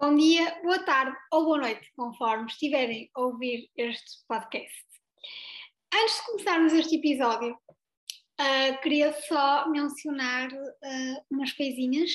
Bom 0.00 0.16
dia, 0.16 0.58
boa 0.62 0.78
tarde 0.78 1.14
ou 1.30 1.44
boa 1.44 1.58
noite, 1.58 1.92
conforme 1.94 2.46
estiverem 2.46 3.10
a 3.14 3.20
ouvir 3.20 3.68
este 3.76 4.24
podcast. 4.26 4.82
Antes 5.92 6.16
de 6.16 6.22
começarmos 6.22 6.72
este 6.72 6.96
episódio, 6.96 7.52
uh, 7.52 8.80
queria 8.80 9.12
só 9.28 9.68
mencionar 9.68 10.50
uh, 10.50 11.24
umas 11.30 11.52
coisinhas. 11.52 12.12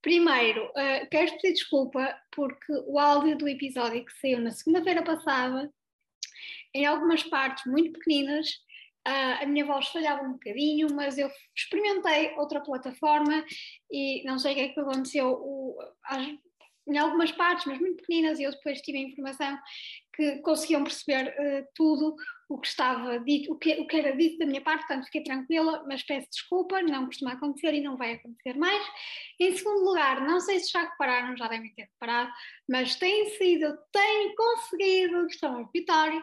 Primeiro, 0.00 0.66
uh, 0.66 1.10
quero 1.10 1.32
pedir 1.32 1.54
desculpa 1.54 2.16
porque 2.30 2.72
o 2.86 2.96
áudio 2.96 3.36
do 3.36 3.48
episódio 3.48 4.04
que 4.04 4.20
saiu 4.20 4.40
na 4.40 4.52
segunda-feira 4.52 5.02
passada, 5.02 5.68
em 6.72 6.86
algumas 6.86 7.24
partes 7.24 7.66
muito 7.66 7.90
pequeninas, 7.98 8.64
Uh, 9.06 9.40
a 9.40 9.46
minha 9.46 9.64
voz 9.64 9.86
falhava 9.86 10.24
um 10.24 10.32
bocadinho, 10.32 10.88
mas 10.92 11.16
eu 11.16 11.30
experimentei 11.56 12.34
outra 12.38 12.60
plataforma 12.60 13.44
e 13.88 14.24
não 14.24 14.36
sei 14.36 14.50
o 14.50 14.54
que 14.56 14.60
é 14.62 14.68
que 14.70 14.80
aconteceu. 14.80 15.30
O, 15.30 15.78
em 16.86 16.98
algumas 16.98 17.32
partes, 17.32 17.66
mas 17.66 17.80
muito 17.80 17.96
pequeninas, 17.96 18.38
e 18.38 18.44
eu 18.44 18.50
depois 18.50 18.80
tive 18.80 18.98
a 18.98 19.02
informação 19.02 19.58
que 20.14 20.38
conseguiam 20.38 20.82
perceber 20.82 21.28
uh, 21.28 21.66
tudo 21.74 22.16
o 22.48 22.58
que 22.58 22.68
estava 22.68 23.18
dito, 23.18 23.52
o 23.52 23.58
que, 23.58 23.74
o 23.80 23.86
que 23.86 23.96
era 23.96 24.16
dito 24.16 24.38
da 24.38 24.46
minha 24.46 24.60
parte, 24.60 24.86
portanto 24.86 25.06
fiquei 25.06 25.22
tranquila, 25.22 25.84
mas 25.88 26.02
peço 26.04 26.28
desculpa, 26.30 26.80
não 26.80 27.06
costuma 27.06 27.32
acontecer 27.32 27.74
e 27.74 27.80
não 27.80 27.96
vai 27.96 28.12
acontecer 28.12 28.56
mais. 28.56 28.82
Em 29.40 29.54
segundo 29.56 29.84
lugar, 29.84 30.24
não 30.24 30.40
sei 30.40 30.60
se 30.60 30.70
já 30.70 30.82
repararam, 30.82 31.36
já 31.36 31.48
devem 31.48 31.74
ter 31.74 31.82
reparado, 31.82 32.30
mas 32.68 32.94
tem 32.96 33.30
sido, 33.30 33.76
tenho 33.92 34.34
conseguido, 34.36 35.26
estou 35.26 35.50
uma 35.50 35.68
vitória, 35.72 36.22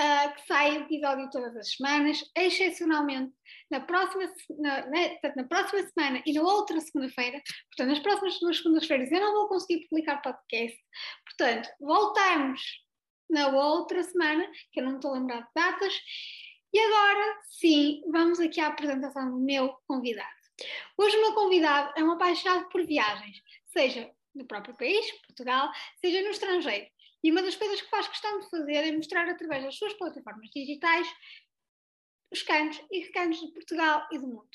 uh, 0.00 0.34
que 0.34 0.46
sai 0.46 0.76
episódio 0.78 1.30
todas 1.30 1.54
as 1.56 1.74
semanas, 1.74 2.24
excepcionalmente 2.36 3.32
na 3.70 3.80
próxima, 3.80 4.32
na, 4.58 4.86
na, 4.86 5.34
na 5.36 5.44
próxima 5.44 5.86
semana 5.88 6.22
e 6.24 6.32
na 6.32 6.42
outra 6.42 6.80
segunda-feira. 6.80 7.40
Portanto, 7.68 7.88
nas 7.88 7.98
próximas 8.00 8.40
duas 8.40 8.56
segundas-feiras 8.56 9.12
eu 9.12 9.20
não 9.20 9.34
vou 9.34 9.48
conseguir 9.48 9.86
publicar 9.88 10.22
podcast. 10.22 10.78
Portanto, 11.24 11.68
voltamos 11.80 12.60
na 13.28 13.48
outra 13.48 14.02
semana, 14.02 14.50
que 14.72 14.80
eu 14.80 14.84
não 14.84 14.96
estou 14.96 15.12
a 15.12 15.18
lembrar 15.18 15.42
de 15.42 15.48
datas. 15.54 15.94
E 16.72 16.78
agora, 16.78 17.38
sim, 17.48 18.02
vamos 18.10 18.40
aqui 18.40 18.60
à 18.60 18.68
apresentação 18.68 19.30
do 19.30 19.38
meu 19.38 19.76
convidado. 19.86 20.28
Hoje 20.96 21.16
o 21.16 21.20
meu 21.20 21.34
convidado 21.34 21.92
é 21.96 22.04
um 22.04 22.12
apaixonado 22.12 22.68
por 22.68 22.84
viagens, 22.84 23.40
seja 23.66 24.10
no 24.34 24.46
próprio 24.46 24.76
país, 24.76 25.10
Portugal, 25.26 25.70
seja 26.00 26.22
no 26.22 26.30
estrangeiro. 26.30 26.86
E 27.22 27.30
uma 27.30 27.42
das 27.42 27.56
coisas 27.56 27.80
que 27.80 27.90
faz 27.90 28.08
questão 28.08 28.40
de 28.40 28.48
fazer 28.48 28.72
é 28.72 28.92
mostrar 28.92 29.28
através 29.28 29.64
das 29.64 29.76
suas 29.76 29.92
plataformas 29.94 30.48
digitais 30.50 31.06
os 32.32 32.42
cantos 32.42 32.80
e 32.90 33.00
recantos 33.00 33.40
de 33.40 33.52
Portugal 33.52 34.06
e 34.12 34.18
do 34.18 34.26
mundo. 34.26 34.48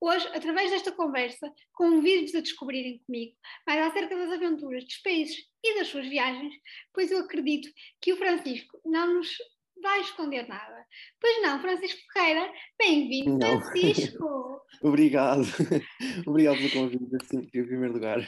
Hoje, 0.00 0.26
através 0.28 0.70
desta 0.70 0.92
conversa, 0.92 1.52
convido-vos 1.72 2.34
a 2.36 2.40
descobrirem 2.40 3.02
comigo 3.04 3.36
mais 3.66 3.84
acerca 3.86 4.16
das 4.16 4.30
aventuras 4.30 4.84
dos 4.84 4.98
países 4.98 5.44
e 5.62 5.74
das 5.78 5.88
suas 5.88 6.06
viagens, 6.06 6.54
pois 6.94 7.10
eu 7.10 7.18
acredito 7.18 7.68
que 8.00 8.12
o 8.12 8.16
Francisco 8.16 8.80
não 8.84 9.14
nos 9.14 9.36
vai 9.82 10.00
esconder 10.00 10.48
nada. 10.48 10.86
Pois 11.20 11.42
não, 11.42 11.60
Francisco 11.60 12.00
Ferreira, 12.12 12.50
bem-vindo, 12.78 13.38
Francisco! 13.38 14.62
Obrigado, 14.82 15.42
obrigado 16.26 16.58
pelo 16.58 16.70
convite, 16.70 17.16
assim, 17.20 17.38
em 17.38 17.66
primeiro 17.66 17.94
lugar. 17.94 18.18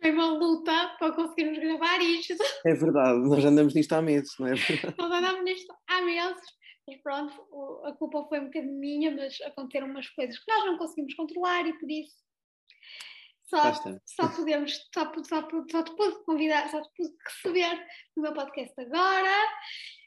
Foi 0.00 0.12
uma 0.12 0.26
luta 0.26 0.96
para 0.98 1.12
conseguirmos 1.12 1.58
gravar 1.58 2.00
isto. 2.00 2.34
É 2.64 2.74
verdade, 2.74 3.18
nós 3.28 3.44
andamos 3.44 3.74
nisto 3.74 3.92
há 3.92 4.02
meses, 4.02 4.32
não 4.38 4.46
é? 4.46 4.52
Nós 4.98 5.12
andamos 5.12 5.44
nisto 5.44 5.74
há 5.88 6.00
meses, 6.02 6.42
mas 6.86 6.96
pronto, 7.02 7.82
a 7.84 7.92
culpa 7.92 8.24
foi 8.28 8.40
um 8.40 8.44
bocadinho 8.44 8.78
minha, 8.78 9.10
mas 9.10 9.40
aconteceram 9.42 9.88
umas 9.88 10.08
coisas 10.10 10.38
que 10.38 10.52
nós 10.52 10.64
não 10.64 10.78
conseguimos 10.78 11.14
controlar 11.14 11.66
e 11.66 11.72
por 11.78 11.90
isso 11.90 12.16
só, 13.48 13.72
só 14.04 14.28
podemos, 14.28 14.88
só, 14.94 15.10
só, 15.24 15.48
só 15.70 15.82
te 15.82 15.96
pude 15.96 16.24
convidar, 16.24 16.68
só 16.70 16.82
te 16.82 16.90
pude 16.94 17.14
receber 17.24 17.86
no 18.14 18.22
meu 18.22 18.34
podcast 18.34 18.78
agora. 18.78 19.34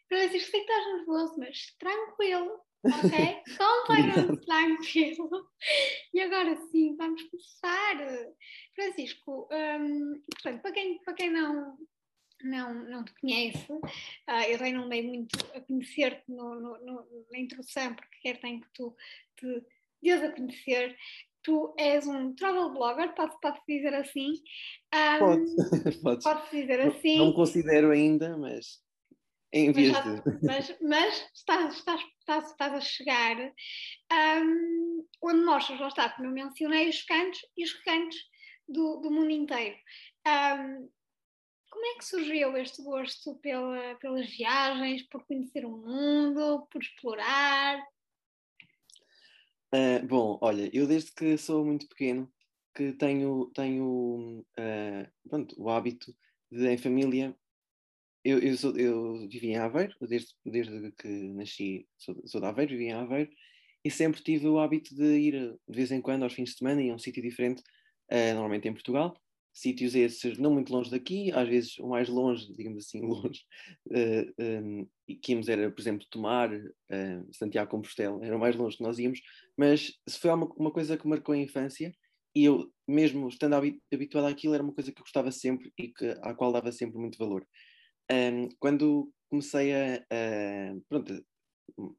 Francisco, 0.07 0.51
sei 0.51 0.63
que 0.63 0.71
estás 0.71 0.93
nervoso, 0.93 1.35
mas 1.39 1.75
tranquilo, 1.79 2.61
ok? 2.83 3.41
Completamente 3.57 4.41
tranquilo. 4.45 5.49
E 6.13 6.21
agora 6.21 6.55
sim, 6.71 6.95
vamos 6.95 7.21
começar. 7.23 8.27
Francisco, 8.75 9.49
um, 9.51 10.21
portanto, 10.31 10.61
para 10.61 10.71
quem, 10.71 11.03
para 11.03 11.13
quem 11.13 11.29
não, 11.29 11.77
não, 12.43 12.73
não 12.73 13.05
te 13.05 13.13
conhece, 13.19 13.71
uh, 13.71 14.43
eu 14.49 14.57
também 14.57 14.73
não 14.73 14.89
dei 14.89 15.03
muito 15.03 15.37
a 15.55 15.61
conhecer-te 15.61 16.31
no, 16.31 16.55
no, 16.55 16.77
no, 16.79 17.25
na 17.31 17.39
introdução, 17.39 17.93
porque 17.95 18.17
quero 18.21 18.39
tenho 18.39 18.61
que 18.61 18.69
tu 18.73 18.95
te 19.37 19.65
dês 20.01 20.23
a 20.23 20.31
conhecer. 20.31 20.97
Tu 21.43 21.73
és 21.75 22.05
um 22.05 22.35
travel 22.35 22.69
blogger, 22.71 23.15
pode-se 23.15 23.39
pode 23.41 23.59
dizer 23.67 23.95
assim? 23.95 24.33
Um, 24.93 25.19
pode, 25.19 26.01
pode. 26.01 26.23
Pode-se 26.23 26.61
dizer 26.61 26.81
assim. 26.81 27.17
Não, 27.17 27.25
não 27.25 27.31
me 27.31 27.35
considero 27.35 27.91
ainda, 27.91 28.37
mas 28.37 28.79
em 29.51 29.71
vez 29.71 29.91
mas, 29.91 30.03
de. 30.03 30.45
Mas, 30.45 30.77
mas 30.81 31.29
estás, 31.33 31.75
estás, 31.75 32.01
estás, 32.31 32.51
estás, 32.51 32.73
a 32.73 32.81
chegar 32.81 33.53
um, 34.41 35.07
onde 35.21 35.43
mostras, 35.43 35.79
lá 35.79 35.87
está, 35.87 36.09
como 36.09 36.27
eu 36.27 36.31
mencionei, 36.31 36.89
os 36.89 37.01
cantos 37.03 37.39
e 37.57 37.63
os 37.63 37.73
recantos 37.73 38.17
do, 38.67 38.97
do 38.97 39.11
mundo 39.11 39.31
inteiro. 39.31 39.75
Um, 40.25 40.89
como 41.69 41.85
é 41.85 41.97
que 41.97 42.05
surgiu 42.05 42.55
este 42.57 42.81
gosto 42.83 43.35
pela, 43.35 43.95
pelas 43.95 44.29
viagens, 44.29 45.03
por 45.03 45.25
conhecer 45.25 45.65
o 45.65 45.77
mundo, 45.77 46.67
por 46.71 46.81
explorar? 46.81 47.79
Uh, 49.73 50.05
bom, 50.05 50.37
olha, 50.41 50.69
eu 50.73 50.85
desde 50.85 51.13
que 51.13 51.37
sou 51.37 51.65
muito 51.65 51.87
pequeno 51.87 52.31
que 52.75 52.93
tenho, 52.93 53.51
tenho 53.53 54.41
uh, 54.41 55.29
pronto, 55.29 55.55
o 55.57 55.69
hábito 55.69 56.13
de, 56.49 56.67
em 56.67 56.77
família, 56.77 57.35
eu, 58.23 58.39
eu, 58.39 58.57
sou, 58.57 58.77
eu 58.77 59.27
vivi 59.27 59.49
em 59.49 59.57
Aveiro, 59.57 59.95
desde, 60.01 60.29
desde 60.45 60.91
que 60.93 61.07
nasci, 61.07 61.87
sou, 61.97 62.15
sou 62.25 62.41
de 62.41 62.47
Aveiro, 62.47 62.71
vivi 62.71 62.85
em 62.85 62.93
Aveiro, 62.93 63.31
e 63.83 63.89
sempre 63.89 64.21
tive 64.21 64.47
o 64.47 64.59
hábito 64.59 64.95
de 64.95 65.03
ir 65.03 65.33
de 65.67 65.75
vez 65.75 65.91
em 65.91 66.01
quando 66.01 66.23
aos 66.23 66.33
fins 66.33 66.51
de 66.51 66.57
semana 66.57 66.81
a 66.81 66.95
um 66.95 66.99
sítio 66.99 67.21
diferente, 67.21 67.61
uh, 68.11 68.33
normalmente 68.33 68.67
em 68.67 68.73
Portugal, 68.73 69.15
sítios 69.53 69.95
esses 69.95 70.37
não 70.37 70.53
muito 70.53 70.71
longe 70.71 70.89
daqui, 70.89 71.31
às 71.31 71.47
vezes 71.47 71.77
o 71.79 71.87
mais 71.87 72.07
longe, 72.07 72.53
digamos 72.55 72.85
assim, 72.85 73.01
longe, 73.05 73.41
uh, 73.87 74.33
eh, 74.37 74.61
um, 74.61 74.87
eh, 75.09 75.15
que 75.21 75.31
íamos 75.33 75.49
era, 75.49 75.69
por 75.71 75.81
exemplo, 75.81 76.07
Tomar, 76.09 76.53
uh, 76.53 77.33
Santiago 77.33 77.69
Compostela, 77.69 78.23
era 78.25 78.35
o 78.35 78.39
mais 78.39 78.55
longe 78.55 78.77
que 78.77 78.83
nós 78.83 78.97
íamos, 78.99 79.19
mas 79.57 79.93
se 80.07 80.19
foi 80.19 80.31
uma, 80.31 80.47
uma 80.55 80.71
coisa 80.71 80.97
que 80.97 81.07
marcou 81.07 81.33
a 81.33 81.37
infância, 81.37 81.93
e 82.33 82.45
eu, 82.45 82.71
mesmo 82.87 83.27
estando 83.27 83.55
habituado 83.91 84.27
àquilo, 84.27 84.53
era 84.53 84.63
uma 84.63 84.73
coisa 84.73 84.91
que 84.91 84.99
eu 84.99 85.03
gostava 85.03 85.31
sempre 85.31 85.73
e 85.77 85.89
que, 85.89 86.11
à 86.21 86.33
qual 86.33 86.53
dava 86.53 86.71
sempre 86.71 86.97
muito 86.97 87.17
valor. 87.17 87.45
Um, 88.11 88.49
quando 88.59 89.11
comecei 89.29 89.73
a, 89.73 89.95
a, 89.95 90.75
pronto, 90.89 91.25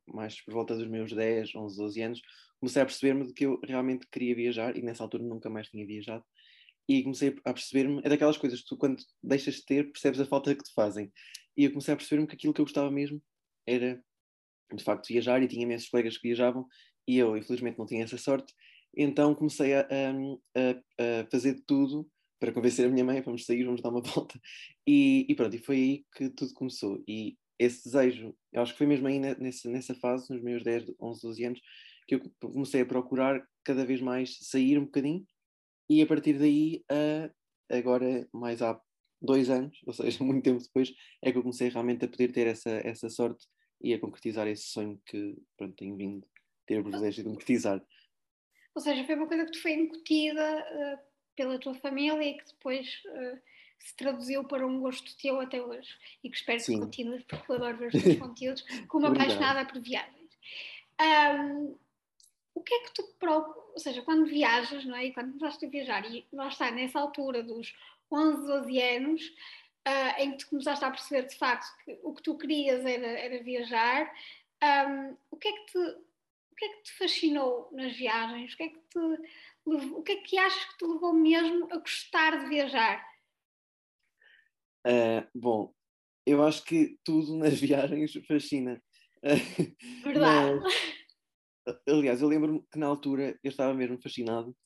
mais 0.06 0.40
por 0.42 0.52
volta 0.52 0.76
dos 0.76 0.86
meus 0.86 1.12
10, 1.12 1.54
11, 1.54 1.76
12 1.76 2.02
anos, 2.02 2.22
comecei 2.60 2.82
a 2.82 2.84
perceber-me 2.84 3.26
de 3.26 3.32
que 3.32 3.46
eu 3.46 3.58
realmente 3.64 4.06
queria 4.10 4.34
viajar 4.34 4.76
e 4.76 4.82
nessa 4.82 5.02
altura 5.02 5.24
nunca 5.24 5.48
mais 5.48 5.68
tinha 5.68 5.86
viajado. 5.86 6.24
E 6.88 7.02
comecei 7.02 7.34
a 7.44 7.54
perceber-me, 7.54 8.00
é 8.04 8.08
daquelas 8.08 8.36
coisas 8.36 8.60
que 8.60 8.66
tu, 8.66 8.76
quando 8.76 9.02
deixas 9.22 9.54
de 9.56 9.64
ter, 9.64 9.90
percebes 9.90 10.20
a 10.20 10.26
falta 10.26 10.54
que 10.54 10.62
te 10.62 10.74
fazem. 10.74 11.10
E 11.56 11.64
eu 11.64 11.70
comecei 11.70 11.94
a 11.94 11.96
perceber-me 11.96 12.26
que 12.26 12.34
aquilo 12.34 12.52
que 12.52 12.60
eu 12.60 12.64
gostava 12.64 12.90
mesmo 12.90 13.22
era, 13.66 14.02
de 14.74 14.84
facto, 14.84 15.06
viajar. 15.08 15.42
E 15.42 15.48
tinha 15.48 15.62
imensos 15.62 15.88
colegas 15.88 16.18
que 16.18 16.28
viajavam 16.28 16.66
e 17.06 17.18
eu, 17.18 17.36
infelizmente, 17.36 17.78
não 17.78 17.86
tinha 17.86 18.04
essa 18.04 18.18
sorte. 18.18 18.52
Então 18.94 19.34
comecei 19.34 19.74
a, 19.74 19.80
a, 19.80 20.70
a 20.70 21.26
fazer 21.30 21.62
tudo 21.66 22.08
para 22.42 22.52
convencer 22.52 22.84
a 22.84 22.88
minha 22.88 23.04
mãe, 23.04 23.20
vamos 23.20 23.46
sair, 23.46 23.62
vamos 23.62 23.80
dar 23.80 23.90
uma 23.90 24.02
volta. 24.02 24.36
E, 24.84 25.24
e, 25.28 25.34
pronto, 25.36 25.54
e 25.54 25.60
foi 25.60 25.76
aí 25.76 26.04
que 26.16 26.28
tudo 26.28 26.52
começou. 26.54 27.00
E 27.06 27.38
esse 27.56 27.84
desejo, 27.84 28.34
eu 28.52 28.60
acho 28.60 28.72
que 28.72 28.78
foi 28.78 28.86
mesmo 28.88 29.06
aí 29.06 29.20
nessa, 29.20 29.70
nessa 29.70 29.94
fase, 29.94 30.32
nos 30.32 30.42
meus 30.42 30.64
10, 30.64 30.92
11, 31.00 31.22
12 31.22 31.44
anos, 31.44 31.60
que 32.08 32.16
eu 32.16 32.20
comecei 32.40 32.80
a 32.80 32.86
procurar 32.86 33.46
cada 33.62 33.86
vez 33.86 34.00
mais 34.00 34.38
sair 34.40 34.76
um 34.76 34.86
bocadinho. 34.86 35.24
E 35.88 36.02
a 36.02 36.06
partir 36.06 36.36
daí, 36.36 36.84
agora 37.70 38.28
mais 38.32 38.60
há 38.60 38.80
dois 39.20 39.48
anos, 39.48 39.78
ou 39.86 39.92
seja, 39.92 40.24
muito 40.24 40.42
tempo 40.42 40.60
depois, 40.60 40.92
é 41.22 41.30
que 41.30 41.38
eu 41.38 41.42
comecei 41.42 41.68
realmente 41.68 42.04
a 42.04 42.08
poder 42.08 42.32
ter 42.32 42.48
essa, 42.48 42.70
essa 42.70 43.08
sorte 43.08 43.46
e 43.80 43.94
a 43.94 44.00
concretizar 44.00 44.48
esse 44.48 44.64
sonho 44.64 45.00
que 45.06 45.36
pronto, 45.56 45.76
tenho 45.76 45.96
vindo 45.96 46.26
ter 46.66 46.80
o 46.80 46.82
privilégio 46.82 47.22
de 47.22 47.30
concretizar. 47.30 47.80
Ou 48.74 48.82
seja, 48.82 49.04
foi 49.04 49.14
uma 49.14 49.28
coisa 49.28 49.44
que 49.44 49.52
te 49.52 49.60
foi 49.60 49.74
incutida 49.74 50.58
uh, 50.58 51.11
pela 51.36 51.58
tua 51.58 51.74
família 51.74 52.22
e 52.22 52.34
que 52.34 52.46
depois 52.46 53.02
uh, 53.06 53.38
se 53.78 53.96
traduziu 53.96 54.44
para 54.44 54.66
um 54.66 54.80
gosto 54.80 55.16
teu 55.16 55.40
até 55.40 55.60
hoje 55.60 55.90
e 56.22 56.30
que 56.30 56.36
espero 56.36 56.60
Sim. 56.60 56.74
que 56.74 56.80
continues, 56.80 57.24
porque 57.24 57.50
eu 57.50 57.56
adoro 57.56 57.76
ver 57.76 57.88
os 57.88 57.92
teus 58.02 58.18
conteúdos, 58.18 58.64
como 58.88 59.06
apaixonada 59.06 59.64
por 59.64 59.80
viagens. 59.80 60.30
Um, 61.00 61.76
o 62.54 62.60
que 62.60 62.74
é 62.74 62.80
que 62.80 62.94
tu 62.94 63.02
procuras, 63.18 63.72
ou 63.72 63.78
seja, 63.78 64.02
quando 64.02 64.26
viajas, 64.26 64.84
não 64.84 64.96
é? 64.96 65.06
E 65.06 65.12
quando 65.12 65.32
começaste 65.32 65.64
a 65.64 65.68
viajar, 65.68 66.04
e 66.10 66.24
lá 66.32 66.48
está, 66.48 66.70
nessa 66.70 67.00
altura 67.00 67.42
dos 67.42 67.74
11, 68.10 68.46
12 68.46 68.80
anos, 68.80 69.22
uh, 69.86 70.20
em 70.20 70.32
que 70.32 70.38
tu 70.38 70.50
começaste 70.50 70.84
a 70.84 70.90
perceber 70.90 71.26
de 71.26 71.36
facto 71.36 71.66
que 71.84 71.98
o 72.02 72.14
que 72.14 72.22
tu 72.22 72.36
querias 72.36 72.84
era, 72.84 73.06
era 73.06 73.42
viajar, 73.42 74.12
um, 74.62 75.16
o 75.30 75.36
que 75.36 75.48
é 75.48 75.52
que 75.52 75.66
te 75.72 75.78
o 75.78 76.54
que 76.54 76.66
é 76.66 76.68
que 76.68 76.82
te 76.82 76.92
fascinou 76.92 77.68
nas 77.72 77.96
viagens? 77.96 78.52
O 78.52 78.56
que 78.56 78.62
é 78.62 78.68
que 78.68 78.78
te 78.78 78.98
o 79.64 80.02
que 80.02 80.12
é 80.12 80.16
que 80.16 80.38
achas 80.38 80.64
que 80.64 80.78
te 80.78 80.86
levou 80.86 81.12
mesmo 81.12 81.68
a 81.72 81.78
gostar 81.78 82.42
de 82.42 82.48
viajar? 82.48 83.04
Uh, 84.86 85.26
bom, 85.34 85.72
eu 86.26 86.42
acho 86.42 86.64
que 86.64 86.98
tudo 87.04 87.36
nas 87.38 87.58
viagens 87.58 88.12
fascina. 88.26 88.82
Verdade. 90.02 90.60
Mas, 90.60 91.76
aliás, 91.88 92.20
eu 92.20 92.28
lembro-me 92.28 92.64
que 92.70 92.78
na 92.78 92.86
altura 92.86 93.38
eu 93.42 93.50
estava 93.50 93.72
mesmo 93.74 94.00
fascinado. 94.02 94.56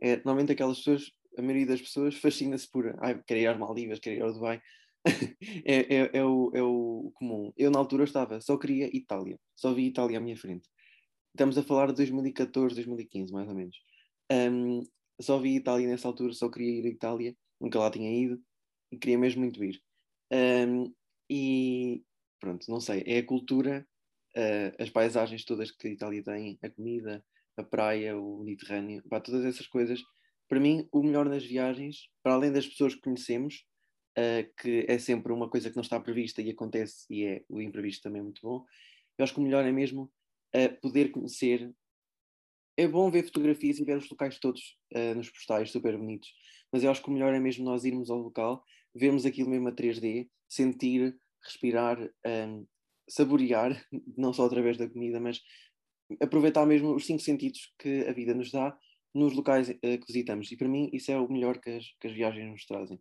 É, 0.00 0.16
normalmente 0.16 0.52
aquelas 0.52 0.78
pessoas, 0.78 1.10
a 1.36 1.42
maioria 1.42 1.66
das 1.66 1.80
pessoas 1.80 2.14
fascina-se 2.14 2.70
por 2.70 2.94
ai, 3.00 3.20
querer 3.24 3.42
ir 3.42 3.46
às 3.48 3.58
Maldivas, 3.58 3.98
querer 3.98 4.18
ir 4.18 4.22
ao 4.22 4.32
Dubai. 4.32 4.62
é, 5.64 5.94
é, 5.94 6.10
é, 6.14 6.24
o, 6.24 6.50
é 6.54 6.62
o 6.62 7.10
comum. 7.14 7.52
Eu 7.56 7.70
na 7.70 7.78
altura 7.78 8.04
estava, 8.04 8.40
só 8.40 8.56
queria 8.56 8.88
Itália, 8.96 9.38
só 9.54 9.72
vi 9.74 9.86
Itália 9.86 10.18
à 10.18 10.20
minha 10.20 10.36
frente. 10.36 10.68
Estamos 11.34 11.58
a 11.58 11.62
falar 11.62 11.88
de 11.88 11.94
2014, 11.94 12.74
2015, 12.74 13.32
mais 13.32 13.48
ou 13.48 13.54
menos. 13.54 13.76
Um, 14.30 14.82
só 15.20 15.38
vi 15.38 15.56
Itália 15.56 15.88
nessa 15.88 16.08
altura, 16.08 16.32
só 16.32 16.48
queria 16.48 16.80
ir 16.80 16.86
à 16.86 16.88
Itália, 16.88 17.36
nunca 17.60 17.78
lá 17.78 17.90
tinha 17.90 18.10
ido 18.10 18.40
e 18.92 18.98
queria 18.98 19.18
mesmo 19.18 19.42
muito 19.42 19.62
ir. 19.64 19.82
Um, 20.32 20.94
e 21.30 22.02
pronto, 22.40 22.70
não 22.70 22.80
sei, 22.80 23.02
é 23.06 23.18
a 23.18 23.26
cultura, 23.26 23.86
uh, 24.36 24.82
as 24.82 24.90
paisagens 24.90 25.44
todas 25.44 25.70
que 25.70 25.88
a 25.88 25.90
Itália 25.90 26.22
tem, 26.22 26.58
a 26.62 26.70
comida, 26.70 27.24
a 27.56 27.62
praia, 27.62 28.16
o 28.16 28.44
Mediterrâneo, 28.44 29.02
pá, 29.08 29.20
todas 29.20 29.44
essas 29.44 29.66
coisas. 29.66 30.00
Para 30.48 30.60
mim, 30.60 30.88
o 30.92 31.02
melhor 31.02 31.28
nas 31.28 31.44
viagens, 31.44 32.08
para 32.22 32.34
além 32.34 32.52
das 32.52 32.66
pessoas 32.66 32.94
que 32.94 33.02
conhecemos, 33.02 33.66
uh, 34.16 34.48
que 34.60 34.86
é 34.88 34.98
sempre 34.98 35.32
uma 35.32 35.50
coisa 35.50 35.68
que 35.68 35.76
não 35.76 35.82
está 35.82 35.98
prevista 35.98 36.40
e 36.40 36.50
acontece, 36.50 37.04
e 37.10 37.24
é 37.24 37.44
o 37.48 37.60
imprevisto 37.60 38.02
também 38.02 38.22
muito 38.22 38.40
bom, 38.42 38.64
eu 39.18 39.24
acho 39.24 39.34
que 39.34 39.40
o 39.40 39.42
melhor 39.42 39.64
é 39.64 39.72
mesmo 39.72 40.10
uh, 40.54 40.80
poder 40.80 41.10
conhecer. 41.10 41.70
É 42.78 42.86
bom 42.86 43.10
ver 43.10 43.24
fotografias 43.24 43.80
e 43.80 43.84
ver 43.84 43.96
os 43.96 44.08
locais 44.08 44.38
todos 44.38 44.78
uh, 44.94 45.12
nos 45.16 45.28
postais, 45.28 45.72
super 45.72 45.98
bonitos, 45.98 46.32
mas 46.72 46.84
eu 46.84 46.90
acho 46.92 47.02
que 47.02 47.10
o 47.10 47.12
melhor 47.12 47.34
é 47.34 47.40
mesmo 47.40 47.64
nós 47.64 47.84
irmos 47.84 48.08
ao 48.08 48.18
local, 48.18 48.62
vermos 48.94 49.26
aquilo 49.26 49.50
mesmo 49.50 49.66
a 49.66 49.72
3D, 49.72 50.28
sentir, 50.48 51.18
respirar, 51.44 51.98
um, 52.24 52.64
saborear, 53.10 53.84
não 54.16 54.32
só 54.32 54.46
através 54.46 54.76
da 54.76 54.88
comida, 54.88 55.18
mas 55.18 55.40
aproveitar 56.22 56.64
mesmo 56.66 56.94
os 56.94 57.04
cinco 57.04 57.20
sentidos 57.20 57.74
que 57.80 58.06
a 58.06 58.12
vida 58.12 58.32
nos 58.32 58.52
dá 58.52 58.78
nos 59.12 59.34
locais 59.34 59.68
uh, 59.70 59.74
que 59.80 60.06
visitamos. 60.06 60.52
E 60.52 60.56
para 60.56 60.68
mim 60.68 60.88
isso 60.92 61.10
é 61.10 61.18
o 61.18 61.28
melhor 61.28 61.58
que 61.58 61.70
as, 61.70 61.84
que 62.00 62.06
as 62.06 62.12
viagens 62.12 62.48
nos 62.48 62.64
trazem. 62.64 63.00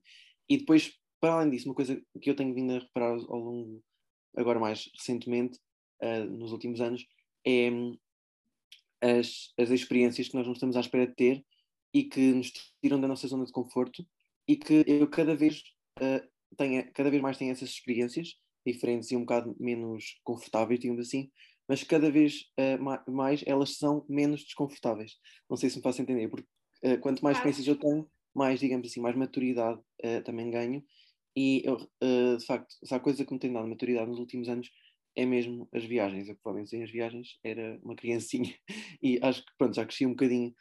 E 0.49 0.57
depois, 0.57 0.91
para 1.21 1.33
além 1.33 1.51
disso, 1.51 1.69
uma 1.69 1.75
coisa 1.75 2.01
que 2.19 2.31
eu 2.31 2.35
tenho 2.35 2.51
vindo 2.51 2.73
a 2.73 2.79
reparar 2.79 3.11
ao 3.11 3.39
longo, 3.39 3.83
agora 4.35 4.59
mais 4.59 4.89
recentemente, 4.97 5.59
uh, 6.01 6.25
nos 6.25 6.51
últimos 6.51 6.81
anos, 6.81 7.05
é 7.45 7.69
um, 7.69 7.95
as, 9.01 9.53
as 9.57 9.69
experiências 9.69 10.27
que 10.27 10.35
nós 10.35 10.45
não 10.45 10.53
estamos 10.53 10.75
à 10.75 10.79
espera 10.79 11.07
de 11.07 11.15
ter 11.15 11.45
e 11.93 12.03
que 12.03 12.33
nos 12.33 12.51
tiram 12.81 12.99
da 12.99 13.07
nossa 13.07 13.27
zona 13.27 13.45
de 13.45 13.51
conforto 13.51 14.05
e 14.47 14.55
que 14.55 14.83
eu 14.87 15.07
cada 15.09 15.35
vez 15.35 15.61
uh, 15.99 16.27
tenho, 16.55 16.91
cada 16.93 17.09
vez 17.09 17.21
mais 17.21 17.37
tenho 17.37 17.51
essas 17.51 17.69
experiências 17.69 18.35
diferentes 18.65 19.11
e 19.11 19.15
um 19.15 19.21
bocado 19.21 19.55
menos 19.59 20.19
confortáveis, 20.23 20.79
digamos 20.79 21.05
assim, 21.05 21.31
mas 21.67 21.83
cada 21.83 22.09
vez 22.09 22.45
uh, 22.59 23.11
mais 23.11 23.43
elas 23.45 23.77
são 23.77 24.05
menos 24.07 24.43
desconfortáveis. 24.43 25.13
Não 25.49 25.57
sei 25.57 25.69
se 25.69 25.77
me 25.77 25.83
faço 25.83 26.01
entender, 26.01 26.27
porque 26.29 26.47
uh, 26.83 26.99
quanto 26.99 27.23
mais 27.23 27.37
experiências 27.37 27.67
eu 27.67 27.77
tenho, 27.77 28.09
mais, 28.33 28.59
digamos 28.59 28.89
assim, 28.89 29.01
mais 29.01 29.15
maturidade 29.15 29.81
também 30.23 30.51
ganho. 30.51 30.85
E 31.35 31.63
eu, 31.65 31.77
de 32.37 32.45
facto, 32.45 32.71
se 32.83 32.93
há 32.93 32.99
coisa 32.99 33.25
que 33.25 33.33
me 33.33 33.39
tem 33.39 33.51
dado 33.51 33.67
maturidade 33.67 34.07
nos 34.07 34.19
últimos 34.19 34.47
anos 34.47 34.69
é 35.17 35.25
mesmo 35.25 35.67
as 35.73 35.83
viagens. 35.83 36.29
Eu 36.29 36.35
provavelmente 36.35 36.69
sem 36.69 36.83
as 36.83 36.91
viagens 36.91 37.37
era 37.43 37.79
uma 37.83 37.95
criancinha 37.95 38.55
e 39.01 39.19
acho 39.21 39.43
que 39.45 39.51
pronto, 39.57 39.75
já 39.75 39.85
cresci 39.85 40.05
um 40.05 40.11
bocadinho 40.11 40.53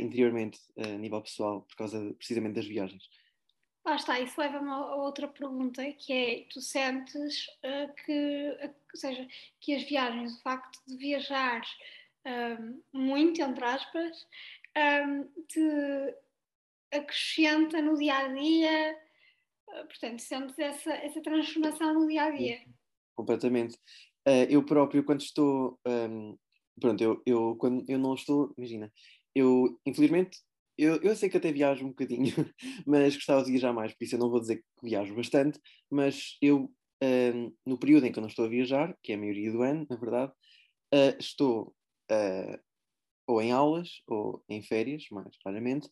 interiormente 0.00 0.58
a 0.76 0.88
nível 0.98 1.22
pessoal 1.22 1.62
por 1.62 1.76
causa 1.76 2.12
precisamente 2.14 2.54
das 2.54 2.66
viagens. 2.66 3.04
Lá 3.88 3.96
está, 3.96 4.20
isso 4.20 4.38
leva-me 4.38 4.68
a 4.68 4.96
outra 4.96 5.26
pergunta, 5.26 5.82
que 5.94 6.12
é, 6.12 6.46
tu 6.50 6.60
sentes 6.60 7.46
uh, 7.64 7.94
que, 8.04 8.50
uh, 8.62 8.66
ou 8.68 9.00
seja, 9.00 9.26
que 9.62 9.74
as 9.74 9.82
viagens, 9.84 10.34
o 10.34 10.42
facto 10.42 10.78
de 10.86 10.98
viajar 10.98 11.62
um, 12.26 12.82
muito, 12.92 13.40
entre 13.40 13.64
aspas, 13.64 14.26
um, 14.76 15.24
te 15.46 16.14
acrescenta 16.92 17.80
no 17.80 17.96
dia-a-dia, 17.96 18.94
uh, 19.68 19.86
portanto, 19.86 20.18
sentes 20.20 20.58
essa, 20.58 20.92
essa 20.92 21.22
transformação 21.22 21.94
no 21.94 22.06
dia-a-dia. 22.06 22.60
Completamente. 23.18 23.76
eu 24.48 24.64
próprio, 24.64 25.04
quando 25.04 25.22
estou, 25.22 25.76
um, 25.84 26.36
pronto, 26.80 27.02
eu, 27.02 27.20
eu, 27.26 27.56
quando 27.56 27.84
eu 27.88 27.98
não 27.98 28.14
estou, 28.14 28.54
imagina, 28.56 28.92
eu, 29.34 29.76
infelizmente, 29.84 30.38
eu, 30.78 31.02
eu 31.02 31.16
sei 31.16 31.28
que 31.28 31.36
até 31.36 31.50
viajo 31.50 31.84
um 31.84 31.88
bocadinho, 31.88 32.32
mas 32.86 33.16
gostava 33.16 33.42
de 33.42 33.50
viajar 33.50 33.72
mais, 33.72 33.92
por 33.92 34.04
isso 34.04 34.14
eu 34.14 34.20
não 34.20 34.30
vou 34.30 34.38
dizer 34.38 34.58
que 34.58 34.88
viajo 34.88 35.16
bastante, 35.16 35.58
mas 35.90 36.36
eu, 36.40 36.66
uh, 37.02 37.56
no 37.66 37.76
período 37.76 38.06
em 38.06 38.12
que 38.12 38.18
eu 38.18 38.22
não 38.22 38.28
estou 38.28 38.44
a 38.44 38.48
viajar, 38.48 38.96
que 39.02 39.10
é 39.10 39.16
a 39.16 39.18
maioria 39.18 39.50
do 39.50 39.62
ano, 39.62 39.84
na 39.90 39.96
verdade, 39.96 40.32
uh, 40.94 41.18
estou 41.18 41.74
uh, 42.12 42.58
ou 43.26 43.42
em 43.42 43.50
aulas 43.50 44.00
ou 44.06 44.44
em 44.48 44.62
férias, 44.62 45.06
mais 45.10 45.36
raramente, 45.44 45.88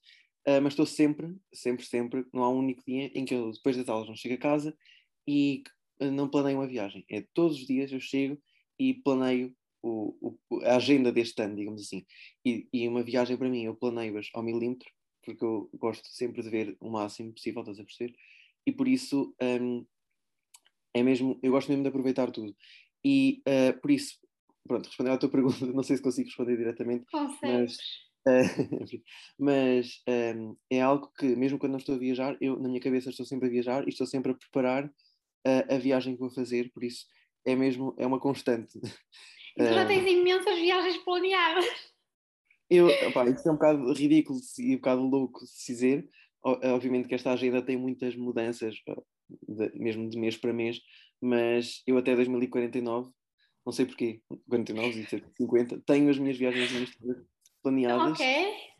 ah, 0.47 0.61
mas 0.61 0.75
estou 0.75 0.87
sempre, 0.87 1.35
sempre, 1.53 1.85
sempre, 1.85 2.25
não 2.33 2.45
há 2.45 2.49
um 2.49 2.59
único 2.59 2.85
dia 2.87 3.11
em 3.15 3.25
que 3.25 3.35
eu, 3.35 3.51
depois 3.51 3.77
das 3.77 3.89
aulas, 3.89 4.09
não 4.09 4.15
chego 4.15 4.37
a 4.37 4.39
casa 4.39 4.77
e 5.29 5.65
não 6.01 6.29
planeio 6.29 6.59
uma 6.59 6.67
viagem. 6.67 7.05
É 7.11 7.25
todos 7.35 7.59
os 7.59 7.67
dias 7.67 7.93
eu 7.93 8.01
chego 8.01 8.41
e 8.79 8.95
planeio 8.95 9.55
o, 9.83 10.37
o, 10.51 10.61
a 10.65 10.77
agenda 10.77 11.13
deste 11.13 11.41
ano, 11.43 11.57
digamos 11.57 11.83
assim. 11.83 12.05
E, 12.45 12.69
e 12.73 12.89
uma 12.89 13.03
viagem 13.03 13.37
para 13.37 13.49
mim, 13.49 13.65
eu 13.65 13.75
planeio-as 13.75 14.29
ao 14.35 14.43
milímetro, 14.43 14.91
porque 15.23 15.45
eu 15.45 15.69
gosto 15.75 16.07
sempre 16.09 16.43
de 16.43 16.51
ver 16.51 16.77
o 16.81 16.91
máximo 16.91 17.33
possível, 17.33 17.63
estás 17.63 17.79
a 17.79 17.85
perceber? 17.85 18.15
E 18.67 18.73
por 18.73 18.89
isso 18.89 19.35
um, 19.41 19.87
é 20.95 21.03
mesmo, 21.03 21.39
eu 21.43 21.53
gosto 21.53 21.69
mesmo 21.69 21.83
de 21.83 21.89
aproveitar 21.89 22.31
tudo. 22.31 22.55
E 23.05 23.43
uh, 23.47 23.81
por 23.81 23.91
isso, 23.91 24.19
pronto, 24.67 24.87
respondendo 24.87 25.15
à 25.15 25.19
tua 25.19 25.29
pergunta, 25.29 25.65
não 25.73 25.83
sei 25.83 25.97
se 25.97 26.03
consigo 26.03 26.29
responder 26.29 26.57
diretamente, 26.57 27.05
Consegues. 27.11 27.77
mas, 28.27 28.93
uh, 28.93 29.03
mas 29.39 30.03
um, 30.37 30.57
é 30.69 30.81
algo 30.81 31.13
que, 31.17 31.37
mesmo 31.37 31.59
quando 31.59 31.73
não 31.73 31.79
estou 31.79 31.95
a 31.95 31.99
viajar, 31.99 32.37
eu 32.41 32.59
na 32.59 32.69
minha 32.69 32.81
cabeça 32.81 33.11
estou 33.11 33.25
sempre 33.25 33.47
a 33.47 33.51
viajar 33.51 33.87
e 33.87 33.91
estou 33.91 34.07
sempre 34.07 34.33
a 34.33 34.35
preparar 34.35 34.93
uh, 35.47 35.75
a 35.75 35.79
viagem 35.79 36.15
que 36.15 36.21
vou 36.21 36.31
fazer, 36.31 36.71
por 36.73 36.83
isso 36.83 37.07
é 37.45 37.55
mesmo, 37.55 37.95
é 37.99 38.07
uma 38.07 38.19
constante. 38.19 38.79
E 39.57 39.65
tu 39.65 39.73
já 39.73 39.83
ah. 39.83 39.87
tens 39.87 40.07
imensas 40.07 40.59
viagens 40.59 40.99
planeadas. 40.99 41.65
Eu, 42.69 42.89
opa, 43.09 43.25
isso 43.31 43.49
é 43.49 43.53
um 43.53 43.55
bocado 43.55 43.93
ridículo 43.93 44.39
e 44.59 44.75
um 44.75 44.79
bocado 44.79 45.03
louco 45.03 45.47
se 45.47 45.73
dizer. 45.73 46.09
Obviamente 46.43 47.09
que 47.09 47.15
esta 47.15 47.33
agenda 47.33 47.63
tem 47.63 47.77
muitas 47.77 48.15
mudanças, 48.15 48.77
de, 49.49 49.73
mesmo 49.75 50.09
de 50.09 50.19
mês 50.19 50.37
para 50.37 50.53
mês, 50.53 50.81
mas 51.21 51.83
eu 51.87 51.97
até 51.97 52.15
2049, 52.15 53.11
não 53.65 53.73
sei 53.73 53.87
porquê, 53.87 54.21
49 54.49 55.01
e 55.01 55.07
50, 55.39 55.83
tenho 55.87 56.11
as 56.11 56.19
minhas 56.19 56.37
viagens 56.37 56.97
planeadas. 57.63 58.13
Ok. 58.13 58.76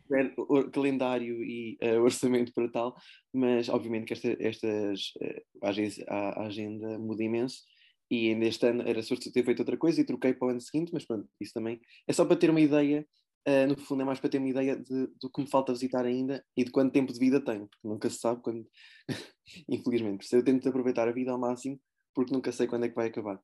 Calendário 0.71 1.43
e 1.43 1.77
uh, 1.81 2.01
orçamento 2.01 2.53
para 2.53 2.69
tal, 2.69 2.95
mas 3.33 3.69
obviamente 3.69 4.05
que 4.05 4.13
esta, 4.13 4.35
estas 4.39 5.13
uh, 5.21 6.07
a, 6.07 6.41
a 6.41 6.47
agenda 6.47 6.97
muda 6.99 7.23
imenso 7.23 7.63
e 8.09 8.29
ainda 8.29 8.45
este 8.45 8.65
ano 8.65 8.83
era 8.83 9.01
suposto 9.01 9.31
ter 9.31 9.43
feito 9.43 9.59
outra 9.59 9.77
coisa 9.77 9.99
e 9.99 10.05
troquei 10.05 10.33
para 10.33 10.47
o 10.47 10.51
ano 10.51 10.61
seguinte, 10.61 10.91
mas 10.93 11.05
pronto, 11.05 11.27
isso 11.39 11.53
também 11.53 11.79
é 12.07 12.13
só 12.13 12.25
para 12.25 12.37
ter 12.37 12.49
uma 12.49 12.61
ideia, 12.61 13.05
uh, 13.47 13.67
no 13.67 13.77
fundo 13.77 14.01
é 14.01 14.05
mais 14.05 14.19
para 14.19 14.29
ter 14.29 14.37
uma 14.37 14.49
ideia 14.49 14.75
de, 14.75 15.07
do 15.21 15.29
que 15.29 15.41
me 15.41 15.49
falta 15.49 15.73
visitar 15.73 16.05
ainda 16.05 16.43
e 16.55 16.63
de 16.63 16.71
quanto 16.71 16.93
tempo 16.93 17.11
de 17.11 17.19
vida 17.19 17.43
tenho, 17.43 17.67
porque 17.67 17.87
nunca 17.87 18.09
se 18.09 18.19
sabe 18.19 18.41
quando, 18.41 18.65
infelizmente, 19.69 20.17
por 20.17 20.23
isso 20.23 20.35
eu 20.35 20.43
tento 20.43 20.69
aproveitar 20.69 21.07
a 21.07 21.11
vida 21.11 21.31
ao 21.31 21.39
máximo, 21.39 21.79
porque 22.13 22.33
nunca 22.33 22.51
sei 22.51 22.67
quando 22.67 22.85
é 22.85 22.89
que 22.89 22.95
vai 22.95 23.07
acabar. 23.07 23.39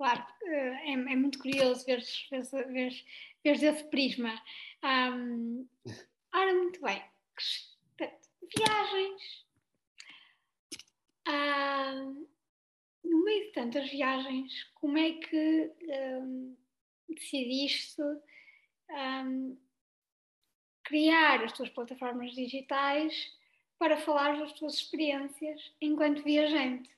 Claro, 0.00 0.24
eh, 0.44 0.78
é, 0.86 0.92
é 0.92 0.96
muito 0.96 1.38
curioso 1.38 1.84
ver, 1.84 2.02
ver, 2.30 2.42
ver, 2.72 3.04
ver 3.44 3.62
esse 3.62 3.84
prisma. 3.90 4.32
Um, 4.82 5.68
ora, 6.32 6.54
muito 6.54 6.80
bem. 6.80 7.04
Viagens. 8.56 9.44
Um, 11.28 12.26
no 13.04 13.24
meio 13.24 13.44
de 13.48 13.52
tantas 13.52 13.90
viagens, 13.90 14.64
como 14.76 14.96
é 14.96 15.12
que 15.18 15.70
um, 15.82 16.56
decidiste 17.06 18.00
um, 18.88 19.58
criar 20.82 21.44
as 21.44 21.52
tuas 21.52 21.68
plataformas 21.68 22.34
digitais 22.34 23.36
para 23.78 23.98
falar 23.98 24.38
das 24.38 24.54
tuas 24.54 24.76
experiências 24.76 25.74
enquanto 25.78 26.24
viajante? 26.24 26.88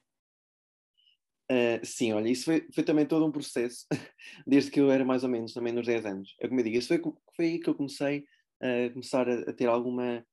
Uh, 1.53 1.85
sim, 1.85 2.13
olha, 2.13 2.31
isso 2.31 2.47
foi, 2.47 2.67
foi, 2.75 2.83
também 2.83 3.05
todo 3.05 3.27
um 3.27 3.31
processo, 3.31 3.85
desde 4.47 4.71
que 4.71 4.81
eu 4.81 4.91
era 4.91 5.05
mais 5.05 5.23
ou 5.23 5.29
menos 5.29 5.53
também 5.53 5.73
nos 5.73 5.87
10 5.87 6.07
anos. 6.07 6.35
É 6.41 6.49
como 6.49 6.61
eu 6.61 6.65
digo, 6.65 6.79
isso 6.79 6.89
foi, 6.89 7.03
foi 7.37 7.45
aí 7.45 7.61
que 7.61 7.69
eu 7.69 7.75
comecei 7.75 8.25
a 8.63 8.91
começar 8.91 9.29
a, 9.29 9.51
a 9.51 9.53
ter 9.53 9.67
alguma. 9.67 10.25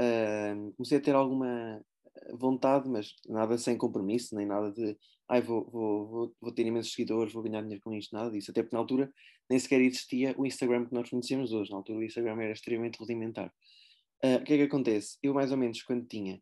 Uh, 0.00 0.72
comecei 0.76 0.96
a 0.96 1.00
ter 1.00 1.14
alguma 1.14 1.84
vontade, 2.34 2.88
mas 2.88 3.14
nada 3.28 3.58
sem 3.58 3.76
compromisso, 3.76 4.34
nem 4.34 4.46
nada 4.46 4.72
de 4.72 4.96
ai, 5.28 5.40
vou, 5.40 5.68
vou, 5.70 6.06
vou, 6.08 6.36
vou, 6.40 6.52
ter 6.52 6.66
imensos 6.66 6.92
seguidores, 6.92 7.32
vou 7.32 7.42
ganhar 7.42 7.62
dinheiro 7.62 7.82
com 7.82 7.92
isto, 7.92 8.14
nada 8.14 8.30
disso. 8.30 8.50
Até 8.50 8.62
porque 8.62 8.76
na 8.76 8.80
altura 8.80 9.12
nem 9.48 9.58
sequer 9.58 9.80
existia 9.80 10.34
o 10.38 10.46
Instagram 10.46 10.86
que 10.86 10.94
nós 10.94 11.08
conhecemos 11.08 11.52
hoje. 11.52 11.70
Na 11.70 11.78
altura 11.78 11.98
o 11.98 12.02
Instagram 12.02 12.40
era 12.40 12.52
extremamente 12.52 12.98
rudimentar. 12.98 13.52
Uh, 14.24 14.36
o 14.36 14.44
que 14.44 14.54
é 14.54 14.56
que 14.58 14.62
acontece? 14.62 15.18
Eu, 15.22 15.34
mais 15.34 15.50
ou 15.50 15.58
menos, 15.58 15.82
quando 15.82 16.06
tinha 16.06 16.40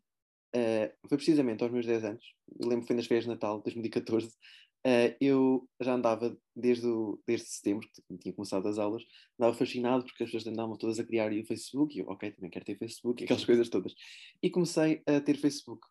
uh, 0.55 1.07
foi 1.07 1.17
precisamente 1.17 1.63
aos 1.63 1.71
meus 1.71 1.85
10 1.85 2.03
anos, 2.05 2.23
lembro 2.59 2.81
que 2.81 2.87
foi 2.87 2.95
nas 2.95 3.07
férias 3.07 3.25
de 3.25 3.29
Natal 3.29 3.57
de 3.57 3.63
2014, 3.65 4.27
uh, 4.27 5.15
eu 5.19 5.67
já 5.81 5.93
andava 5.93 6.37
desde, 6.55 6.87
o, 6.87 7.21
desde 7.27 7.47
setembro, 7.47 7.87
que 7.93 8.17
tinha 8.17 8.33
começado 8.33 8.67
as 8.67 8.77
aulas, 8.77 9.03
andava 9.39 9.55
fascinado 9.55 10.05
porque 10.05 10.23
as 10.23 10.31
pessoas 10.31 10.51
andavam 10.51 10.77
todas 10.77 10.99
a 10.99 11.03
criar 11.03 11.31
o 11.31 11.45
Facebook, 11.45 11.95
e 11.95 12.01
eu, 12.01 12.07
ok, 12.07 12.31
também 12.31 12.49
quero 12.49 12.65
ter 12.65 12.77
Facebook, 12.77 13.23
aquelas 13.23 13.43
coisas 13.45 13.69
todas. 13.69 13.93
E 14.41 14.49
comecei 14.49 15.01
a 15.05 15.19
ter 15.21 15.37
Facebook. 15.37 15.85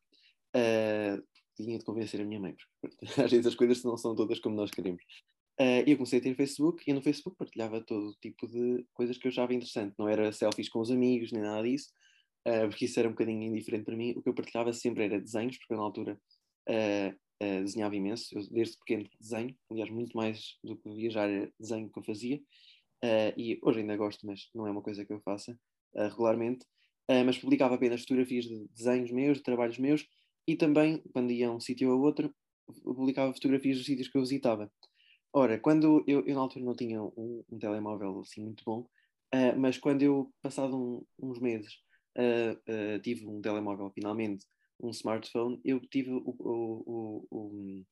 Uh, 0.56 1.22
tinha 1.56 1.78
de 1.78 1.84
convencer 1.84 2.20
a 2.20 2.24
minha 2.24 2.40
mãe, 2.40 2.54
porque 2.80 2.96
às 3.22 3.30
vezes 3.30 3.46
as 3.46 3.54
coisas 3.54 3.82
não 3.82 3.96
são 3.96 4.14
todas 4.14 4.38
como 4.40 4.56
nós 4.56 4.70
queremos. 4.70 5.02
Uh, 5.60 5.84
eu 5.86 5.96
comecei 5.96 6.18
a 6.18 6.22
ter 6.22 6.34
Facebook 6.34 6.82
e 6.86 6.92
no 6.92 7.02
Facebook 7.02 7.36
partilhava 7.36 7.82
todo 7.82 8.16
tipo 8.20 8.48
de 8.48 8.86
coisas 8.94 9.18
que 9.18 9.26
eu 9.26 9.30
achava 9.30 9.52
interessante. 9.52 9.94
Não 9.98 10.08
era 10.08 10.32
selfies 10.32 10.68
com 10.68 10.80
os 10.80 10.90
amigos, 10.90 11.32
nem 11.32 11.42
nada 11.42 11.62
disso, 11.62 11.90
uh, 12.47 12.68
porque 12.68 12.85
isso 12.85 12.99
era 12.99 13.09
um 13.09 13.12
bocadinho 13.12 13.42
indiferente 13.42 13.85
para 13.85 13.97
mim. 13.97 14.12
O 14.16 14.23
que 14.23 14.28
eu 14.28 14.35
partilhava 14.35 14.73
sempre 14.73 15.04
era 15.04 15.20
desenhos, 15.20 15.59
porque 15.59 15.75
eu 15.75 15.78
na 15.78 15.85
altura 15.85 16.20
uh, 16.68 17.16
desenhava 17.62 17.97
imenso. 17.97 18.37
Eu, 18.37 18.47
desde 18.50 18.76
pequeno 18.78 19.09
desenho, 19.20 19.56
aliás, 19.70 19.90
muito 19.90 20.16
mais 20.16 20.59
do 20.62 20.76
que 20.76 20.94
viajar 20.94 21.28
era 21.28 21.52
desenho 21.59 21.90
que 21.90 21.99
eu 21.99 22.02
fazia. 22.02 22.40
e 23.37 23.59
hoje 23.62 23.80
ainda 23.80 23.97
gosto, 23.97 24.26
mas 24.26 24.50
não 24.54 24.66
é 24.66 24.70
uma 24.70 24.82
coisa 24.82 25.06
que 25.06 25.12
eu 25.12 25.20
faça 25.23 25.59
regularmente. 25.94 26.66
mas 27.25 27.38
publicava 27.38 27.76
apenas 27.76 28.02
fotografias 28.02 28.44
de 28.44 28.68
desenhos 28.68 29.11
meus, 29.11 29.38
de 29.38 29.42
trabalhos 29.42 29.78
meus, 29.78 30.06
e 30.47 30.56
também, 30.56 31.02
quando 31.12 31.32
ia 31.32 31.49
a 31.49 31.52
um 31.52 31.61
sítio 31.61 31.90
ou 31.90 32.02
outro, 32.02 32.35
publicava 32.82 33.32
fotografias 33.32 33.78
dos 33.78 33.87
sítios 33.87 34.09
que 34.09 34.18
eu 34.18 34.23
visitava. 34.23 34.70
Ora, 35.32 35.59
quando 35.59 36.02
eu, 36.06 36.26
eu 36.26 36.35
na 36.35 36.40
altura 36.40 36.64
não 36.64 36.75
tinha 36.75 37.02
um, 37.02 37.44
um 37.49 37.59
telemóvel 37.59 38.20
assim 38.20 38.42
muito 38.42 38.64
bom, 38.64 38.80
uh, 39.35 39.59
mas 39.59 39.78
quando 39.78 40.02
eu, 40.02 40.32
passado 40.42 40.76
um, 40.76 41.04
uns 41.18 41.38
meses, 41.38 41.78
uh, 42.18 42.96
uh, 42.96 43.00
tive 43.02 43.26
um 43.26 43.40
telemóvel 43.40 43.90
finalmente, 43.90 44.46
um 44.82 44.90
smartphone, 44.90 45.60
eu 45.64 45.80
tive 45.80 46.10
o, 46.10 46.22
o, 46.26 47.26
o 47.30 47.84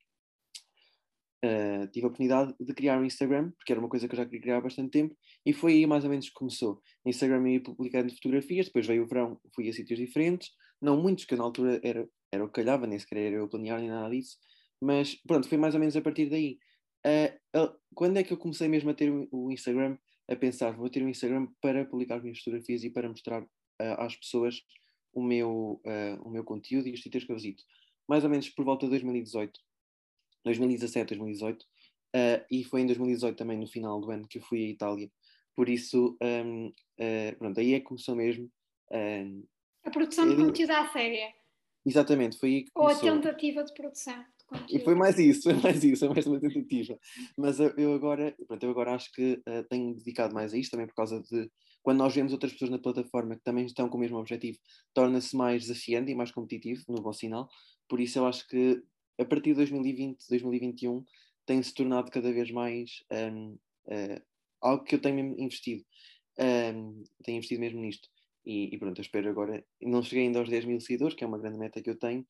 Uh, 1.45 1.87
tive 1.93 2.05
a 2.05 2.09
oportunidade 2.09 2.53
de 2.59 2.75
criar 2.75 2.99
um 2.99 3.05
Instagram, 3.05 3.53
porque 3.53 3.73
era 3.73 3.81
uma 3.81 3.89
coisa 3.89 4.09
que 4.09 4.15
eu 4.15 4.17
já 4.17 4.25
queria 4.25 4.41
criar 4.41 4.57
há 4.57 4.61
bastante 4.61 4.91
tempo, 4.91 5.17
e 5.47 5.53
foi 5.53 5.75
aí 5.75 5.87
mais 5.87 6.03
ou 6.03 6.11
menos 6.11 6.27
que 6.27 6.35
começou. 6.35 6.83
Instagram 7.07 7.49
ia 7.49 7.63
publicando 7.63 8.13
fotografias, 8.13 8.67
depois 8.67 8.89
veio 8.89 9.05
o 9.05 9.07
verão, 9.07 9.41
fui 9.55 9.69
a 9.69 9.73
sítios 9.73 10.01
diferentes, 10.01 10.51
não 10.83 11.01
muitos, 11.01 11.25
que 11.25 11.37
na 11.37 11.45
altura 11.45 11.81
era, 11.85 12.09
era 12.33 12.45
o 12.45 12.49
que 12.49 12.55
calhava, 12.55 12.89
nem 12.89 12.99
sequer 12.99 13.19
era 13.19 13.37
eu 13.37 13.49
planear 13.49 13.79
nem 13.79 13.89
nada 13.89 14.11
disso, 14.11 14.37
mas 14.83 15.15
pronto, 15.15 15.49
foi 15.49 15.59
mais 15.59 15.75
ou 15.75 15.81
menos 15.81 15.97
a 15.97 16.03
partir 16.03 16.29
daí. 16.29 16.59
Uh, 17.07 17.61
uh, 17.61 17.73
quando 17.95 18.17
é 18.17 18.25
que 18.25 18.33
eu 18.33 18.37
comecei 18.37 18.67
mesmo 18.67 18.91
a 18.91 18.95
ter 18.95 19.09
o 19.31 19.53
Instagram, 19.53 19.97
a 20.29 20.35
pensar, 20.35 20.77
vou 20.77 20.91
ter 20.91 21.05
um 21.05 21.09
Instagram 21.09 21.47
para 21.61 21.85
publicar 21.85 22.17
as 22.17 22.23
minhas 22.23 22.39
fotografias 22.39 22.83
e 22.83 22.91
para 22.91 23.09
mostrar 23.09 23.47
uh, 23.81 24.01
às 24.01 24.17
pessoas 24.17 24.63
o 25.13 25.23
meu, 25.23 25.81
o 26.23 26.31
meu 26.31 26.45
conteúdo 26.45 26.87
e 26.87 26.93
os 26.93 27.03
sítios 27.03 27.25
que 27.25 27.33
eu 27.33 27.37
visito? 27.37 27.65
Mais 28.07 28.23
ou 28.23 28.31
menos 28.31 28.49
por 28.51 28.65
volta 28.65 28.87
de 28.87 28.91
2018, 28.91 29.59
2017, 30.45 31.17
2018, 31.17 31.67
e 32.51 32.63
foi 32.63 32.83
em 32.83 32.87
2018 32.87 33.37
também, 33.37 33.59
no 33.59 33.67
final 33.67 34.01
do 34.01 34.11
ano, 34.11 34.29
que 34.29 34.39
eu 34.39 34.43
fui 34.43 34.65
à 34.65 34.69
Itália. 34.69 35.11
Por 35.57 35.69
isso, 35.69 36.17
um, 36.23 36.73
pronto, 37.39 37.59
aí 37.59 37.75
é 37.75 37.81
que 37.81 37.87
começou 37.87 38.15
mesmo. 38.15 38.49
a 39.83 39.91
produção 39.91 40.29
de 40.29 40.37
conteúdo 40.37 40.71
à 40.71 40.87
séria. 40.89 41.33
Exatamente, 41.85 42.39
foi 42.39 42.49
aí 42.51 42.65
que 42.65 42.71
começou. 42.71 43.09
Ou 43.09 43.15
a 43.15 43.17
tentativa 43.17 43.65
de 43.65 43.73
produção. 43.73 44.25
E 44.71 44.79
foi 44.79 44.95
mais 44.95 45.19
isso, 45.19 45.43
foi 45.51 45.55
mais 45.55 45.83
isso, 45.85 46.07
foi 46.07 46.15
mais 46.15 46.27
uma 46.27 46.41
tentativa. 46.41 46.99
Mas 47.37 47.59
eu 47.61 47.95
agora, 47.95 48.35
pronto, 48.47 48.63
eu 48.63 48.71
agora 48.71 48.95
acho 48.95 49.13
que 49.13 49.35
uh, 49.49 49.65
tenho 49.69 49.95
dedicado 49.95 50.35
mais 50.35 50.55
a 50.55 50.59
isto, 50.59 50.71
também 50.71 50.87
por 50.87 50.95
causa 50.95 51.21
de 51.21 51.51
quando 51.83 51.99
nós 51.99 52.15
vemos 52.15 52.33
outras 52.33 52.53
pessoas 52.53 52.71
na 52.71 52.79
plataforma 52.79 53.37
que 53.37 53.43
também 53.43 53.65
estão 53.65 53.89
com 53.89 53.97
o 53.97 54.01
mesmo 54.01 54.19
objetivo, 54.19 54.59
torna-se 54.93 55.37
mais 55.37 55.63
desafiante 55.63 56.11
e 56.11 56.15
mais 56.15 56.31
competitivo, 56.31 56.85
no 56.89 57.01
bom 57.01 57.13
sinal. 57.13 57.49
Por 57.89 58.01
isso 58.01 58.19
eu 58.19 58.27
acho 58.27 58.47
que 58.49 58.83
a 59.19 59.25
partir 59.25 59.51
de 59.51 59.57
2020, 59.57 60.29
2021, 60.29 61.05
tem-se 61.45 61.75
tornado 61.75 62.11
cada 62.11 62.33
vez 62.33 62.51
mais 62.51 63.03
um, 63.11 63.53
uh, 63.55 63.59
eh, 63.89 64.23
algo 64.61 64.85
que 64.85 64.95
eu 64.95 65.01
tenho 65.01 65.19
investido. 65.41 65.85
Um, 66.39 67.03
tenho 67.25 67.39
investido 67.39 67.61
mesmo 67.61 67.81
nisto. 67.81 68.09
E, 68.47 68.75
e, 68.75 68.79
pronto, 68.79 68.99
eu 68.99 69.03
espero 69.03 69.29
agora. 69.29 69.65
Não 69.83 70.03
cheguei 70.03 70.27
ainda 70.27 70.39
aos 70.39 70.49
10 70.49 70.65
mil 70.67 70.81
seguidores, 70.81 71.15
que 71.15 71.25
é 71.25 71.27
uma 71.27 71.39
grande 71.39 71.59
meta 71.59 71.83
que 71.83 71.91
eu 71.91 71.99
tenho, 71.99 72.25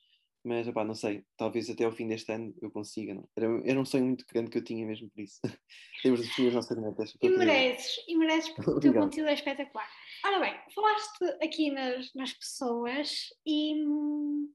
mas 0.44 0.68
opá, 0.68 0.84
não 0.84 0.94
sei, 0.94 1.24
talvez 1.36 1.68
até 1.68 1.84
ao 1.84 1.92
fim 1.92 2.06
deste 2.06 2.30
ano 2.32 2.54
eu 2.62 2.70
consiga. 2.70 3.14
Não? 3.14 3.28
Era, 3.36 3.46
era 3.64 3.80
um 3.80 3.84
sonho 3.84 4.06
muito 4.06 4.24
grande 4.26 4.50
que 4.50 4.58
eu 4.58 4.64
tinha 4.64 4.86
mesmo 4.86 5.10
por 5.10 5.20
isso. 5.20 5.40
Temos 6.02 6.20
de 6.20 6.28
definir 6.28 6.48
as 6.48 6.54
nossas 6.54 6.78
metas. 6.78 7.16
E 7.20 7.28
mereces, 7.28 8.04
e 8.06 8.16
mereces 8.16 8.50
porque 8.50 8.70
o 8.70 8.80
teu 8.80 8.94
conteúdo 8.94 9.28
é 9.28 9.34
espetacular. 9.34 9.88
Ora 10.24 10.40
bem, 10.40 10.54
falaste 10.74 11.24
aqui 11.42 11.70
nas, 11.70 12.12
nas 12.14 12.32
pessoas 12.32 13.28
e 13.44 13.74
hum, 13.84 14.52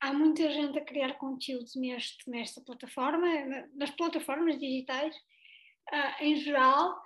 há 0.00 0.12
muita 0.12 0.50
gente 0.50 0.78
a 0.78 0.84
criar 0.84 1.18
conteúdo 1.18 1.68
neste, 1.76 2.28
nesta 2.30 2.60
plataforma, 2.62 3.26
nas 3.74 3.90
plataformas 3.90 4.58
digitais 4.58 5.14
uh, 5.92 6.24
em 6.24 6.36
geral. 6.36 7.00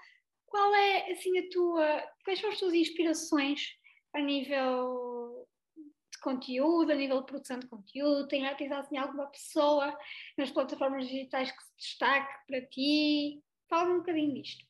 Qual 0.47 0.75
é 0.75 1.11
assim 1.11 1.39
a 1.39 1.49
tua. 1.51 2.09
Quais 2.25 2.39
são 2.39 2.51
as 2.51 2.59
tuas 2.59 2.75
inspirações 2.75 3.63
a 4.15 4.21
nível 4.21 5.12
conteúdo, 6.23 6.93
a 6.93 6.95
nível 6.95 7.21
de 7.21 7.27
produção 7.27 7.59
de 7.59 7.67
conteúdo? 7.67 8.29
Tem, 8.29 8.43
tens 8.57 8.73
assim 8.73 8.97
alguma 8.97 9.27
pessoa 9.27 9.97
nas 10.39 10.51
plataformas 10.51 11.07
digitais 11.07 11.51
que 11.51 11.63
se 11.63 11.77
destaque 11.77 12.33
para 12.47 12.67
ti? 12.67 13.43
Fala 13.69 13.95
um 13.95 13.99
bocadinho 13.99 14.35
disto. 14.35 14.65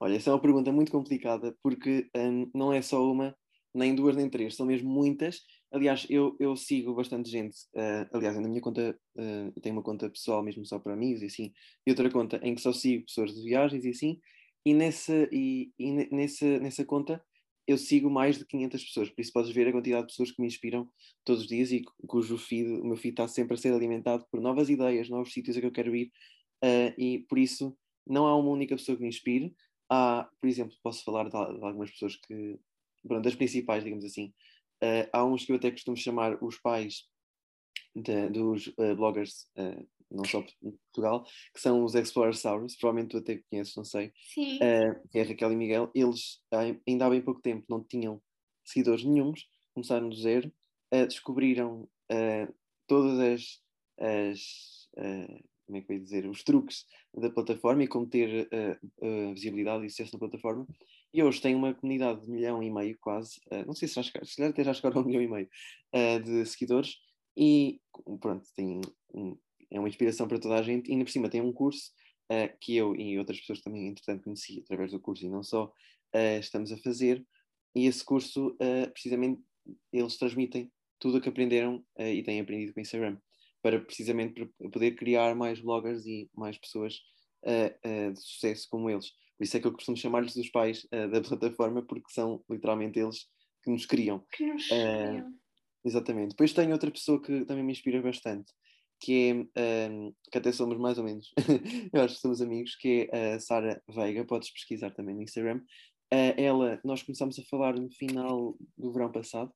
Olha, 0.00 0.16
essa 0.16 0.30
é 0.30 0.32
uma 0.32 0.40
pergunta 0.40 0.72
muito 0.72 0.92
complicada 0.92 1.56
porque 1.62 2.08
hum, 2.16 2.50
não 2.54 2.72
é 2.72 2.82
só 2.82 3.02
uma, 3.10 3.36
nem 3.74 3.94
duas, 3.94 4.16
nem 4.16 4.28
três, 4.28 4.56
são 4.56 4.66
mesmo 4.66 4.88
muitas. 4.88 5.40
Aliás, 5.72 6.06
eu, 6.08 6.36
eu 6.40 6.56
sigo 6.56 6.94
bastante 6.94 7.30
gente. 7.30 7.56
Uh, 7.74 8.08
aliás, 8.12 8.36
na 8.36 8.48
minha 8.48 8.60
conta, 8.60 8.98
uh, 9.16 9.60
tenho 9.60 9.76
uma 9.76 9.82
conta 9.82 10.08
pessoal 10.08 10.42
mesmo 10.42 10.64
só 10.64 10.78
para 10.78 10.94
amigos 10.94 11.22
e 11.22 11.26
assim, 11.26 11.52
e 11.86 11.90
outra 11.90 12.10
conta 12.10 12.40
em 12.42 12.54
que 12.54 12.60
só 12.60 12.72
sigo 12.72 13.04
pessoas 13.04 13.34
de 13.34 13.42
viagens 13.42 13.84
e 13.84 13.90
assim. 13.90 14.20
E 14.64 14.74
nessa, 14.74 15.28
e, 15.32 15.72
e 15.78 15.92
nessa, 16.10 16.58
nessa 16.58 16.84
conta 16.84 17.22
eu 17.68 17.76
sigo 17.76 18.08
mais 18.08 18.38
de 18.38 18.46
500 18.46 18.82
pessoas, 18.82 19.10
por 19.10 19.20
isso 19.20 19.32
podes 19.32 19.50
ver 19.50 19.68
a 19.68 19.72
quantidade 19.72 20.06
de 20.06 20.12
pessoas 20.12 20.30
que 20.32 20.40
me 20.40 20.48
inspiram 20.48 20.90
todos 21.22 21.42
os 21.42 21.46
dias 21.46 21.70
e 21.70 21.82
cujo 22.06 22.38
feed, 22.38 22.80
o 22.80 22.84
meu 22.84 22.96
feed 22.96 23.12
está 23.12 23.28
sempre 23.28 23.54
a 23.54 23.56
ser 23.58 23.74
alimentado 23.74 24.24
por 24.30 24.40
novas 24.40 24.70
ideias, 24.70 25.10
novos 25.10 25.34
sítios 25.34 25.54
a 25.54 25.60
que 25.60 25.66
eu 25.66 25.70
quero 25.70 25.94
ir, 25.94 26.10
uh, 26.64 26.94
e 26.96 27.26
por 27.28 27.38
isso 27.38 27.76
não 28.06 28.26
há 28.26 28.34
uma 28.34 28.48
única 28.48 28.74
pessoa 28.74 28.96
que 28.96 29.02
me 29.02 29.08
inspire. 29.10 29.54
Há, 29.90 30.26
por 30.40 30.48
exemplo, 30.48 30.74
posso 30.82 31.04
falar 31.04 31.24
de, 31.24 31.30
de 31.30 31.64
algumas 31.64 31.90
pessoas 31.90 32.16
que, 32.16 32.58
pronto, 33.06 33.22
das 33.22 33.34
principais, 33.34 33.84
digamos 33.84 34.04
assim. 34.04 34.32
Uh, 34.82 35.04
há 35.12 35.22
uns 35.26 35.44
que 35.44 35.52
eu 35.52 35.56
até 35.56 35.70
costumo 35.70 35.96
chamar 35.96 36.42
os 36.42 36.58
pais 36.58 37.04
de, 37.94 38.30
dos 38.30 38.68
uh, 38.68 38.96
bloggers 38.96 39.46
não 40.10 40.24
só 40.24 40.44
em 40.62 40.70
Portugal, 40.70 41.24
que 41.54 41.60
são 41.60 41.84
os 41.84 41.94
Explorersaurus, 41.94 42.76
provavelmente 42.76 43.10
tu 43.10 43.18
até 43.18 43.42
conheces, 43.50 43.76
não 43.76 43.84
sei, 43.84 44.06
uh, 44.08 45.08
que 45.10 45.18
é 45.18 45.22
Raquel 45.22 45.52
e 45.52 45.56
Miguel, 45.56 45.90
eles 45.94 46.40
ainda 46.86 47.06
há 47.06 47.10
bem 47.10 47.20
pouco 47.20 47.42
tempo 47.42 47.66
não 47.68 47.84
tinham 47.84 48.20
seguidores 48.64 49.04
nenhums, 49.04 49.46
começaram 49.74 50.08
do 50.08 50.16
zero, 50.16 50.52
uh, 50.94 51.06
descobriram 51.06 51.88
uh, 52.10 52.54
todas 52.86 53.18
as, 53.18 53.60
as 54.00 54.88
como 55.66 55.76
é 55.76 55.82
que 55.82 55.92
eu 55.92 55.96
ia 55.96 56.02
dizer, 56.02 56.26
os 56.26 56.42
truques 56.42 56.86
da 57.14 57.30
plataforma 57.30 57.84
e 57.84 57.88
como 57.88 58.08
ter 58.08 58.48
visibilidade 59.34 59.84
e 59.84 59.90
sucesso 59.90 60.14
na 60.14 60.18
plataforma. 60.18 60.66
E 61.12 61.22
hoje 61.22 61.42
tem 61.42 61.54
uma 61.54 61.74
comunidade 61.74 62.22
de 62.22 62.30
milhão 62.30 62.62
e 62.62 62.70
meio, 62.70 62.96
quase, 62.98 63.38
não 63.66 63.74
sei 63.74 63.86
se 63.86 63.94
já 63.96 64.02
chegaram, 64.02 64.26
se 64.26 64.36
calhar 64.36 64.50
até 64.50 64.64
já 64.64 64.72
chegaram 64.72 65.00
a 65.00 65.04
um 65.04 65.06
milhão 65.06 65.22
e 65.22 65.28
meio 65.28 65.48
de 66.24 66.46
seguidores, 66.46 66.96
e 67.36 67.80
pronto, 68.18 68.46
tem 68.56 68.80
um, 69.14 69.36
é 69.70 69.78
uma 69.78 69.88
inspiração 69.88 70.26
para 70.26 70.38
toda 70.38 70.56
a 70.56 70.62
gente, 70.62 70.88
e 70.88 70.92
ainda 70.92 71.04
por 71.04 71.10
cima 71.10 71.28
tem 71.28 71.40
um 71.40 71.52
curso 71.52 71.90
uh, 72.30 72.56
que 72.60 72.76
eu 72.76 72.94
e 72.96 73.18
outras 73.18 73.38
pessoas 73.40 73.60
também, 73.60 73.88
entretanto, 73.88 74.24
conheci 74.24 74.60
através 74.64 74.92
do 74.92 75.00
curso 75.00 75.24
e 75.24 75.28
não 75.28 75.42
só, 75.42 75.66
uh, 75.66 76.38
estamos 76.40 76.72
a 76.72 76.76
fazer, 76.78 77.24
e 77.74 77.86
esse 77.86 78.04
curso, 78.04 78.48
uh, 78.48 78.90
precisamente, 78.92 79.42
eles 79.92 80.16
transmitem 80.16 80.70
tudo 80.98 81.18
o 81.18 81.20
que 81.20 81.28
aprenderam 81.28 81.84
e 81.96 82.24
têm 82.24 82.40
aprendido 82.40 82.72
com 82.72 82.80
o 82.80 82.82
Instagram, 82.82 83.18
para 83.62 83.78
precisamente 83.78 84.50
poder 84.72 84.96
criar 84.96 85.36
mais 85.36 85.60
bloggers 85.60 86.04
e 86.06 86.28
mais 86.34 86.58
pessoas 86.58 86.94
de 87.84 88.20
sucesso 88.20 88.66
como 88.68 88.90
eles. 88.90 89.10
Por 89.36 89.44
isso 89.44 89.56
é 89.56 89.60
que 89.60 89.66
eu 89.68 89.72
costumo 89.72 89.96
chamar-lhes 89.96 90.34
os 90.34 90.48
pais 90.50 90.88
da 90.90 91.20
plataforma, 91.22 91.86
porque 91.86 92.10
são 92.10 92.42
literalmente 92.50 92.98
eles 92.98 93.28
que 93.62 93.70
nos 93.70 93.86
criam. 93.86 94.26
Que 94.32 94.46
nos 94.46 94.66
criam. 94.66 95.32
Exatamente. 95.84 96.30
Depois 96.30 96.52
tenho 96.52 96.72
outra 96.72 96.90
pessoa 96.90 97.22
que 97.22 97.44
também 97.44 97.62
me 97.62 97.72
inspira 97.72 98.02
bastante, 98.02 98.52
que 99.00 99.48
é, 99.54 99.88
um, 99.90 100.12
que 100.30 100.38
até 100.38 100.52
somos 100.52 100.76
mais 100.78 100.98
ou 100.98 101.04
menos, 101.04 101.32
eu 101.92 102.02
acho 102.02 102.16
que 102.16 102.20
somos 102.20 102.42
amigos, 102.42 102.74
que 102.76 103.08
é 103.12 103.34
a 103.34 103.40
Sara 103.40 103.82
Veiga, 103.88 104.24
podes 104.24 104.50
pesquisar 104.50 104.90
também 104.90 105.14
no 105.14 105.22
Instagram. 105.22 105.60
Uh, 106.12 106.32
ela, 106.36 106.80
nós 106.84 107.02
começámos 107.02 107.38
a 107.38 107.42
falar 107.44 107.78
no 107.78 107.90
final 107.90 108.56
do 108.76 108.92
verão 108.92 109.12
passado 109.12 109.52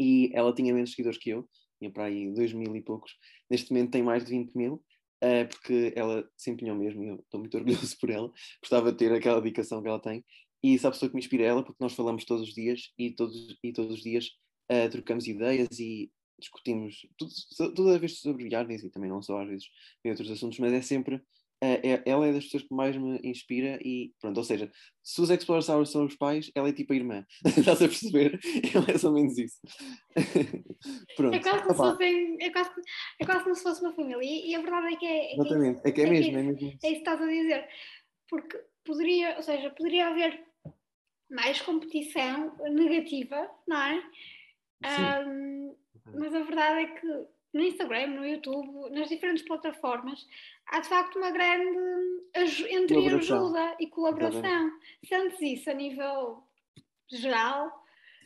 e 0.00 0.30
ela 0.34 0.54
tinha 0.54 0.72
menos 0.72 0.90
seguidores 0.90 1.18
que 1.18 1.30
eu, 1.30 1.48
tinha 1.78 1.90
para 1.90 2.04
aí 2.04 2.32
2 2.32 2.52
mil 2.54 2.74
e 2.74 2.80
poucos, 2.80 3.12
neste 3.50 3.70
momento 3.70 3.92
tem 3.92 4.02
mais 4.02 4.24
de 4.24 4.30
20 4.30 4.54
mil, 4.54 4.74
uh, 5.22 5.48
porque 5.48 5.92
ela 5.94 6.28
se 6.36 6.50
empenhou 6.50 6.76
mesmo 6.76 7.04
e 7.04 7.08
eu 7.08 7.16
estou 7.16 7.40
muito 7.40 7.56
orgulhoso 7.58 7.96
por 7.98 8.10
ela, 8.10 8.32
gostava 8.60 8.90
de 8.90 8.98
ter 8.98 9.12
aquela 9.12 9.40
dedicação 9.40 9.82
que 9.82 9.88
ela 9.88 10.00
tem. 10.00 10.24
E 10.64 10.76
essa 10.76 10.90
pessoa 10.90 11.08
que 11.08 11.16
me 11.16 11.20
inspira 11.20 11.42
é 11.42 11.46
ela, 11.46 11.64
porque 11.64 11.82
nós 11.82 11.92
falamos 11.92 12.24
todos 12.24 12.48
os 12.48 12.54
dias 12.54 12.92
e 12.96 13.10
todos, 13.10 13.58
e 13.62 13.72
todos 13.72 13.94
os 13.96 14.02
dias 14.02 14.28
uh, 14.70 14.88
trocamos 14.90 15.26
ideias 15.26 15.78
e 15.78 16.10
discutimos 16.42 17.06
tudo, 17.16 17.74
toda 17.74 17.98
vez 17.98 18.20
sobre 18.20 18.44
viagens 18.44 18.84
e 18.84 18.90
também 18.90 19.10
não 19.10 19.22
só 19.22 19.40
às 19.40 19.48
vezes 19.48 19.66
em 20.04 20.10
outros 20.10 20.30
assuntos, 20.30 20.58
mas 20.58 20.72
é 20.72 20.82
sempre 20.82 21.22
é, 21.64 22.02
ela 22.04 22.26
é 22.26 22.32
das 22.32 22.44
pessoas 22.44 22.64
que 22.64 22.74
mais 22.74 22.96
me 22.96 23.20
inspira 23.22 23.78
e 23.82 24.12
pronto, 24.20 24.36
ou 24.36 24.42
seja, 24.42 24.68
se 25.00 25.20
os 25.20 25.30
Explorers 25.30 25.68
Hours 25.68 25.90
são 25.90 26.04
os 26.04 26.16
pais, 26.16 26.50
ela 26.56 26.68
é 26.68 26.72
tipo 26.72 26.92
a 26.92 26.96
irmã, 26.96 27.24
estás 27.46 27.80
a 27.80 27.86
perceber? 27.86 28.40
É 28.74 28.80
mais 28.80 29.04
ou 29.04 29.12
menos 29.12 29.38
isso. 29.38 29.60
pronto. 31.16 31.36
É 31.36 31.38
quase, 31.38 31.62
como 31.62 31.70
se 31.70 31.76
fosse, 31.76 32.36
é, 32.40 32.50
quase, 32.50 32.70
é 33.20 33.24
quase 33.24 33.44
como 33.44 33.54
se 33.54 33.62
fosse 33.62 33.80
uma 33.80 33.94
família 33.94 34.24
e, 34.24 34.50
e 34.50 34.54
a 34.56 34.60
verdade 34.60 34.94
é 34.94 34.96
que 34.96 35.06
é. 35.06 35.30
é 35.30 35.34
Exatamente, 35.34 35.80
é 35.84 35.92
que 35.92 36.00
é, 36.00 36.04
é, 36.04 36.10
mesmo, 36.10 36.38
é, 36.38 36.42
mesmo. 36.42 36.68
É 36.68 36.72
isso 36.72 36.78
que 36.80 36.88
estás 36.88 37.22
a 37.22 37.26
dizer, 37.26 37.68
porque 38.28 38.60
poderia, 38.84 39.36
ou 39.36 39.42
seja, 39.42 39.70
poderia 39.70 40.08
haver 40.08 40.44
mais 41.30 41.60
competição 41.62 42.56
negativa, 42.74 43.48
não 43.68 43.80
é? 43.80 44.02
Um, 44.84 45.51
mas 46.06 46.34
a 46.34 46.42
verdade 46.42 46.80
é 46.80 46.86
que 46.86 47.26
no 47.52 47.62
Instagram, 47.62 48.06
no 48.08 48.26
YouTube, 48.26 48.90
nas 48.90 49.08
diferentes 49.08 49.44
plataformas, 49.44 50.26
há 50.66 50.80
de 50.80 50.88
facto 50.88 51.18
uma 51.18 51.30
grande 51.30 51.78
entreajuda 52.70 53.76
e 53.78 53.86
colaboração. 53.88 54.70
Sentes 55.04 55.40
isso 55.40 55.70
a 55.70 55.74
nível 55.74 56.42
geral? 57.10 57.70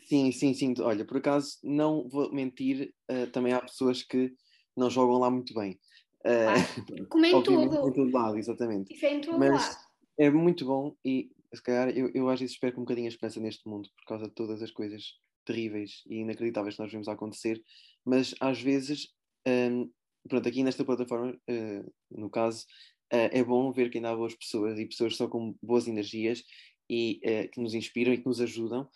Sim, 0.05 0.31
sim, 0.31 0.55
sim. 0.55 0.75
Olha, 0.81 1.05
por 1.05 1.17
acaso, 1.17 1.59
não 1.65 2.09
vou 2.09 2.33
mentir, 2.33 2.95
uh, 3.11 3.27
também 3.33 3.53
há 3.53 3.61
pessoas 3.61 4.03
que 4.03 4.33
não 4.77 4.89
jogam 4.89 5.19
lá 5.19 5.29
muito 5.29 5.53
bem. 5.53 5.79
Uh, 6.21 7.07
Como 7.11 7.27
em 7.27 7.43
tudo. 7.43 7.89
Em 7.89 7.93
todo 7.93 8.13
lado, 8.13 8.39
exatamente. 8.39 8.95
Isso 8.95 9.05
é 9.05 9.15
em 9.15 9.21
todo 9.21 9.39
Mas 9.39 9.51
lado. 9.51 9.87
É 10.19 10.31
muito 10.31 10.65
bom 10.65 10.97
e, 11.05 11.31
se 11.53 11.63
calhar, 11.63 11.91
eu, 11.91 12.11
eu 12.15 12.29
às 12.29 12.39
vezes 12.39 12.55
espero 12.55 12.75
com 12.75 12.83
um 12.83 12.85
bocadinho 12.85 13.07
a 13.07 13.11
esperança 13.11 13.41
neste 13.41 13.69
mundo 13.69 13.89
por 13.97 14.07
causa 14.07 14.29
de 14.29 14.35
todas 14.35 14.63
as 14.63 14.71
coisas 14.71 15.19
terríveis 15.47 16.03
e 16.07 16.17
inacreditáveis 16.17 16.77
que 16.77 16.83
nós 16.83 16.93
vemos 16.93 17.09
acontecer, 17.09 17.63
mas 18.05 18.35
às 18.41 18.61
vezes 18.61 19.15
um, 19.47 19.91
pronto, 20.29 20.49
aqui 20.49 20.63
nesta 20.63 20.85
plataforma, 20.85 21.33
uh, 21.33 21.93
no 22.11 22.29
caso, 22.29 22.65
uh, 23.13 23.31
é 23.31 23.43
bom 23.43 23.73
ver 23.73 23.91
que 23.91 23.99
ainda 23.99 24.11
há 24.11 24.17
boas 24.17 24.35
pessoas 24.35 24.79
e 24.79 24.87
pessoas 24.87 25.17
só 25.17 25.29
com 25.29 25.55
boas 25.63 25.87
energias 25.87 26.43
e 26.91 27.21
uh, 27.25 27.51
que 27.51 27.61
nos 27.61 27.75
inspiram 27.75 28.13
e 28.13 28.19
que 28.19 28.27
nos 28.27 28.41
ajudam. 28.41 28.89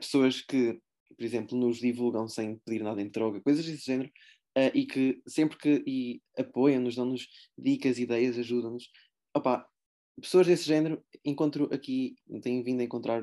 pessoas 0.00 0.40
que, 0.40 0.80
por 1.16 1.24
exemplo, 1.24 1.56
nos 1.58 1.78
divulgam 1.78 2.28
sem 2.28 2.56
pedir 2.58 2.82
nada 2.82 3.00
em 3.00 3.10
troca, 3.10 3.40
coisas 3.40 3.64
desse 3.64 3.84
género, 3.86 4.10
e 4.72 4.86
que 4.86 5.20
sempre 5.26 5.58
que 5.58 6.22
apoiam-nos, 6.38 6.94
dão-nos 6.94 7.26
dicas, 7.58 7.98
ideias, 7.98 8.38
ajudam-nos. 8.38 8.88
Opa, 9.36 9.68
pessoas 10.20 10.46
desse 10.46 10.64
género 10.64 11.04
encontro 11.24 11.68
aqui, 11.72 12.14
tenho 12.40 12.62
vindo 12.62 12.80
a 12.80 12.84
encontrar, 12.84 13.20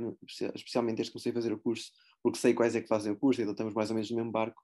especialmente 0.54 0.98
desde 0.98 1.10
que 1.10 1.14
comecei 1.14 1.32
a 1.32 1.36
fazer 1.36 1.54
o 1.54 1.60
curso, 1.60 1.94
porque 2.22 2.38
sei 2.38 2.54
quais 2.54 2.76
é 2.76 2.82
que 2.82 2.88
fazem 2.88 3.12
o 3.12 3.18
curso, 3.18 3.42
então 3.42 3.52
estamos 3.52 3.74
mais 3.74 3.90
ou 3.90 3.96
menos 3.96 4.10
no 4.12 4.18
mesmo 4.18 4.32
barco, 4.32 4.62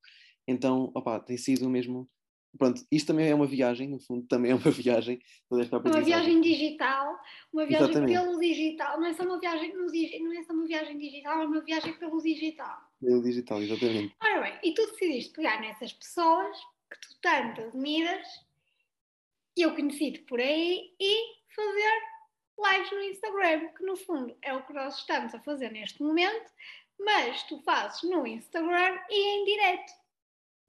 então, 0.48 0.91
opa, 0.96 1.20
tem 1.20 1.38
sido 1.38 1.70
mesmo. 1.70 2.10
Pronto, 2.58 2.82
isto 2.89 3.08
também 3.08 3.28
é 3.28 3.36
uma 3.36 3.46
viagem, 3.46 3.89
no 3.89 4.00
fundo, 4.00 4.26
também 4.28 4.52
é 4.52 4.56
uma 4.56 4.72
viagem. 4.72 5.20
Uma 5.52 6.02
viagem 6.02 6.41
digital, 6.41 7.20
uma 7.52 7.65
viagem 7.65 7.89
Exatamente. 7.89 8.13
pelo 8.13 8.39
digital. 8.39 9.00
Não 9.00 9.08
é 9.08 9.13
só 9.13 9.24
uma 9.24 9.39
viagem 9.39 9.76
no, 9.76 9.86
não 9.86 10.39
é 10.39 10.43
só 10.43 10.54
uma 10.54 10.65
viagem 10.65 10.98
digital, 10.98 11.41
é 11.41 11.46
uma 11.46 11.62
viagem 11.62 11.93
pelo 12.00 12.22
digital. 12.22 12.78
Pelo 13.02 13.22
digital, 13.22 13.62
exatamente. 13.62 14.15
Ora 14.24 14.41
bem, 14.41 14.60
e 14.63 14.74
tu 14.74 14.86
decidiste 14.88 15.34
pegar 15.34 15.60
nessas 15.60 15.91
pessoas 15.91 16.58
que 16.89 17.00
tu 17.02 17.20
tanto 17.22 17.62
admiras, 17.62 18.28
eu 19.56 19.76
conheci-te 19.76 20.20
por 20.22 20.39
aí, 20.39 20.96
e 21.00 21.38
fazer 21.54 22.17
lives 22.60 22.91
no 22.91 23.02
Instagram, 23.02 23.67
que 23.74 23.84
no 23.84 23.96
fundo 23.98 24.36
é 24.41 24.54
o 24.54 24.65
que 24.65 24.74
nós 24.74 24.98
estamos 24.98 25.36
a 25.36 25.39
fazer 25.41 25.72
neste 25.72 26.02
momento, 26.02 26.52
mas 26.99 27.43
tu 27.43 27.62
fazes 27.63 28.03
no 28.03 28.25
Instagram 28.25 28.99
e 29.10 29.27
em 29.27 29.45
direto. 29.45 29.93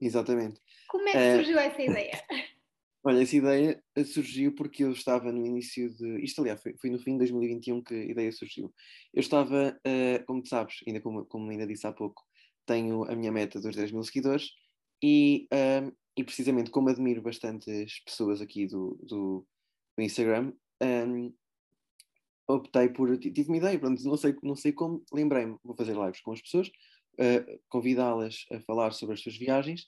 Exatamente. 0.01 0.61
Como 0.87 1.07
é 1.07 1.11
que 1.11 1.17
eh, 1.17 1.35
surgiu 1.35 1.57
uh, 1.57 1.59
essa 1.59 1.81
ideia? 1.81 2.23
Olha, 3.03 3.21
essa 3.21 3.35
ideia 3.35 3.83
surgiu 4.05 4.53
porque 4.55 4.83
eu 4.83 4.91
estava 4.91 5.31
no 5.31 5.45
início 5.45 5.89
de. 5.95 6.23
Isto, 6.23 6.41
aliás, 6.41 6.61
foi, 6.61 6.75
foi 6.77 6.89
no 6.89 6.99
fim 6.99 7.13
de 7.13 7.19
2021 7.19 7.81
que 7.81 7.93
a 7.93 8.05
ideia 8.05 8.31
surgiu. 8.31 8.73
Eu 9.13 9.21
estava, 9.21 9.79
uh, 9.85 10.25
como 10.25 10.43
tu 10.43 10.49
sabes, 10.49 10.79
ainda 10.85 10.99
como, 10.99 11.25
como 11.25 11.49
ainda 11.49 11.65
disse 11.65 11.87
há 11.87 11.93
pouco, 11.93 12.21
tenho 12.65 13.03
a 13.09 13.15
minha 13.15 13.31
meta 13.31 13.59
dos 13.59 13.75
10 13.75 13.91
mil 13.91 14.03
seguidores 14.03 14.51
e, 15.03 15.47
uh, 15.53 15.95
e 16.15 16.23
precisamente 16.23 16.69
como 16.71 16.89
admiro 16.89 17.21
bastantes 17.21 18.03
pessoas 18.03 18.41
aqui 18.41 18.67
do, 18.67 18.99
do, 19.01 19.47
do 19.97 20.03
Instagram, 20.03 20.53
um, 20.83 21.33
optei 22.49 22.89
por. 22.89 23.17
Tive 23.17 23.47
uma 23.47 23.57
ideia, 23.57 23.79
pronto, 23.79 24.03
não 24.03 24.17
sei, 24.17 24.35
não 24.43 24.55
sei 24.55 24.73
como, 24.73 25.03
lembrei-me, 25.13 25.57
vou 25.63 25.75
fazer 25.75 25.95
lives 25.95 26.21
com 26.21 26.31
as 26.31 26.41
pessoas 26.41 26.67
uh, 26.67 27.59
convidá-las 27.69 28.45
a 28.51 28.59
falar 28.61 28.91
sobre 28.91 29.15
as 29.15 29.21
suas 29.21 29.37
viagens. 29.37 29.87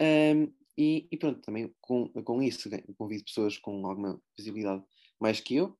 Um, 0.00 0.52
e, 0.76 1.06
e, 1.10 1.16
pronto, 1.16 1.40
também 1.42 1.72
com, 1.80 2.08
com 2.08 2.42
isso 2.42 2.70
convido 2.96 3.24
pessoas 3.24 3.58
com 3.58 3.86
alguma 3.86 4.20
visibilidade 4.36 4.82
mais 5.20 5.38
que 5.38 5.56
eu, 5.56 5.78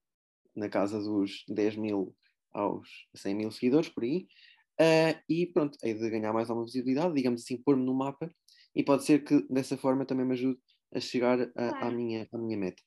na 0.55 0.69
casa 0.69 1.01
dos 1.03 1.45
10 1.49 1.77
mil 1.77 2.15
aos 2.53 2.89
100 3.15 3.35
mil 3.35 3.51
seguidores, 3.51 3.89
por 3.89 4.05
aí. 4.05 4.27
Uh, 4.81 5.19
e 5.29 5.47
pronto, 5.47 5.79
hei 5.83 5.95
de 5.95 6.11
ganhar 6.11 6.33
mais 6.33 6.51
alguma 6.51 6.67
visibilidade, 6.67 7.15
digamos 7.15 7.43
assim, 7.43 7.57
pôr-me 7.57 7.85
no 7.85 7.95
mapa 7.95 8.31
e 8.75 8.83
pode 8.83 9.05
ser 9.05 9.25
que 9.25 9.47
dessa 9.49 9.77
forma 9.77 10.05
também 10.05 10.27
me 10.27 10.33
ajude 10.33 10.59
a 10.95 11.01
chegar 11.01 11.41
a, 11.41 11.47
claro. 11.47 11.87
à, 11.87 11.91
minha, 11.91 12.29
à 12.33 12.39
minha 12.39 12.57
meta. 12.59 12.83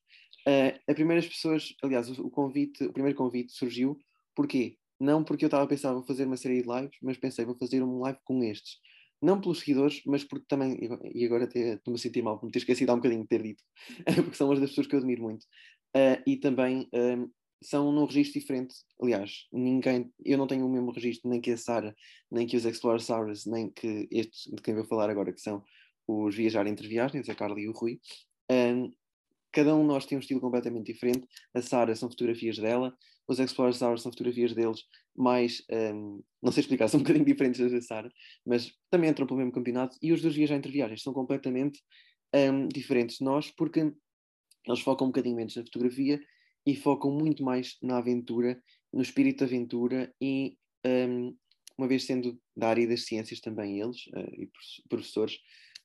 Uh, 0.48 0.78
as 0.88 0.96
primeiras 0.96 1.28
pessoas, 1.28 1.74
aliás, 1.82 2.08
o, 2.20 2.30
convite, 2.30 2.84
o 2.84 2.94
primeiro 2.94 3.18
convite 3.18 3.52
surgiu, 3.52 3.98
porquê? 4.36 4.78
Não 5.00 5.24
porque 5.24 5.46
eu 5.46 5.48
estava 5.48 5.64
a 5.64 5.68
pensar, 5.68 5.94
vou 5.94 6.04
fazer 6.04 6.26
uma 6.26 6.38
série 6.38 6.62
de 6.62 6.68
lives, 6.70 6.98
mas 7.02 7.18
pensei, 7.18 7.46
vou 7.46 7.58
fazer 7.58 7.84
um 7.84 8.00
live 8.00 8.20
com 8.24 8.44
estes. 8.44 8.78
Não 9.22 9.42
pelos 9.42 9.60
seguidores, 9.60 10.02
mas 10.06 10.24
porque 10.24 10.46
também, 10.48 10.78
e 11.14 11.26
agora 11.26 11.46
estou-me 11.46 11.98
a 11.98 12.02
sentir 12.02 12.22
mal 12.22 12.38
por 12.38 12.46
me 12.46 12.52
ter 12.52 12.60
esquecido 12.60 12.92
há 12.92 12.94
um 12.94 12.98
bocadinho 12.98 13.24
de 13.24 13.28
ter 13.28 13.42
dito, 13.42 13.64
porque 14.24 14.36
são 14.36 14.48
uma 14.48 14.60
das 14.60 14.70
pessoas 14.70 14.88
que 14.88 14.96
eu 14.96 15.00
admiro 15.00 15.24
muito. 15.24 15.44
Uh, 15.96 16.22
e 16.28 16.38
também 16.38 16.88
um, 16.94 17.30
são 17.64 17.92
num 17.92 18.06
registro 18.06 18.40
diferente. 18.40 18.76
Aliás, 19.02 19.48
ninguém, 19.52 20.12
eu 20.24 20.38
não 20.38 20.48
tenho 20.48 20.66
o 20.66 20.70
mesmo 20.70 20.92
registro, 20.92 21.30
nem 21.30 21.42
que 21.42 21.52
a 21.52 21.58
Sara, 21.58 21.96
nem 22.30 22.46
que 22.46 22.56
os 22.56 22.66
Explorasaurus, 22.66 23.46
nem 23.46 23.72
que 23.72 24.08
estes 24.12 24.52
de 24.54 24.62
quem 24.62 24.76
vou 24.76 24.86
falar 24.86 25.10
agora, 25.10 25.34
que 25.34 25.42
são 25.42 25.64
os 26.08 26.36
Viajar 26.36 26.68
entre 26.68 26.88
Viagens, 26.88 27.28
a 27.30 27.36
Carla 27.36 27.60
e 27.60 27.68
o 27.68 27.72
Rui. 27.72 28.00
Um, 28.52 28.92
cada 29.56 29.74
um 29.74 29.82
de 29.82 29.88
nós 29.88 30.06
tem 30.06 30.18
um 30.18 30.22
estilo 30.22 30.42
completamente 30.42 30.92
diferente. 30.92 31.26
A 31.54 31.62
Sara 31.62 31.96
são 31.96 32.10
fotografias 32.10 32.58
dela, 32.58 32.94
os 33.26 33.40
Explorers 33.40 33.82
Hours 33.82 34.02
são 34.02 34.12
fotografias 34.12 34.54
deles 34.54 34.84
mais, 35.16 35.64
um, 35.72 36.22
não 36.44 36.52
sei 36.52 36.62
explicar, 36.62 36.88
são 36.90 37.00
um 37.00 37.04
bocadinho 37.04 37.26
diferentes 37.26 37.62
das 37.62 37.72
da 37.72 37.82
Sara, 37.82 38.12
mas 38.46 38.74
também 38.92 39.10
entram 39.10 39.26
pelo 39.26 39.40
mesmo 39.40 39.54
campeonato. 39.54 39.98
E 40.02 40.12
os 40.12 40.22
dois 40.22 40.36
Viajar 40.36 40.56
entre 40.56 40.72
Viagens 40.72 41.02
são 41.02 41.14
completamente 41.14 41.82
um, 42.36 42.68
diferentes 42.68 43.18
de 43.18 43.24
nós, 43.24 43.50
porque 43.50 43.94
eles 44.68 44.82
focam 44.82 45.08
um 45.08 45.10
bocadinho 45.10 45.38
menos 45.38 45.56
na 45.56 45.64
fotografia 45.64 46.22
e 46.66 46.76
focam 46.76 47.12
muito 47.12 47.42
mais 47.42 47.78
na 47.82 47.98
aventura, 47.98 48.62
no 48.92 49.02
espírito 49.02 49.38
de 49.38 49.44
aventura 49.46 50.14
e, 50.22 50.58
um, 50.86 51.34
uma 51.78 51.88
vez 51.88 52.04
sendo 52.04 52.38
da 52.56 52.70
área 52.70 52.88
das 52.88 53.06
ciências 53.06 53.40
também 53.40 53.80
eles, 53.80 54.06
uh, 54.08 54.42
e 54.42 54.50
professores, 54.90 55.38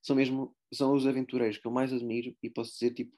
são 0.02 0.16
mesmo, 0.16 0.56
são 0.72 0.92
os 0.94 1.06
aventureiros 1.06 1.58
que 1.58 1.66
eu 1.66 1.72
mais 1.72 1.92
admiro 1.92 2.34
e 2.42 2.50
posso 2.50 2.72
dizer, 2.72 2.94
tipo, 2.94 3.12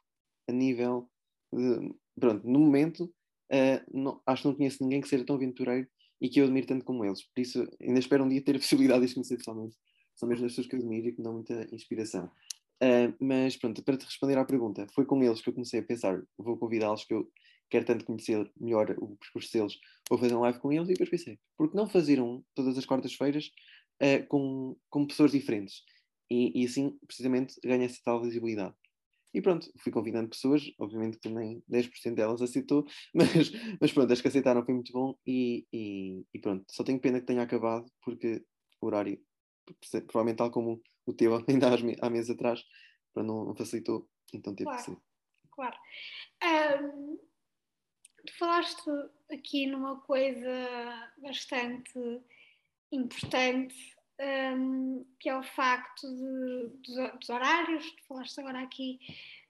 a 0.48 0.52
nível 0.52 1.08
de, 1.52 1.94
pronto, 2.18 2.46
no 2.46 2.58
momento, 2.58 3.04
uh, 3.04 3.80
não, 3.92 4.20
acho 4.26 4.42
que 4.42 4.48
não 4.48 4.54
conheço 4.54 4.82
ninguém 4.82 5.00
que 5.00 5.08
seja 5.08 5.24
tão 5.24 5.36
aventureiro 5.36 5.86
e 6.20 6.28
que 6.28 6.40
eu 6.40 6.44
admiro 6.44 6.66
tanto 6.66 6.84
como 6.84 7.04
eles. 7.04 7.22
Por 7.22 7.40
isso, 7.40 7.66
ainda 7.80 7.98
espero 7.98 8.24
um 8.24 8.28
dia 8.28 8.42
ter 8.42 8.56
a 8.56 8.58
possibilidade 8.58 9.00
de 9.00 9.06
os 9.06 9.14
conhecer 9.14 9.36
pessoalmente. 9.36 9.76
São 10.14 10.28
mesmo 10.28 10.46
as 10.46 10.52
pessoas 10.52 10.66
que 10.68 10.76
eu 10.76 10.80
admiro 10.80 11.08
e 11.08 11.12
que 11.12 11.18
me 11.18 11.24
dão 11.24 11.34
muita 11.34 11.66
inspiração. 11.74 12.30
Uh, 12.82 13.14
mas 13.20 13.56
pronto, 13.56 13.82
para 13.82 13.96
te 13.96 14.04
responder 14.04 14.36
à 14.36 14.44
pergunta, 14.44 14.86
foi 14.94 15.04
com 15.04 15.22
eles 15.22 15.40
que 15.40 15.48
eu 15.48 15.52
comecei 15.52 15.80
a 15.80 15.84
pensar, 15.84 16.20
vou 16.36 16.56
convidá-los 16.56 17.04
que 17.04 17.14
eu 17.14 17.30
quero 17.70 17.86
tanto 17.86 18.04
conhecer 18.04 18.50
melhor 18.60 18.94
o 18.98 19.16
percurso 19.16 19.52
deles, 19.52 19.78
vou 20.10 20.18
fazer 20.18 20.34
um 20.34 20.40
live 20.40 20.58
com 20.58 20.72
eles 20.72 20.88
e 20.88 20.92
depois 20.92 21.08
pensei, 21.08 21.38
porque 21.56 21.76
não 21.76 21.88
fazer 21.88 22.20
um 22.20 22.42
todas 22.54 22.76
as 22.76 22.84
quartas-feiras 22.84 23.50
uh, 24.02 24.26
com, 24.28 24.76
com 24.90 25.06
pessoas 25.06 25.30
diferentes? 25.30 25.82
E, 26.30 26.62
e 26.62 26.66
assim, 26.66 26.98
precisamente, 27.06 27.54
ganha 27.64 27.84
essa 27.84 28.00
tal 28.04 28.20
visibilidade. 28.22 28.74
E 29.34 29.40
pronto, 29.40 29.70
fui 29.78 29.90
convidando 29.90 30.28
pessoas, 30.28 30.62
obviamente 30.78 31.16
que 31.16 31.28
também 31.28 31.62
10% 31.70 32.14
delas 32.14 32.42
aceitou, 32.42 32.84
mas, 33.14 33.50
mas 33.80 33.92
pronto, 33.92 34.12
as 34.12 34.20
que 34.20 34.28
aceitaram 34.28 34.64
foi 34.64 34.74
muito 34.74 34.92
bom 34.92 35.16
e, 35.26 35.66
e, 35.72 36.24
e, 36.34 36.38
pronto, 36.38 36.64
só 36.70 36.84
tenho 36.84 37.00
pena 37.00 37.20
que 37.20 37.26
tenha 37.26 37.42
acabado 37.42 37.90
porque 38.02 38.44
o 38.80 38.86
horário, 38.86 39.18
provavelmente 40.06 40.38
tal 40.38 40.50
como 40.50 40.82
o 41.06 41.12
teu 41.12 41.34
ainda 41.48 41.68
há 42.00 42.10
meses 42.10 42.30
atrás, 42.30 42.62
para 43.14 43.22
não, 43.22 43.44
não 43.44 43.54
facilitou, 43.54 44.08
então 44.32 44.54
teve 44.54 44.68
claro, 44.68 44.84
que 44.84 44.90
ser. 44.90 44.98
Claro. 45.50 45.76
Um, 46.82 47.18
tu 48.26 48.38
falaste 48.38 48.90
aqui 49.30 49.66
numa 49.66 50.00
coisa 50.00 51.12
bastante 51.18 51.98
importante 52.90 53.91
um, 54.20 55.04
que 55.18 55.28
é 55.28 55.36
o 55.36 55.42
facto 55.42 56.06
de, 56.08 56.68
dos, 56.84 57.12
dos, 57.18 57.28
horários, 57.28 57.94
falaste 58.08 58.38
agora 58.40 58.60
aqui 58.60 58.98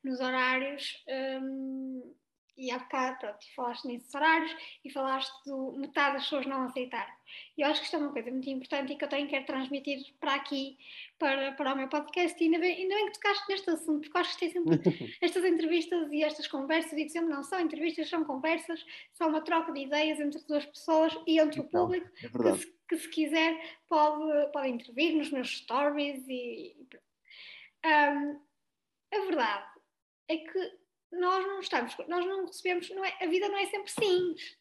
nos 0.03 0.20
horários, 0.20 1.05
um, 1.42 2.14
e 2.57 2.70
há 2.70 2.79
bocado, 2.79 3.18
pronto, 3.18 3.38
falaste 3.57 3.87
nesses 3.87 4.14
horários 4.14 4.55
e 4.85 4.90
falaste 4.90 5.33
de 5.44 5.79
metade 5.79 6.14
das 6.14 6.25
pessoas 6.25 6.46
não 6.46 6.64
aceitar. 6.64 7.09
E 7.57 7.62
eu 7.62 7.68
acho 7.68 7.81
que 7.81 7.87
isto 7.87 7.96
é 7.96 7.98
uma 7.98 8.12
coisa 8.12 8.31
muito 8.31 8.48
importante 8.51 8.92
e 8.92 8.96
que 8.96 9.05
eu 9.05 9.09
tenho 9.09 9.27
que 9.27 9.40
transmitir 9.42 9.98
para 10.20 10.35
aqui, 10.35 10.77
para, 11.18 11.53
para 11.53 11.72
o 11.72 11.77
meu 11.77 11.88
podcast. 11.88 12.38
E 12.38 12.44
ainda 12.44 12.59
bem, 12.59 12.77
ainda 12.77 12.94
bem 12.94 13.07
que 13.07 13.12
tocaste 13.14 13.44
neste 13.48 13.70
assunto, 13.70 14.03
porque 14.03 14.18
acho 14.18 14.35
que 14.35 14.40
tem 14.40 14.51
sempre 14.51 14.81
estas 15.22 15.44
entrevistas 15.44 16.12
e 16.12 16.22
estas 16.22 16.46
conversas, 16.46 16.92
e 16.92 17.09
sempre 17.09 17.31
não 17.31 17.42
são 17.42 17.59
entrevistas, 17.59 18.09
são 18.09 18.25
conversas, 18.25 18.85
são 19.12 19.29
uma 19.29 19.40
troca 19.40 19.72
de 19.72 19.81
ideias 19.81 20.20
entre 20.20 20.40
duas 20.46 20.66
pessoas 20.66 21.16
e 21.27 21.40
entre 21.40 21.61
o 21.61 21.64
então, 21.64 21.87
público, 21.87 22.09
é 22.22 22.57
se, 22.57 22.72
que, 22.92 22.98
se, 22.98 23.09
quiser 23.09 23.78
pode, 23.88 24.52
pode 24.52 24.68
intervir 24.68 25.14
nos 25.16 25.31
meus 25.31 25.59
stories 25.59 26.26
e, 26.28 26.76
e 26.78 26.88
um, 27.85 28.40
a 29.12 29.20
verdade 29.26 29.68
é 30.28 30.37
que 30.37 30.78
nós 31.12 31.44
não 31.46 31.61
estamos, 31.61 31.96
nós 32.09 32.24
não 32.24 32.46
recebemos, 32.46 32.90
não 32.90 33.05
é, 33.05 33.16
a 33.20 33.26
vida 33.26 33.48
não 33.48 33.59
é 33.59 33.66
sempre 33.66 33.90
simples. 33.90 34.57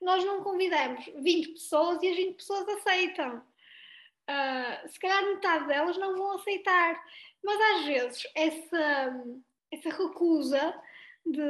Nós 0.00 0.24
não 0.24 0.42
convidamos 0.42 1.04
20 1.16 1.48
pessoas 1.52 2.02
e 2.02 2.08
as 2.08 2.16
20 2.16 2.36
pessoas 2.36 2.68
aceitam. 2.68 3.38
Uh, 3.38 4.88
se 4.88 4.98
calhar 4.98 5.26
metade 5.26 5.66
delas 5.66 5.98
não 5.98 6.16
vão 6.16 6.36
aceitar, 6.36 7.04
mas 7.42 7.60
às 7.60 7.84
vezes 7.84 8.26
essa, 8.34 9.24
essa 9.70 9.90
recusa 9.90 10.82
de, 11.26 11.42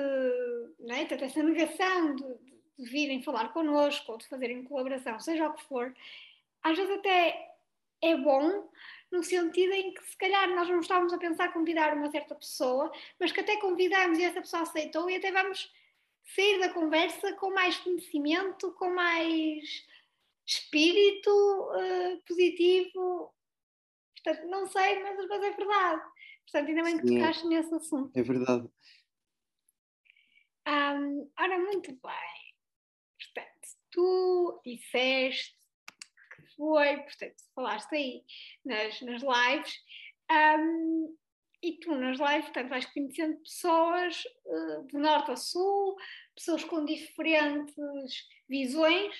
não 0.80 0.96
é? 0.96 1.02
essa 1.02 1.42
negação 1.42 2.16
de, 2.16 2.49
de 2.80 2.88
virem 2.88 3.22
falar 3.22 3.52
connosco 3.52 4.12
ou 4.12 4.18
de 4.18 4.26
fazerem 4.26 4.64
colaboração, 4.64 5.18
seja 5.20 5.48
o 5.48 5.54
que 5.54 5.64
for, 5.64 5.94
às 6.62 6.76
vezes 6.76 6.98
até 6.98 7.54
é 8.02 8.16
bom 8.16 8.68
no 9.10 9.22
sentido 9.22 9.72
em 9.72 9.92
que 9.92 10.04
se 10.04 10.16
calhar 10.16 10.48
nós 10.54 10.68
não 10.68 10.80
estávamos 10.80 11.12
a 11.12 11.18
pensar 11.18 11.52
convidar 11.52 11.94
uma 11.94 12.10
certa 12.10 12.34
pessoa, 12.34 12.90
mas 13.18 13.32
que 13.32 13.40
até 13.40 13.56
convidamos 13.56 14.18
e 14.18 14.24
essa 14.24 14.40
pessoa 14.40 14.62
aceitou 14.62 15.10
e 15.10 15.16
até 15.16 15.32
vamos 15.32 15.70
sair 16.34 16.60
da 16.60 16.72
conversa 16.72 17.32
com 17.34 17.50
mais 17.52 17.76
conhecimento, 17.78 18.72
com 18.72 18.90
mais 18.90 19.84
espírito 20.46 21.30
uh, 21.30 22.22
positivo. 22.26 23.34
Portanto, 24.14 24.48
não 24.48 24.66
sei, 24.66 25.02
mas 25.02 25.18
às 25.18 25.28
vezes 25.28 25.44
é 25.44 25.56
verdade. 25.56 26.02
Portanto, 26.44 26.68
ainda 26.68 26.82
bem 26.82 26.98
que 26.98 27.08
Sim, 27.08 27.18
tocaste 27.18 27.46
nesse 27.46 27.74
assunto. 27.74 28.18
É 28.18 28.22
verdade. 28.22 28.68
Um, 30.68 31.30
ora, 31.38 31.58
muito 31.58 31.90
bem. 31.92 32.49
Tu 33.90 34.60
disseste 34.64 35.60
foi, 36.56 36.96
portanto, 36.98 37.34
falaste 37.54 37.94
aí 37.94 38.22
nas, 38.64 39.00
nas 39.00 39.22
lives, 39.22 39.72
um, 40.30 41.16
e 41.62 41.78
tu 41.78 41.94
nas 41.94 42.18
lives, 42.18 42.44
portanto, 42.44 42.68
vais 42.68 42.84
conhecendo 42.86 43.36
pessoas 43.38 44.22
uh, 44.44 44.86
de 44.86 44.98
norte 44.98 45.30
a 45.30 45.36
sul, 45.36 45.96
pessoas 46.34 46.62
com 46.64 46.84
diferentes 46.84 47.74
visões. 48.48 49.14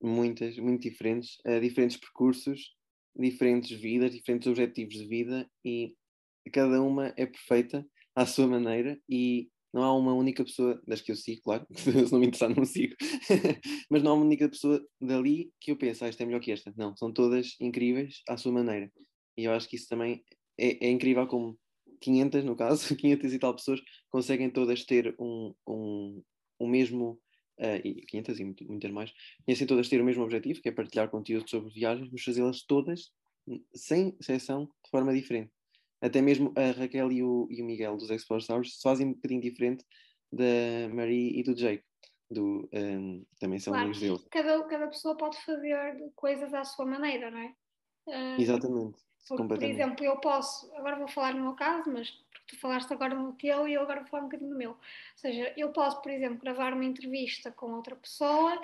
Muitas, 0.00 0.58
muito 0.58 0.82
diferentes, 0.82 1.38
uh, 1.46 1.60
diferentes 1.60 1.96
percursos, 1.96 2.76
diferentes 3.16 3.70
vidas, 3.80 4.12
diferentes 4.12 4.48
objetivos 4.48 4.94
de 4.94 5.06
vida 5.06 5.50
e 5.64 5.96
cada 6.52 6.82
uma 6.82 7.12
é 7.16 7.26
perfeita 7.26 7.86
à 8.14 8.26
sua 8.26 8.46
maneira 8.46 9.00
e 9.08 9.48
não 9.78 9.84
há 9.84 9.94
uma 9.94 10.12
única 10.12 10.44
pessoa, 10.44 10.82
das 10.86 11.00
que 11.00 11.12
eu 11.12 11.16
sigo, 11.16 11.40
claro, 11.42 11.64
se 12.10 12.12
não 12.12 12.18
me 12.18 12.26
interessar 12.26 12.54
não 12.54 12.64
sigo, 12.64 12.96
mas 13.88 14.02
não 14.02 14.10
há 14.10 14.14
uma 14.14 14.24
única 14.24 14.48
pessoa 14.48 14.84
dali 15.00 15.52
que 15.60 15.70
eu 15.70 15.76
penso, 15.76 16.04
ah, 16.04 16.08
esta 16.08 16.24
é 16.24 16.26
melhor 16.26 16.40
que 16.40 16.50
esta. 16.50 16.74
Não, 16.76 16.96
são 16.96 17.12
todas 17.12 17.54
incríveis 17.60 18.22
à 18.28 18.36
sua 18.36 18.50
maneira. 18.50 18.90
E 19.36 19.44
eu 19.44 19.52
acho 19.52 19.68
que 19.68 19.76
isso 19.76 19.88
também 19.88 20.24
é, 20.58 20.86
é 20.86 20.90
incrível 20.90 21.26
como 21.28 21.56
500, 22.00 22.44
no 22.44 22.56
caso, 22.56 22.94
500 22.96 23.32
e 23.32 23.38
tal 23.38 23.54
pessoas 23.54 23.80
conseguem 24.10 24.50
todas 24.50 24.84
ter 24.84 25.14
um, 25.18 25.54
um, 25.66 26.22
um 26.60 26.68
mesmo, 26.68 27.20
uh, 27.60 27.80
e 27.84 28.04
500 28.06 28.40
e 28.40 28.44
muitas 28.66 28.90
mais, 28.90 29.12
conhecem 29.46 29.66
todas 29.66 29.88
ter 29.88 30.00
o 30.00 30.04
mesmo 30.04 30.24
objetivo, 30.24 30.60
que 30.60 30.68
é 30.68 30.72
partilhar 30.72 31.08
conteúdo 31.08 31.48
sobre 31.48 31.72
viagens, 31.72 32.08
mas 32.10 32.22
fazê-las 32.22 32.62
todas, 32.64 33.12
sem 33.72 34.16
exceção, 34.20 34.64
de 34.64 34.90
forma 34.90 35.14
diferente 35.14 35.52
até 36.00 36.20
mesmo 36.20 36.52
a 36.56 36.78
Raquel 36.78 37.10
e 37.12 37.22
o, 37.22 37.46
e 37.50 37.62
o 37.62 37.64
Miguel 37.64 37.96
dos 37.96 38.10
Explore 38.10 38.42
Stars 38.42 38.80
fazem 38.82 39.08
um 39.08 39.12
bocadinho 39.14 39.40
diferente 39.40 39.84
da 40.32 40.94
Marie 40.94 41.38
e 41.38 41.42
do 41.42 41.54
Jake. 41.54 41.84
Do, 42.30 42.68
um, 42.72 43.24
também 43.40 43.58
são 43.58 43.72
claro, 43.72 43.86
amigos 43.86 44.00
deles. 44.00 44.28
Cada, 44.30 44.62
cada 44.64 44.86
pessoa 44.88 45.16
pode 45.16 45.38
fazer 45.44 46.12
coisas 46.14 46.52
à 46.52 46.62
sua 46.62 46.84
maneira, 46.84 47.30
não 47.30 47.38
é? 47.38 47.54
Uh, 48.06 48.40
Exatamente. 48.40 48.98
Porque, 49.26 49.44
por 49.44 49.62
exemplo, 49.62 50.04
eu 50.04 50.16
posso, 50.18 50.74
agora 50.74 50.96
vou 50.96 51.08
falar 51.08 51.34
no 51.34 51.42
meu 51.42 51.54
caso, 51.54 51.90
mas 51.90 52.10
porque 52.10 52.56
tu 52.56 52.60
falaste 52.60 52.90
agora 52.92 53.14
no 53.14 53.34
teu 53.34 53.68
e 53.68 53.74
eu 53.74 53.82
agora 53.82 54.00
vou 54.00 54.08
falar 54.08 54.22
um 54.22 54.26
bocadinho 54.26 54.50
no 54.50 54.56
meu. 54.56 54.70
Ou 54.70 54.78
seja, 55.16 55.52
eu 55.56 55.70
posso, 55.70 56.00
por 56.00 56.10
exemplo, 56.10 56.38
gravar 56.38 56.72
uma 56.72 56.84
entrevista 56.84 57.50
com 57.50 57.72
outra 57.72 57.94
pessoa 57.96 58.58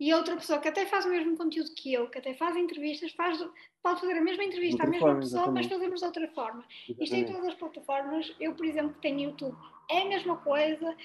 e 0.00 0.14
outra 0.14 0.34
pessoa 0.34 0.58
que 0.58 0.66
até 0.66 0.86
faz 0.86 1.04
o 1.04 1.10
mesmo 1.10 1.36
conteúdo 1.36 1.74
que 1.74 1.92
eu, 1.92 2.08
que 2.08 2.16
até 2.16 2.32
faz 2.32 2.56
entrevistas, 2.56 3.12
faz, 3.12 3.38
pode 3.82 4.00
fazer 4.00 4.14
a 4.14 4.22
mesma 4.22 4.42
entrevista 4.42 4.82
à 4.82 4.86
mesma 4.86 5.06
forma, 5.06 5.20
pessoa, 5.20 5.42
exatamente. 5.42 5.68
mas 5.68 5.78
fazemos 5.78 6.00
de 6.00 6.06
outra 6.06 6.28
forma. 6.28 6.64
Exatamente. 6.88 7.04
Isto 7.04 7.14
em 7.16 7.24
todas 7.26 7.48
as 7.48 7.54
plataformas. 7.54 8.36
Eu, 8.40 8.54
por 8.54 8.64
exemplo, 8.64 8.94
que 8.94 9.02
tenho 9.02 9.20
YouTube, 9.20 9.58
é 9.90 10.00
a 10.00 10.04
mesma 10.06 10.38
coisa. 10.38 10.96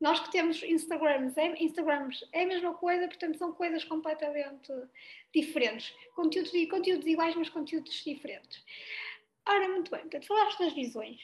Nós 0.00 0.20
que 0.20 0.30
temos 0.30 0.62
Instagrams 0.62 1.36
é, 1.36 1.64
Instagrams 1.64 2.24
é 2.32 2.44
a 2.44 2.46
mesma 2.46 2.74
coisa, 2.74 3.08
portanto 3.08 3.38
são 3.38 3.52
coisas 3.52 3.84
completamente 3.84 4.72
diferentes. 5.34 5.92
Conteúdos, 6.14 6.52
conteúdos 6.70 7.06
iguais, 7.06 7.34
mas 7.34 7.48
conteúdos 7.48 8.04
diferentes. 8.04 8.64
Ora, 9.48 9.68
muito 9.68 9.90
bem, 9.90 10.02
portanto, 10.02 10.26
falaste 10.28 10.58
das 10.60 10.72
visões. 10.72 11.20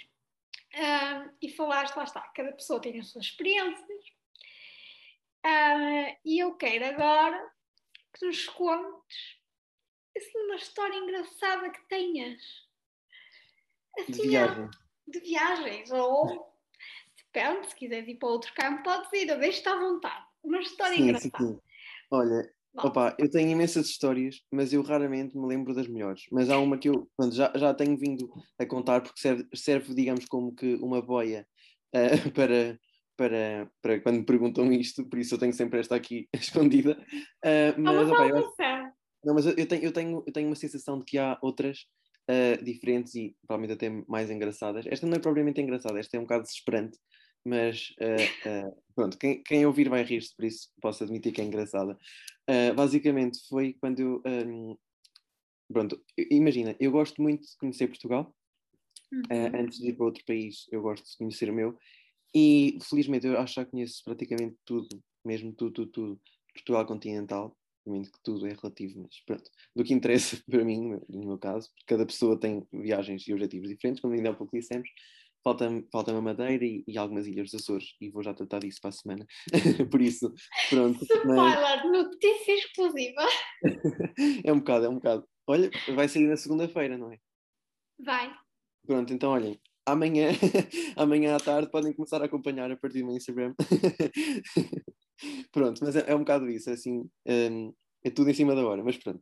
Uh, 0.75 1.31
e 1.40 1.49
falaste, 1.49 1.97
lá 1.97 2.05
está, 2.05 2.21
cada 2.35 2.53
pessoa 2.53 2.81
tem 2.81 2.99
as 2.99 3.09
suas 3.09 3.27
experiências, 3.27 4.05
Uh, 5.44 6.16
e 6.24 6.38
eu 6.38 6.55
quero 6.55 6.85
agora 6.85 7.50
que 8.12 8.26
nos 8.26 8.46
contes 8.48 9.40
assim, 10.16 10.38
uma 10.44 10.57
história 10.57 10.96
engraçada 10.96 11.70
que 11.70 11.88
tenhas. 11.88 12.42
Assim, 13.98 14.12
de 14.12 14.22
viagem. 14.29 14.70
De 15.09 15.20
viagens, 15.20 15.90
ou 15.90 16.55
depende, 17.16 17.68
se 17.68 17.74
quiseres 17.74 18.09
ir 18.09 18.16
para 18.16 18.29
outro 18.29 18.53
campo, 18.55 18.83
podes 18.83 19.12
ir, 19.12 19.29
eu 19.29 19.38
deixo-te 19.38 19.68
à 19.68 19.76
vontade. 19.76 20.24
Uma 20.42 20.61
história 20.61 20.96
sim, 20.96 21.03
engraçada. 21.03 21.38
Sim, 21.38 21.55
sim. 21.55 21.61
Olha, 22.11 22.53
opa, 22.76 23.16
eu 23.18 23.31
tenho 23.31 23.50
imensas 23.50 23.87
histórias, 23.87 24.42
mas 24.50 24.72
eu 24.72 24.83
raramente 24.83 25.37
me 25.37 25.46
lembro 25.46 25.74
das 25.74 25.88
melhores. 25.88 26.24
Mas 26.31 26.50
há 26.50 26.59
uma 26.59 26.79
que 26.79 26.88
eu 26.88 27.11
pronto, 27.16 27.35
já, 27.35 27.53
já 27.57 27.74
tenho 27.74 27.96
vindo 27.96 28.31
a 28.59 28.66
contar 28.66 29.00
porque 29.03 29.20
serve, 29.20 29.48
serve 29.55 29.94
digamos, 29.94 30.24
como 30.26 30.55
que 30.55 30.74
uma 30.76 31.03
boia 31.03 31.46
uh, 31.94 32.31
para 32.35 32.79
para, 33.20 33.70
para 33.83 34.00
quando 34.00 34.20
me 34.20 34.24
perguntam 34.24 34.72
isto, 34.72 35.04
por 35.04 35.18
isso 35.18 35.35
eu 35.35 35.38
tenho 35.38 35.52
sempre 35.52 35.78
esta 35.78 35.94
aqui 35.94 36.26
escondida. 36.33 36.98
Uh, 37.44 37.78
mas, 37.78 38.09
opa, 38.09 38.28
eu, 38.28 38.52
não, 39.22 39.35
mas 39.35 39.44
eu 39.44 39.68
tenho, 39.68 39.85
eu, 39.85 39.92
tenho, 39.92 40.24
eu 40.26 40.33
tenho 40.33 40.46
uma 40.46 40.56
sensação 40.56 40.98
de 40.98 41.04
que 41.04 41.18
há 41.18 41.38
outras 41.42 41.80
uh, 42.30 42.64
diferentes 42.64 43.14
e 43.14 43.37
provavelmente 43.46 43.74
até 43.74 43.90
mais 44.09 44.30
engraçadas. 44.30 44.87
Esta 44.87 45.06
não 45.06 45.16
é 45.16 45.18
propriamente 45.18 45.61
engraçada, 45.61 46.00
esta 46.00 46.16
é 46.16 46.20
um 46.20 46.22
bocado 46.22 46.44
desesperante, 46.44 46.98
mas 47.44 47.90
uh, 48.00 48.74
pronto, 48.94 49.18
quem, 49.18 49.42
quem 49.42 49.66
ouvir 49.66 49.90
vai 49.90 50.02
rir-se, 50.02 50.35
por 50.35 50.46
isso 50.46 50.70
posso 50.80 51.04
admitir 51.04 51.30
que 51.30 51.42
é 51.42 51.44
engraçada. 51.44 51.98
basicamente 52.74 53.38
foi 53.50 53.76
quando 53.83 54.00
eu. 54.00 54.22
Um, 54.26 54.76
pronto, 55.70 56.02
imagina, 56.30 56.74
eu 56.80 56.90
gosto 56.90 57.20
muito 57.20 57.42
de 57.42 57.56
conhecer 57.59 57.87
Portugal. 57.87 58.35
Uhum. 59.12 59.61
antes 59.61 59.80
de 59.80 59.88
ir 59.88 59.94
para 59.94 60.06
outro 60.06 60.24
país, 60.24 60.68
eu 60.70 60.80
gosto 60.80 61.04
de 61.04 61.16
conhecer 61.18 61.50
o 61.50 61.52
meu. 61.52 61.76
E 62.35 62.79
felizmente 62.88 63.27
eu 63.27 63.38
acho 63.38 63.55
que 63.55 63.61
já 63.61 63.66
conheço 63.66 64.03
praticamente 64.05 64.57
tudo, 64.64 64.88
mesmo 65.25 65.53
tudo, 65.53 65.73
tudo, 65.73 65.90
tudo. 65.90 66.21
Portugal 66.55 66.87
continental, 66.87 67.57
obviamente 67.87 68.11
que 68.11 68.19
tudo 68.23 68.47
é 68.47 68.53
relativo, 68.53 69.01
mas 69.03 69.21
pronto. 69.25 69.51
Do 69.75 69.85
que 69.85 69.95
interessa 69.95 70.43
para 70.49 70.64
mim, 70.64 70.81
no 70.81 70.88
meu, 70.88 71.07
no 71.09 71.27
meu 71.29 71.38
caso, 71.38 71.69
cada 71.87 72.07
pessoa 72.07 72.38
tem 72.38 72.66
viagens 72.73 73.27
e 73.27 73.33
objetivos 73.33 73.69
diferentes, 73.69 74.01
como 74.01 74.14
ainda 74.14 74.31
há 74.31 74.35
pouco 74.35 74.57
dissemos. 74.57 74.88
Falta-me 75.43 75.88
falta 75.90 76.14
a 76.14 76.21
Madeira 76.21 76.62
e, 76.62 76.85
e, 76.87 76.99
algumas 76.99 77.27
ilhas 77.27 77.51
dos 77.51 77.62
Açores, 77.62 77.97
e 77.99 78.11
vou 78.11 78.23
já 78.23 78.35
tratar 78.35 78.59
disso 78.59 78.79
para 78.79 78.90
a 78.90 78.93
semana. 78.93 79.27
Por 79.90 80.03
isso, 80.03 80.31
pronto. 80.69 81.03
Spoiler, 81.03 81.35
mas... 81.35 81.85
notícia 81.90 82.55
exclusiva. 82.55 83.23
é 84.45 84.53
um 84.53 84.59
bocado, 84.59 84.85
é 84.85 84.88
um 84.90 84.97
bocado. 84.97 85.27
Olha, 85.47 85.71
vai 85.95 86.09
sair 86.09 86.27
na 86.27 86.37
segunda-feira, 86.37 86.99
não 86.99 87.11
é? 87.11 87.19
Vai. 87.99 88.31
Pronto, 88.87 89.14
então 89.14 89.31
olhem, 89.31 89.59
amanhã, 89.87 90.29
amanhã 90.97 91.37
à 91.37 91.40
tarde 91.40 91.71
podem 91.71 91.93
começar 91.93 92.21
a 92.23 92.27
acompanhar 92.27 92.71
a 92.71 92.77
partir 92.77 93.01
do 93.01 93.07
meu 93.07 93.16
Instagram. 93.16 93.55
pronto, 95.53 95.81
mas 95.83 95.97
é, 95.97 96.11
é, 96.11 96.14
um 96.14 96.21
bocado 96.21 96.49
isso, 96.49 96.71
é 96.71 96.75
assim, 96.75 97.09
um, 97.27 97.73
é 98.05 98.11
tudo 98.11 98.31
em 98.31 98.35
cima 98.35 98.55
da 98.55 98.66
hora, 98.66 98.83
mas 98.83 98.97
pronto, 98.97 99.21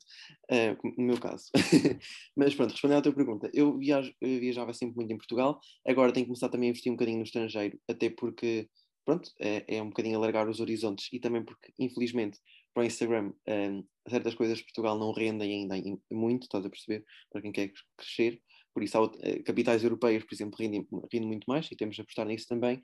uh, 0.50 0.88
no 0.96 1.04
meu 1.04 1.18
caso. 1.18 1.50
mas 2.36 2.54
pronto, 2.54 2.72
respondendo 2.72 2.98
à 2.98 3.02
tua 3.02 3.14
pergunta, 3.14 3.50
eu, 3.52 3.76
viajo, 3.76 4.12
eu 4.20 4.40
viajava 4.40 4.72
sempre 4.72 4.96
muito 4.96 5.12
em 5.12 5.16
Portugal, 5.16 5.58
agora 5.86 6.12
tenho 6.12 6.26
que 6.26 6.30
começar 6.30 6.48
também 6.48 6.68
a 6.68 6.70
investir 6.70 6.92
um 6.92 6.96
bocadinho 6.96 7.18
no 7.18 7.24
estrangeiro, 7.24 7.78
até 7.88 8.10
porque, 8.10 8.68
pronto, 9.04 9.30
é, 9.40 9.76
é 9.76 9.82
um 9.82 9.88
bocadinho 9.88 10.16
alargar 10.16 10.48
os 10.48 10.60
horizontes 10.60 11.08
e 11.12 11.18
também 11.18 11.44
porque, 11.44 11.72
infelizmente, 11.78 12.38
para 12.72 12.84
o 12.84 12.86
Instagram, 12.86 13.32
um, 13.48 13.84
certas 14.08 14.34
coisas 14.34 14.58
de 14.58 14.64
Portugal 14.64 14.96
não 14.96 15.12
rendem 15.12 15.52
ainda 15.52 15.74
muito, 16.12 16.44
estás 16.44 16.64
a 16.64 16.70
perceber, 16.70 17.04
para 17.32 17.42
quem 17.42 17.50
quer 17.50 17.72
crescer. 17.96 18.40
Por 18.78 18.84
isso, 18.84 18.96
há 18.96 19.10
eh, 19.22 19.42
capitais 19.42 19.82
europeias, 19.82 20.22
por 20.22 20.32
exemplo, 20.32 20.56
rendem, 20.56 20.86
rendem 21.12 21.26
muito 21.26 21.46
mais 21.48 21.68
e 21.72 21.74
temos 21.74 21.96
de 21.96 22.02
apostar 22.02 22.26
nisso 22.26 22.46
também. 22.46 22.80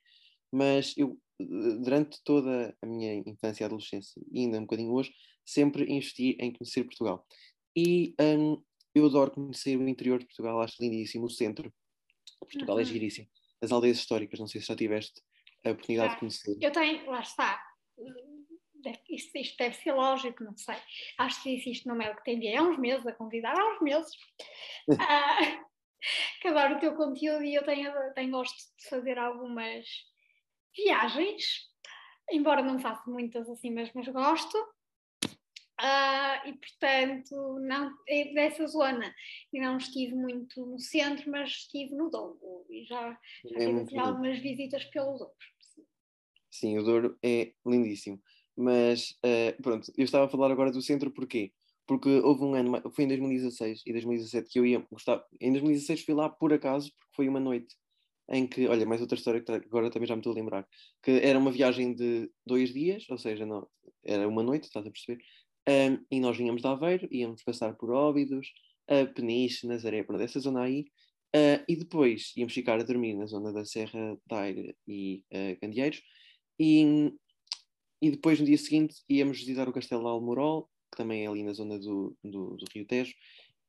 Mas 0.53 0.93
eu 0.97 1.17
durante 1.39 2.21
toda 2.25 2.77
a 2.83 2.87
minha 2.87 3.15
infância 3.15 3.63
e 3.63 3.67
adolescência, 3.67 4.21
e 4.33 4.41
ainda 4.41 4.59
um 4.59 4.63
bocadinho 4.63 4.93
hoje, 4.93 5.13
sempre 5.47 5.85
investi 5.85 6.37
em 6.41 6.53
conhecer 6.53 6.83
Portugal. 6.83 7.25
E 7.77 8.13
um, 8.21 8.61
eu 8.93 9.07
adoro 9.07 9.31
conhecer 9.31 9.77
o 9.77 9.89
interior 9.89 10.19
de 10.19 10.27
Portugal, 10.27 10.61
acho 10.61 10.83
lindíssimo, 10.83 11.27
o 11.27 11.31
centro. 11.31 11.73
Portugal 12.41 12.79
é 12.79 12.83
uhum. 12.83 12.89
é 12.89 12.93
giríssimo. 12.93 13.29
As 13.63 13.71
aldeias 13.71 13.99
históricas, 13.99 14.41
não 14.41 14.49
sei 14.49 14.61
se 14.61 14.67
já 14.67 14.75
tiveste 14.75 15.23
a 15.65 15.71
oportunidade 15.71 16.09
já. 16.09 16.15
de 16.15 16.21
conhecer. 16.21 16.57
Eu 16.61 16.73
tenho, 16.73 17.07
lá 17.09 17.21
está. 17.21 17.63
Isto, 19.09 19.39
isto, 19.39 19.57
deve 19.57 19.77
ser 19.77 19.93
lógico, 19.93 20.43
não 20.43 20.57
sei. 20.57 20.77
Acho 21.19 21.41
que 21.43 21.55
disse 21.55 21.71
isto 21.71 21.89
no 21.89 21.95
mail 21.95 22.17
que 22.17 22.25
te 22.25 22.33
enviei 22.33 22.57
há 22.57 22.63
uns 22.63 22.79
meses, 22.79 23.07
a 23.07 23.13
convidar 23.13 23.57
há 23.57 23.75
uns 23.75 23.81
meses. 23.81 24.13
uh, 24.91 25.65
adoro 26.45 26.77
o 26.77 26.81
teu 26.81 26.95
conteúdo 26.95 27.45
e 27.45 27.55
eu 27.55 27.65
tenho, 27.65 27.93
tenho 28.15 28.31
gosto 28.31 28.57
de 28.79 28.89
fazer 28.89 29.19
algumas 29.19 29.87
viagens, 30.77 31.71
embora 32.31 32.63
não 32.63 32.79
faça 32.79 33.09
muitas 33.11 33.49
assim, 33.49 33.71
mas, 33.71 33.93
mas 33.95 34.09
gosto. 34.09 34.57
Uh, 35.81 36.49
e 36.49 36.53
portanto, 36.53 37.59
não, 37.61 37.93
é 38.09 38.33
dessa 38.33 38.65
zona, 38.67 39.13
e 39.53 39.61
não 39.61 39.77
estive 39.77 40.15
muito 40.15 40.65
no 40.65 40.79
centro, 40.79 41.29
mas 41.31 41.51
estive 41.51 41.97
no 41.97 42.09
Douro 42.09 42.65
e 42.71 42.85
já, 42.85 43.19
já 43.45 43.61
é 43.61 43.85
tive 43.85 43.99
algumas 43.99 44.39
visitas 44.39 44.85
pelo 44.85 45.19
Douro. 45.19 45.35
Sim, 46.51 46.79
o 46.79 46.85
Douro 46.85 47.19
é 47.25 47.53
lindíssimo. 47.67 48.23
Mas 48.57 49.19
uh, 49.25 49.61
pronto, 49.61 49.93
eu 49.99 50.05
estava 50.05 50.27
a 50.27 50.29
falar 50.29 50.53
agora 50.53 50.71
do 50.71 50.81
centro 50.81 51.11
porquê? 51.11 51.53
Porque 51.87 52.09
houve 52.09 52.45
um 52.45 52.55
ano, 52.55 52.91
foi 52.93 53.05
em 53.05 53.09
2016 53.09 53.83
e 53.87 53.93
2017 53.93 54.49
que 54.51 54.59
eu 54.59 54.67
ia 54.67 54.79
gostar. 54.91 55.23
Em 55.41 55.53
2016 55.53 56.05
fui 56.05 56.15
lá 56.15 56.29
por 56.29 56.53
acaso, 56.53 56.91
porque 56.97 57.17
foi 57.17 57.29
uma 57.29 57.41
noite 57.41 57.75
em 58.31 58.47
que, 58.47 58.67
olha, 58.67 58.87
mais 58.87 59.01
outra 59.01 59.17
história 59.19 59.43
que 59.43 59.53
agora 59.53 59.91
também 59.91 60.07
já 60.07 60.15
me 60.15 60.21
estou 60.21 60.33
a 60.33 60.37
lembrar, 60.37 60.67
que 61.03 61.11
era 61.11 61.39
uma 61.39 61.53
viagem 61.53 61.95
de 61.95 62.31
dois 62.47 62.73
dias, 62.73 63.05
ou 63.11 63.19
seja, 63.19 63.45
não, 63.45 63.69
era 64.03 64.27
uma 64.27 64.43
noite, 64.43 64.65
estás 64.65 64.87
a 64.87 64.91
perceber? 64.91 65.23
Um, 65.69 66.05
e 66.11 66.21
nós 66.21 66.37
vinhamos 66.37 66.63
de 66.63 66.69
Aveiro, 66.69 67.09
íamos 67.11 67.43
passar 67.43 67.75
por 67.77 67.91
Óbidos, 67.91 68.49
Peniche, 69.15 69.67
Nazaré, 69.67 70.03
por 70.03 70.21
essa 70.21 70.39
zona 70.41 70.63
aí, 70.63 70.85
uh, 71.35 71.65
e 71.69 71.77
depois 71.77 72.33
íamos 72.37 72.53
ficar 72.53 72.79
a 72.79 72.83
dormir 72.83 73.15
na 73.15 73.27
zona 73.27 73.53
da 73.53 73.65
Serra 73.65 74.19
da 74.27 74.41
Aire 74.41 74.77
e 74.87 75.25
uh, 75.33 75.61
Candeeiros, 75.61 76.03
e, 76.59 77.13
e 78.01 78.11
depois 78.11 78.39
no 78.39 78.47
dia 78.47 78.59
seguinte 78.59 78.97
íamos 79.09 79.39
visitar 79.39 79.69
o 79.69 79.73
Castelo 79.73 80.03
de 80.03 80.09
Almorol, 80.09 80.69
que 80.95 81.03
também 81.03 81.25
é 81.25 81.29
ali 81.29 81.43
na 81.43 81.53
zona 81.53 81.79
do, 81.79 82.17
do, 82.23 82.57
do 82.57 82.65
Rio 82.73 82.87
Tejo, 82.87 83.13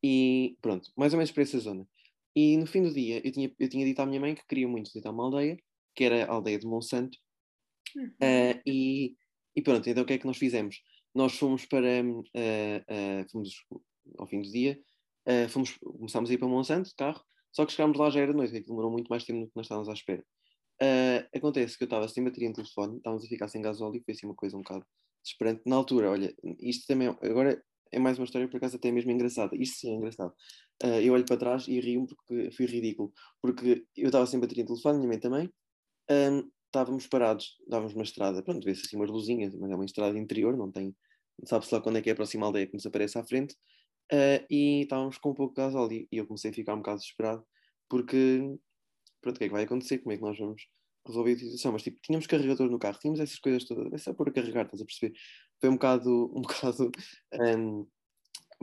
e 0.04 0.56
pronto, 0.62 0.92
mais 0.96 1.14
ou 1.14 1.18
menos 1.18 1.32
para 1.32 1.44
essa 1.44 1.60
zona. 1.60 1.88
E 2.36 2.58
no 2.58 2.68
fim 2.68 2.84
do 2.84 2.94
dia, 2.94 3.26
eu 3.26 3.32
tinha, 3.32 3.52
eu 3.58 3.70
tinha 3.70 3.86
dito 3.86 4.00
à 4.00 4.06
minha 4.06 4.20
mãe 4.20 4.36
que 4.36 4.46
queria 4.48 4.68
muito 4.68 4.88
visitar 4.88 5.12
uma 5.12 5.24
aldeia, 5.24 5.58
que 5.96 6.04
era 6.04 6.26
a 6.26 6.34
aldeia 6.34 6.60
de 6.60 6.68
Monsanto, 6.68 7.18
uhum. 7.96 8.06
uh, 8.06 8.62
e, 8.66 9.16
e 9.56 9.62
pronto, 9.62 9.90
então 9.90 10.04
o 10.04 10.06
que 10.06 10.14
é 10.14 10.18
que 10.18 10.28
nós 10.28 10.38
fizemos? 10.38 10.82
Nós 11.14 11.38
fomos 11.38 11.66
para, 11.66 12.04
uh, 12.04 12.20
uh, 12.20 13.32
fomos 13.32 13.66
ao 14.20 14.28
fim 14.28 14.42
do 14.42 14.52
dia, 14.52 14.80
fomos, 15.50 15.76
começámos 15.78 16.30
a 16.30 16.34
ir 16.34 16.38
para 16.38 16.48
Monsanto 16.48 16.90
de 16.90 16.96
carro, 16.96 17.24
só 17.52 17.66
que 17.66 17.72
chegámos 17.72 17.98
lá 17.98 18.12
já 18.12 18.20
era 18.20 18.32
noite, 18.32 18.60
demorou 18.60 18.92
muito 18.92 19.08
mais 19.08 19.24
tempo 19.24 19.40
do 19.40 19.48
que 19.48 19.56
nós 19.56 19.66
estávamos 19.66 19.90
à 19.90 19.94
espera. 19.94 20.24
acontece 21.34 21.76
que 21.76 21.84
eu 21.84 21.88
estava 21.88 22.08
sem 22.08 22.24
bateria 22.24 22.50
no 22.50 22.54
telefone, 22.54 22.98
estávamos 22.98 23.26
a 23.26 23.28
ficar 23.28 23.48
sem 23.48 23.60
gasóleo, 23.60 24.04
foi 24.06 24.14
assim 24.14 24.28
uma 24.28 24.36
coisa 24.36 24.56
um 24.56 24.62
bocado 24.62 24.86
desesperante. 25.26 25.62
Na 25.66 25.76
altura, 25.76 26.12
olha, 26.12 26.34
isto 26.60 26.88
também, 26.88 27.08
agora 27.08 27.62
é 27.92 28.00
mais 28.00 28.18
uma 28.18 28.26
história 28.26 28.48
por 28.48 28.58
acaso 28.58 28.78
até 28.78 28.92
mesmo 28.92 29.12
engraçada, 29.12 29.56
isto 29.56 29.80
sim 29.80 29.92
é 29.92 29.96
engraçado 29.96 30.34
uh, 30.84 31.02
eu 31.02 31.14
olho 31.14 31.26
para 31.26 31.38
trás 31.38 31.68
e 31.68 31.80
rio 31.80 32.06
porque 32.08 32.52
fui 32.52 32.66
ridículo. 32.66 33.14
Porque 33.42 33.86
eu 33.96 34.08
estava 34.08 34.26
sem 34.26 34.40
bateria 34.40 34.64
de 34.64 34.70
telefone, 34.70 34.98
minha 34.98 35.10
mãe 35.10 35.20
também. 35.20 35.50
Um, 36.10 36.50
estávamos 36.68 37.08
parados, 37.08 37.58
dávamos 37.68 37.94
uma 37.94 38.04
estrada, 38.04 38.44
pronto, 38.44 38.64
vê-se 38.66 38.86
assim 38.86 38.98
umas 38.98 39.10
luzinhas, 39.10 39.56
mas 39.56 39.72
é 39.72 39.76
uma 39.76 39.86
estrada 39.86 40.18
interior, 40.18 40.58
não 40.58 40.70
tem, 40.70 40.94
sabe-se 41.46 41.74
lá 41.74 41.80
quando 41.80 41.98
é 41.98 42.02
que 42.02 42.10
é 42.10 42.14
a 42.14 42.16
próxima 42.16 42.46
aldeia 42.46 42.68
que 42.68 42.74
nos 42.74 42.86
aparece 42.86 43.18
à 43.18 43.24
frente. 43.24 43.56
Uh, 44.12 44.44
e 44.50 44.82
estávamos 44.82 45.18
com 45.18 45.32
um 45.32 45.34
pouco 45.34 45.56
de 45.56 45.62
gasóleo 45.62 46.08
e 46.12 46.18
eu 46.18 46.28
comecei 46.28 46.52
a 46.52 46.54
ficar 46.54 46.76
um 46.76 46.78
bocado 46.78 47.00
desesperado 47.00 47.44
porque, 47.90 48.40
pronto, 49.22 49.36
o 49.38 49.40
que 49.40 49.46
é 49.46 49.48
que 49.48 49.54
vai 49.54 49.64
acontecer? 49.64 50.00
Como 50.00 50.12
é 50.12 50.18
que 50.18 50.22
nós 50.22 50.38
vamos 50.38 50.68
resolver 51.06 51.34
a 51.34 51.38
situação? 51.38 51.72
Mas 51.72 51.84
tipo, 51.84 52.00
tínhamos 52.02 52.28
carregador 52.28 52.70
no 52.70 52.80
carro, 52.80 53.00
tínhamos 53.00 53.20
essas 53.20 53.40
coisas 53.40 53.64
todas, 53.66 53.92
é 53.94 53.98
só 53.98 54.14
por 54.14 54.32
carregar, 54.34 54.66
estás 54.66 54.82
a 54.82 54.86
perceber? 54.86 55.14
Foi 55.60 55.70
um 55.70 55.74
bocado, 55.74 56.32
um 56.36 56.42
bocado, 56.44 56.92
um, 57.34 57.88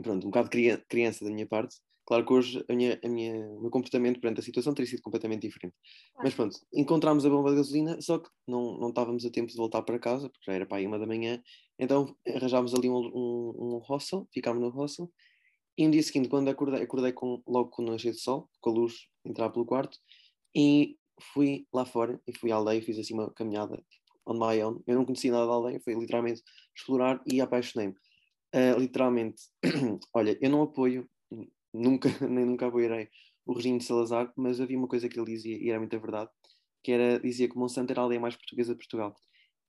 pronto, 0.01 0.27
um 0.27 0.29
bocado 0.29 0.49
criança 0.87 1.25
da 1.25 1.31
minha 1.31 1.47
parte, 1.47 1.77
Claro 2.05 2.25
que 2.25 2.33
hoje 2.33 2.65
a 2.69 2.73
minha, 2.73 2.99
a 3.01 3.07
minha, 3.07 3.33
o 3.33 3.61
meu 3.61 3.71
comportamento 3.71 4.19
perante 4.19 4.41
a 4.41 4.43
situação 4.43 4.73
teria 4.73 4.89
sido 4.89 5.01
completamente 5.01 5.43
diferente. 5.43 5.73
Mas 6.17 6.33
pronto, 6.33 6.59
encontramos 6.73 7.25
a 7.25 7.29
bomba 7.29 7.51
de 7.51 7.55
gasolina, 7.57 7.99
só 8.01 8.19
que 8.19 8.29
não, 8.45 8.77
não 8.77 8.89
estávamos 8.89 9.25
a 9.25 9.29
tempo 9.29 9.49
de 9.49 9.55
voltar 9.55 9.81
para 9.83 9.97
casa, 9.97 10.29
porque 10.29 10.43
já 10.45 10.53
era 10.53 10.65
para 10.65 10.77
aí 10.77 10.87
uma 10.87 10.99
da 10.99 11.07
manhã, 11.07 11.41
então 11.79 12.13
arranjámos 12.27 12.73
ali 12.73 12.89
um, 12.89 12.97
um, 12.97 13.53
um 13.57 13.77
hostel, 13.77 14.27
ficámos 14.33 14.61
no 14.61 14.69
hostel, 14.69 15.09
e 15.77 15.85
no 15.85 15.91
dia 15.93 16.03
seguinte, 16.03 16.27
quando 16.27 16.49
acordei, 16.49 16.83
acordei 16.83 17.13
com, 17.13 17.41
logo 17.47 17.69
com 17.69 17.83
o 17.83 17.85
nascer 17.85 18.11
de 18.11 18.19
sol, 18.19 18.49
com 18.59 18.69
a 18.69 18.73
luz 18.73 19.07
entrar 19.25 19.49
pelo 19.49 19.65
quarto, 19.65 19.97
e 20.53 20.97
fui 21.33 21.67
lá 21.73 21.85
fora, 21.85 22.21
e 22.27 22.37
fui 22.37 22.51
à 22.51 22.55
aldeia, 22.55 22.81
fiz 22.81 22.97
assim 22.99 23.13
uma 23.13 23.31
caminhada 23.33 23.75
tipo, 23.77 24.03
on 24.25 24.33
my 24.33 24.61
own. 24.63 24.81
Eu 24.87 24.95
não 24.95 25.05
conhecia 25.05 25.31
nada 25.31 25.45
da 25.45 25.53
aldeia, 25.53 25.79
foi 25.83 25.93
literalmente 25.93 26.41
explorar 26.75 27.21
e 27.25 27.41
apaixonei-me. 27.41 27.93
Uh, 28.53 28.79
literalmente, 28.79 29.41
olha, 30.13 30.37
eu 30.41 30.49
não 30.49 30.61
apoio 30.61 31.09
nunca, 31.73 32.09
nem 32.27 32.45
nunca 32.45 32.67
apoiarei 32.67 33.09
o 33.45 33.53
regime 33.53 33.79
de 33.79 33.85
Salazar, 33.85 34.31
mas 34.37 34.61
havia 34.61 34.77
uma 34.77 34.87
coisa 34.87 35.09
que 35.09 35.19
ele 35.19 35.31
dizia, 35.31 35.57
e 35.57 35.69
era 35.69 35.79
muita 35.79 35.99
verdade, 35.99 36.29
que 36.83 36.91
era, 36.91 37.19
dizia 37.19 37.49
que 37.49 37.57
Monsanto 37.57 37.91
era 37.91 38.01
a 38.01 38.03
aldeia 38.03 38.21
mais 38.21 38.35
portuguesa 38.35 38.73
de 38.73 38.77
Portugal. 38.77 39.15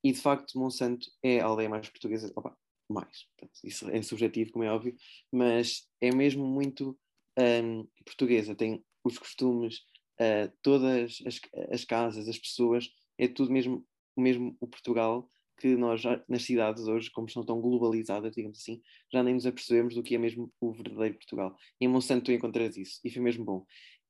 E 0.02 0.12
de 0.12 0.20
facto, 0.20 0.58
Monsanto 0.58 1.06
é 1.22 1.40
a 1.40 1.46
aldeia 1.46 1.68
mais 1.68 1.88
portuguesa, 1.88 2.30
opa, 2.36 2.56
mais, 2.88 3.26
isso 3.64 3.90
é 3.90 4.02
subjetivo, 4.02 4.52
como 4.52 4.64
é 4.64 4.70
óbvio, 4.70 4.94
mas 5.32 5.88
é 6.00 6.14
mesmo 6.14 6.46
muito 6.46 6.98
um, 7.38 7.88
portuguesa, 8.04 8.54
tem 8.54 8.84
os 9.02 9.18
costumes, 9.18 9.80
uh, 10.20 10.52
todas 10.62 11.22
as, 11.26 11.40
as 11.70 11.84
casas, 11.84 12.28
as 12.28 12.38
pessoas, 12.38 12.88
é 13.18 13.28
tudo 13.28 13.52
mesmo, 13.52 13.84
mesmo 14.16 14.56
o 14.60 14.66
Portugal 14.66 15.30
que 15.56 15.76
nós 15.76 16.02
nas 16.28 16.42
cidades 16.42 16.86
hoje, 16.86 17.10
como 17.10 17.26
estão 17.26 17.44
tão 17.44 17.60
globalizadas, 17.60 18.34
digamos 18.34 18.58
assim, 18.58 18.82
já 19.12 19.22
nem 19.22 19.34
nos 19.34 19.46
apercebemos 19.46 19.94
do 19.94 20.02
que 20.02 20.14
é 20.14 20.18
mesmo 20.18 20.52
o 20.60 20.72
verdadeiro 20.72 21.14
Portugal. 21.14 21.56
E 21.80 21.84
em 21.84 21.88
Monsanto 21.88 22.24
tu 22.24 22.32
encontras 22.32 22.76
isso, 22.76 23.00
e 23.04 23.10
foi 23.10 23.22
mesmo 23.22 23.44
bom. 23.44 23.64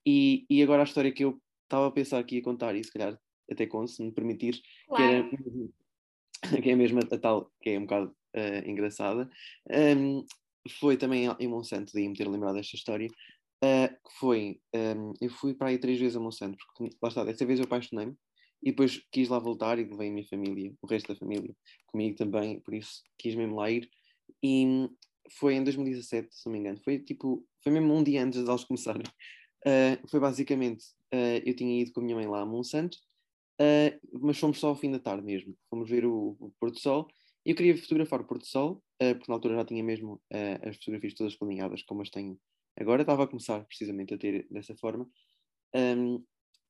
E, 0.07 0.47
e 0.49 0.63
agora 0.63 0.83
a 0.83 0.85
história 0.85 1.13
que 1.13 1.25
eu 1.25 1.41
estava 1.65 1.87
a 1.87 1.91
pensar 1.91 2.23
que 2.25 2.37
ia 2.37 2.43
contar, 2.43 2.75
e 2.75 2.83
se 2.83 2.93
calhar 2.93 3.19
até 3.51 3.67
com, 3.67 3.87
se 3.87 4.03
me 4.03 4.13
permitir, 4.13 4.61
claro. 4.87 5.29
que, 5.29 5.37
era, 5.37 6.63
que 6.63 6.71
é 6.71 6.77
mesmo 6.77 7.01
a, 7.01 7.15
a, 7.15 7.19
tal, 7.19 7.53
que 7.61 7.71
é 7.71 7.79
um 7.79 7.83
bocado 7.83 8.17
uh, 8.35 8.69
engraçada, 8.69 9.31
um, 9.99 10.25
foi 10.81 10.97
também 10.97 11.29
em 11.39 11.49
Monsanto, 11.49 11.93
daí 11.93 12.09
me 12.09 12.17
ter 12.17 12.27
lembrado 12.27 12.55
desta 12.55 12.77
história, 12.77 13.09
uh, 13.65 13.89
que 13.89 14.19
foi, 14.19 14.61
um, 14.75 15.15
eu 15.21 15.31
fui 15.31 15.55
para 15.55 15.69
aí 15.69 15.79
três 15.79 15.99
vezes 15.99 16.17
a 16.17 16.21
Monsanto, 16.21 16.59
porque 16.59 16.95
lá 17.03 17.09
está, 17.09 17.25
desta 17.25 17.47
vez 17.47 17.59
eu 17.59 17.65
apaixonei-me, 17.65 18.15
e 18.63 18.71
depois 18.71 19.03
quis 19.11 19.29
lá 19.29 19.39
voltar 19.39 19.79
e 19.79 19.85
levei 19.85 20.09
a 20.09 20.13
minha 20.13 20.27
família, 20.27 20.73
o 20.81 20.87
resto 20.87 21.13
da 21.13 21.19
família, 21.19 21.55
comigo 21.87 22.17
também, 22.17 22.61
por 22.61 22.75
isso 22.75 23.03
quis 23.19 23.35
mesmo 23.35 23.57
lá 23.57 23.71
ir. 23.71 23.89
E 24.43 24.89
foi 25.39 25.55
em 25.55 25.65
2017, 25.65 26.29
se 26.35 26.47
não 26.47 26.53
me 26.53 26.59
engano, 26.59 26.81
foi 26.83 26.99
tipo, 26.99 27.47
foi 27.63 27.73
mesmo 27.73 27.95
um 27.95 28.03
dia 28.03 28.23
antes 28.23 28.43
de 28.43 28.51
eles 28.51 28.65
começarem. 28.65 29.03
Uh, 29.67 30.09
foi 30.09 30.21
basicamente, 30.21 30.85
uh, 31.15 31.41
eu 31.45 31.55
tinha 31.55 31.83
ido 31.83 31.93
com 31.93 32.01
a 32.01 32.05
minha 32.05 32.17
mãe 32.17 32.27
lá 32.27 32.41
a 32.41 32.47
Monsanto, 32.47 32.97
mas 34.21 34.39
fomos 34.39 34.59
só 34.59 34.69
ao 34.69 34.77
fim 34.77 34.91
da 34.91 34.99
tarde 34.99 35.25
mesmo. 35.25 35.55
Fomos 35.71 35.89
ver 35.89 36.05
o, 36.05 36.37
o 36.41 36.53
Porto 36.59 36.81
Sol. 36.81 37.07
E 37.47 37.51
eu 37.51 37.57
queria 37.57 37.77
fotografar 37.77 38.21
o 38.21 38.25
Porto 38.25 38.47
Sol, 38.47 38.83
porque 38.99 39.27
na 39.29 39.35
altura 39.35 39.55
já 39.55 39.65
tinha 39.65 39.85
mesmo 39.85 40.21
as 40.61 40.77
fotografias 40.77 41.15
todas 41.15 41.37
planeadas, 41.37 41.83
como 41.85 42.03
as 42.03 42.11
tenho 42.11 42.37
agora. 42.79 43.03
Estava 43.03 43.25
a 43.25 43.27
começar 43.27 43.65
precisamente 43.65 44.15
a 44.15 44.19
ter 44.19 44.47
dessa 44.51 44.75
forma. 44.77 45.09
Um, 45.75 46.25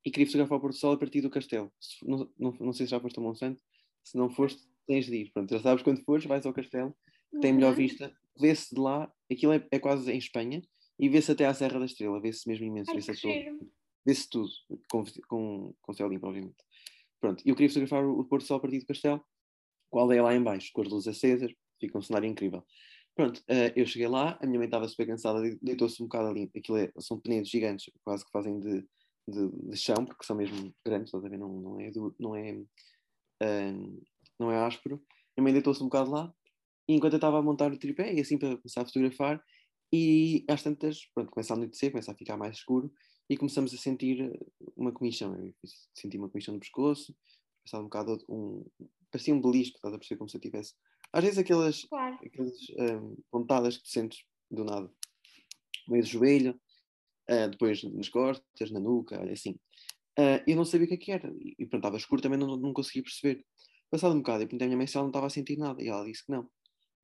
e 0.05 0.11
queria 0.11 0.27
fotografar 0.27 0.59
o 0.59 0.61
Porto 0.61 0.77
Sol 0.77 0.93
a 0.93 0.99
partir 0.99 1.21
do 1.21 1.31
castelo. 1.31 1.73
Não, 2.03 2.31
não, 2.39 2.53
não 2.61 2.73
sei 2.73 2.87
se 2.87 2.91
já 2.91 3.01
foste 3.01 3.19
a 3.19 3.23
Monsanto, 3.23 3.61
se 4.03 4.17
não 4.17 4.29
foste, 4.29 4.63
tens 4.87 5.07
de 5.07 5.17
ir. 5.17 5.33
Pronto, 5.33 5.51
já 5.51 5.61
sabes 5.61 5.83
quando 5.83 6.05
fores, 6.05 6.27
vais 6.27 6.45
ao 6.45 6.53
castelo, 6.53 6.95
tem 7.41 7.53
melhor 7.53 7.71
uhum. 7.71 7.77
vista, 7.77 8.15
vê-se 8.39 8.75
de 8.75 8.81
lá, 8.81 9.11
aquilo 9.31 9.53
é, 9.53 9.67
é, 9.71 9.79
quase 9.79 10.13
em 10.13 10.19
Espanha, 10.19 10.63
e 10.99 11.09
vê-se 11.09 11.33
até 11.33 11.47
à 11.47 11.55
Serra 11.55 11.79
da 11.79 11.87
Estrela, 11.87 12.21
vê-se 12.21 12.47
mesmo 12.49 12.67
imenso, 12.67 12.93
vê-se 12.95 13.13
vê-se 14.07 14.29
tudo, 14.29 14.51
com, 14.91 15.03
com, 15.27 15.75
com 15.81 15.93
céu 15.95 16.09
limpo, 16.09 16.27
obviamente. 16.27 16.57
Pronto, 17.19 17.43
eu 17.47 17.55
queria 17.55 17.71
fotografar 17.71 18.05
o, 18.05 18.21
o 18.21 18.25
Porto 18.27 18.45
Sol 18.45 18.59
a 18.59 18.61
partir 18.61 18.79
do 18.81 18.87
castelo, 18.87 19.25
qual 19.89 20.13
é 20.13 20.21
lá 20.21 20.35
em 20.35 20.43
baixo, 20.43 20.71
com 20.75 20.83
as 20.83 20.89
luzes 20.89 21.09
acesas, 21.09 21.51
fica 21.81 21.97
um 21.97 22.03
cenário 22.03 22.29
incrível. 22.29 22.63
Pronto, 23.15 23.39
uh, 23.41 23.73
eu 23.77 23.87
cheguei 23.87 24.09
lá, 24.09 24.39
a 24.43 24.47
minha 24.47 24.59
mãe 24.59 24.67
estava 24.67 24.89
super 24.89 25.07
cansada, 25.07 25.41
deitou-se 25.63 26.03
um 26.03 26.07
bocado 26.07 26.29
ali, 26.29 26.51
aquilo 26.57 26.79
é, 26.79 26.93
são 26.99 27.21
penedos 27.21 27.49
gigantes, 27.49 27.93
quase 28.05 28.25
que 28.25 28.31
fazem 28.33 28.59
de 28.59 28.85
de, 29.29 29.71
de, 29.71 29.77
chão, 29.77 30.05
porque 30.05 30.25
são 30.25 30.37
mesmo 30.37 30.75
grandes, 30.85 31.09
estás 31.09 31.25
a 31.25 31.29
ver? 31.29 31.39
Não, 31.39 31.49
não 31.49 31.81
é, 31.81 31.91
não 32.19 32.37
é, 32.37 32.53
um, 33.43 34.03
não 34.39 34.53
é 34.53 34.59
áspero. 34.59 35.03
A 35.37 35.43
mãe 35.43 35.53
deitou-se 35.53 35.83
um 35.83 35.87
bocado 35.87 36.11
lá, 36.11 36.33
e 36.89 36.95
enquanto 36.95 37.15
eu 37.15 37.19
estava 37.19 37.39
a 37.39 37.43
montar 37.43 37.73
o 37.73 37.79
tripé, 37.79 38.13
e 38.15 38.21
assim 38.21 38.39
para 38.39 38.57
começar 38.57 38.83
a 38.83 38.87
fotografar, 38.87 39.43
e 39.93 40.45
às 40.49 40.63
tantas, 40.63 41.07
pronto, 41.15 41.31
começa 41.31 41.55
a 41.55 41.57
anoitecer, 41.57 41.91
começa 41.91 42.13
a 42.13 42.15
ficar 42.15 42.37
mais 42.37 42.57
escuro, 42.57 42.93
e 43.29 43.37
começamos 43.37 43.73
a 43.73 43.79
sentir 43.79 44.31
uma 44.77 44.93
comichão. 44.93 45.35
Eu 45.37 45.55
senti 45.95 46.19
uma 46.19 46.29
comichão 46.29 46.55
no 46.55 46.61
pescoço, 46.61 47.17
passado 47.65 47.81
um 47.81 47.85
bocado 47.85 48.19
um. 48.29 48.65
parecia 49.11 49.35
um 49.35 49.41
belisco, 49.41 49.77
estás 49.77 49.95
a 49.95 49.99
perceber 49.99 50.19
como 50.19 50.29
se 50.29 50.37
eu 50.37 50.41
tivesse. 50.41 50.75
Às 51.15 51.23
vezes 51.23 51.39
aquelas, 51.39 51.85
Claro. 51.85 52.19
aquelas 52.25 52.59
um, 52.77 53.17
pontadas 53.31 53.77
que 53.77 53.85
tu 53.85 53.89
sentes 53.89 54.25
do 54.51 54.65
nada, 54.65 54.91
no 55.87 55.93
meio 55.93 56.03
do 56.03 56.09
joelho, 56.11 56.61
ah, 57.29 57.47
depois 57.47 57.85
nas 57.85 58.09
costas, 58.09 58.71
na 58.73 58.81
nuca, 58.81 59.23
assim. 59.33 59.57
Ah, 60.19 60.43
eu 60.45 60.57
não 60.57 60.65
sabia 60.65 60.87
o 60.87 60.89
que 60.89 60.95
é 60.95 60.97
que 60.97 61.13
era. 61.13 61.33
E, 61.39 61.55
e 61.57 61.67
pronto, 61.67 61.83
estava 61.83 61.97
escuro, 61.97 62.21
também 62.21 62.39
não, 62.39 62.57
não 62.57 62.73
conseguia 62.73 63.03
perceber. 63.05 63.45
Passado 63.91 64.13
um 64.13 64.19
bocado, 64.19 64.43
eu 64.43 64.49
perguntei 64.49 64.67
à 64.67 64.69
minha 64.69 64.77
mãe 64.77 64.89
se 64.89 64.97
ela 64.97 65.05
não 65.05 65.11
estava 65.11 65.27
a 65.27 65.31
sentir 65.31 65.57
nada, 65.57 65.81
e 65.81 65.89
ela 65.89 66.05
disse 66.05 66.27
que 66.27 66.33
não. 66.33 66.51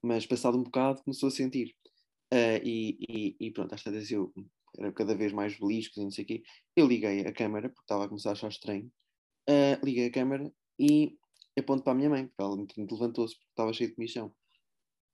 Mas 0.02 0.26
passado 0.26 0.58
um 0.58 0.64
bocado, 0.64 1.02
começou 1.04 1.28
a 1.28 1.32
sentir. 1.32 1.72
Ah, 2.32 2.60
e, 2.64 2.96
e, 3.08 3.36
e 3.38 3.50
pronto, 3.52 3.72
às 3.74 3.82
tantas 3.84 4.10
eu 4.10 4.32
era 4.76 4.92
cada 4.92 5.14
vez 5.14 5.32
mais 5.32 5.56
beliscos 5.58 5.98
e 5.98 6.02
não 6.02 6.10
sei 6.10 6.24
o 6.24 6.26
quê. 6.26 6.42
Eu 6.76 6.86
liguei 6.88 7.20
a 7.20 7.32
câmara, 7.32 7.68
porque 7.68 7.82
estava 7.82 8.04
a 8.04 8.08
começar 8.08 8.30
a 8.30 8.32
achar 8.32 8.48
estranho. 8.48 8.90
Ah, 9.48 9.78
liguei 9.84 10.06
a 10.06 10.12
câmara 10.12 10.52
e 10.78 11.16
aponto 11.60 11.82
para 11.82 11.92
a 11.92 11.96
minha 11.96 12.10
mãe, 12.10 12.26
porque 12.26 12.42
ela 12.42 12.54
entretanto 12.60 12.92
levantou-se, 12.94 13.34
porque 13.34 13.50
estava 13.50 13.72
cheio 13.72 13.90
de 13.90 13.96
comichão. 13.96 14.34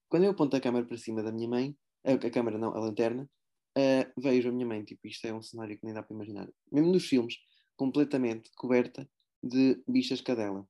Quando 0.09 0.25
eu 0.25 0.31
aponto 0.31 0.57
a 0.57 0.61
câmara 0.61 0.87
para 0.87 0.97
cima 0.97 1.23
da 1.23 1.33
minha 1.33 1.49
mãe, 1.49 1.77
a, 2.05 2.13
a 2.13 2.31
câmara 2.31 2.59
não, 2.59 2.75
a 2.75 2.81
lanterna, 2.81 3.29
ah, 3.77 4.11
vejo 4.17 4.49
a 4.49 4.53
minha 4.53 4.67
mãe, 4.67 4.83
tipo, 4.85 5.07
isto 5.07 5.27
é 5.27 5.35
um 5.35 5.43
cenário 5.43 5.77
que 5.79 5.85
nem 5.85 5.95
dá 5.95 6.03
para 6.03 6.15
imaginar. 6.15 6.49
Mesmo 6.73 6.93
nos 6.93 7.07
filmes, 7.07 7.37
completamente 7.77 8.51
coberta 8.57 9.09
de 9.43 9.83
bichas 9.87 10.21
cadela. 10.21 10.67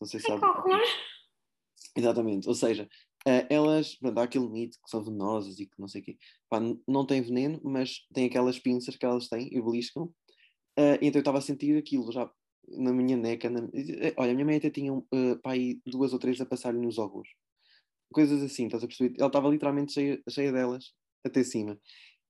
Não 0.00 0.06
sei 0.06 0.20
se 0.20 0.26
sabe. 0.26 0.44
horror. 0.44 0.80
Exatamente, 1.96 2.46
ou 2.46 2.54
seja, 2.54 2.88
eh, 3.26 3.46
elas, 3.50 3.94
pronto, 3.96 4.18
há 4.18 4.22
aquele 4.24 4.48
mito 4.48 4.78
que 4.82 4.90
são 4.90 5.02
venenosas 5.02 5.58
e 5.58 5.66
que 5.66 5.80
não 5.80 5.88
sei 5.88 6.02
o 6.02 6.04
quê, 6.04 6.18
Pá, 6.48 6.60
não 6.86 7.06
têm 7.06 7.22
veneno, 7.22 7.58
mas 7.64 8.06
têm 8.12 8.26
aquelas 8.26 8.58
pinças 8.58 8.96
que 8.96 9.06
elas 9.06 9.28
têm 9.28 9.48
e 9.50 9.60
beliscam, 9.60 10.12
Eh, 10.78 10.98
então 11.00 11.18
eu 11.18 11.20
estava 11.20 11.38
a 11.38 11.40
sentir 11.40 11.76
aquilo 11.76 12.12
já 12.12 12.30
na 12.68 12.92
minha 12.92 13.16
neca, 13.16 13.50
na- 13.50 13.68
eh, 13.74 14.14
olha, 14.16 14.32
a 14.32 14.34
minha 14.34 14.44
mãe 14.46 14.56
até 14.56 14.70
tinha 14.70 14.92
uh, 14.92 15.04
pá, 15.42 15.52
aí 15.52 15.80
duas 15.86 16.12
ou 16.12 16.18
três 16.18 16.40
a 16.40 16.46
passar-lhe 16.46 16.78
nos 16.80 16.98
óculos, 16.98 17.28
coisas 18.12 18.42
assim, 18.42 18.66
estás 18.66 18.84
a 18.84 18.86
perceber? 18.86 19.14
Ela 19.18 19.28
estava 19.28 19.48
literalmente 19.48 19.92
cheia, 19.92 20.22
cheia 20.30 20.52
delas, 20.52 20.92
até 21.24 21.42
cima. 21.44 21.78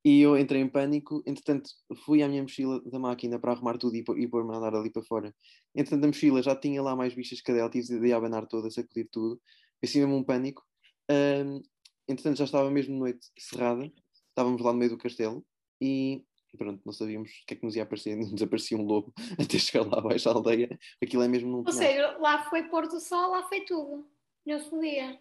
E 0.05 0.21
eu 0.23 0.39
entrei 0.39 0.63
em 0.63 0.69
pânico, 0.69 1.23
entretanto 1.27 1.71
fui 2.05 2.23
à 2.23 2.29
minha 2.29 2.43
mochila 2.43 2.81
da 2.91 2.99
máquina 2.99 3.39
para 3.41 3.53
arrumar 3.53 3.77
tudo 3.79 3.97
e, 3.97 4.05
pôr- 4.05 4.19
pôr-me 4.31 4.55
a 4.55 4.59
andar 4.59 4.75
ali 4.75 4.91
para 4.91 5.03
fora. 5.03 5.35
Entretanto 5.75 6.05
a 6.05 6.07
mochila 6.09 6.43
já 6.43 6.55
tinha 6.57 6.81
lá 6.83 6.95
mais 6.97 7.15
bichas 7.15 7.41
que 7.41 7.51
a 7.51 7.55
dela, 7.55 7.71
tive 7.71 8.01
de 8.01 8.13
abanar 8.13 8.47
toda, 8.47 8.71
sacudir 8.71 9.09
tudo. 9.11 9.41
Eu 9.83 9.89
tive 9.89 10.05
um 10.07 10.23
pânico. 10.25 10.63
Ahm, 11.11 11.61
entretanto 12.09 12.39
já 12.39 12.45
estava 12.45 12.71
mesmo 12.71 12.97
noite 12.99 13.27
cerrada, 13.39 13.91
estávamos 14.29 14.63
lá 14.63 14.73
no 14.73 14.79
meio 14.79 14.93
do 14.93 14.99
castelo 14.99 15.45
e 15.81 16.25
pronto, 16.57 16.81
não 16.85 16.93
sabíamos 16.93 17.31
o 17.31 17.47
que 17.47 17.55
é 17.55 17.57
que 17.57 17.65
nos 17.65 17.77
ia 17.77 17.83
aparecer, 17.83 18.17
nos 18.17 18.43
aparecia 18.43 18.77
um 18.77 18.83
lobo 18.83 19.13
até 19.41 19.59
chegar 19.59 19.87
lá 19.87 19.99
abaixo 19.99 20.25
da 20.25 20.33
aldeia. 20.33 20.79
Aquilo 21.03 21.23
é 21.23 21.29
mesmo 21.29 21.51
num 21.51 21.59
Ou 21.59 21.73
seja, 21.73 22.17
lá 22.19 22.49
foi 22.51 22.65
pôr 22.65 22.87
do 22.89 23.01
sol, 23.01 23.31
lá 23.31 23.43
foi 23.49 23.63
tudo. 23.63 24.07
Nesse 24.45 24.79
dia. 24.79 25.19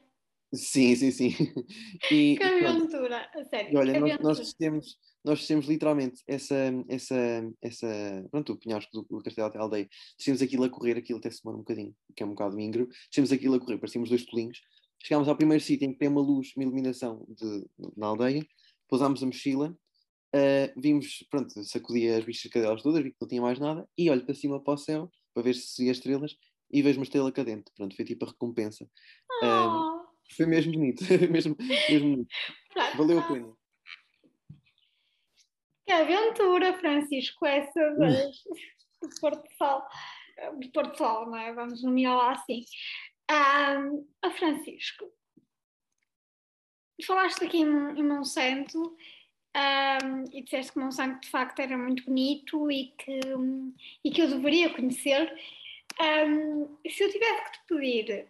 Sim, 0.54 0.96
sim, 0.96 1.12
sim. 1.12 1.30
E, 2.12 2.38
Que 2.38 2.44
e 2.44 2.66
aventura. 2.66 3.30
A 3.34 3.44
sério. 3.46 3.74
E 3.74 3.78
olha, 3.78 4.00
nós, 4.00 4.20
nós 4.20 4.40
descemos, 4.40 4.98
nós 5.24 5.40
descemos 5.40 5.66
literalmente 5.66 6.22
essa, 6.28 6.56
essa, 6.88 7.16
essa, 7.62 8.28
pronto, 8.32 8.54
o 8.54 8.58
penhasco 8.58 8.92
do, 8.92 9.04
do 9.04 9.24
castelo 9.24 9.48
até 9.48 9.58
a 9.58 9.62
aldeia, 9.62 9.90
descemos 10.18 10.42
aquilo 10.42 10.64
a 10.64 10.70
correr, 10.70 10.98
aquilo 10.98 11.20
até 11.20 11.30
se 11.30 11.44
demora 11.44 11.58
um 11.58 11.62
bocadinho, 11.62 11.96
que 12.16 12.24
é 12.24 12.26
um 12.26 12.30
bocado 12.30 12.60
íngreme, 12.60 12.88
descemos 13.10 13.32
aquilo 13.32 13.56
a 13.56 13.60
correr, 13.60 13.78
parecíamos 13.78 14.10
dois 14.10 14.26
tolinhos, 14.26 14.62
chegámos 15.04 15.28
ao 15.28 15.36
primeiro 15.36 15.64
sítio 15.64 15.88
em 15.88 15.94
que 15.94 16.00
tem 16.00 16.08
uma 16.08 16.22
luz, 16.22 16.54
uma 16.56 16.64
iluminação 16.64 17.26
de, 17.28 17.66
na 17.98 18.08
aldeia, 18.08 18.46
pousámos 18.88 19.22
a 19.24 19.26
mochila, 19.26 19.76
ah, 20.36 20.74
vimos, 20.76 21.26
pronto, 21.30 21.64
sacudia 21.64 22.18
as 22.18 22.26
bichas 22.26 22.52
cadelas 22.52 22.82
todas, 22.82 23.02
vi 23.02 23.12
que 23.12 23.18
não 23.22 23.28
tinha 23.28 23.42
mais 23.42 23.58
nada, 23.58 23.88
e 23.98 24.10
olho 24.10 24.26
para 24.26 24.36
cima 24.36 24.62
para 24.62 24.74
o 24.74 24.78
céu, 24.78 25.10
para 25.34 25.44
ver 25.44 25.56
se 25.56 25.82
via 25.82 25.94
estrelas, 25.94 26.36
e 26.70 26.82
vejo 26.82 27.00
uma 27.00 27.04
estrela 27.04 27.32
cadente, 27.32 27.72
pronto, 27.76 27.96
foi 27.96 28.04
tipo 28.04 28.26
a 28.26 28.28
recompensa. 28.28 28.90
Ah, 29.42 29.68
Oh, 29.68 30.36
foi 30.36 30.46
mesmo 30.46 30.74
bonito, 30.74 31.04
mesmo, 31.32 31.56
mesmo 31.90 32.10
bonito, 32.10 32.30
valeu 32.98 33.20
a 33.20 33.28
pena. 33.28 33.54
Que 35.86 35.94
aventura, 35.94 36.78
Francisco, 36.80 37.46
essa 37.46 37.80
do 37.92 39.10
Porto 39.22 39.48
Sol. 39.58 39.84
Do 40.60 40.72
Porto 40.72 40.98
Sol, 40.98 41.28
não 41.28 41.38
é? 41.38 41.54
Vamos 41.54 41.82
nomeá-la 41.84 42.34
assim. 42.34 42.66
Ahm, 43.30 44.06
a 44.22 44.32
Francisco, 44.32 45.06
falaste 47.06 47.46
aqui 47.46 47.58
em, 47.60 48.00
em 48.00 48.04
Monsanto 48.04 48.98
ahm, 49.56 50.26
e 50.32 50.44
disseste 50.44 50.74
que 50.74 50.80
Monsanto 50.80 51.22
de 51.22 51.30
facto 51.30 51.60
era 51.60 51.78
muito 51.78 52.04
bonito 52.06 52.70
e 52.70 52.94
que, 52.98 53.20
e 54.04 54.12
que 54.12 54.22
eu 54.22 54.28
deveria 54.30 54.70
conhecer. 54.74 55.34
Ahm, 56.00 56.68
se 56.88 57.04
eu 57.04 57.12
tivesse 57.12 57.44
que 57.46 57.52
te 57.52 57.60
pedir 57.68 58.28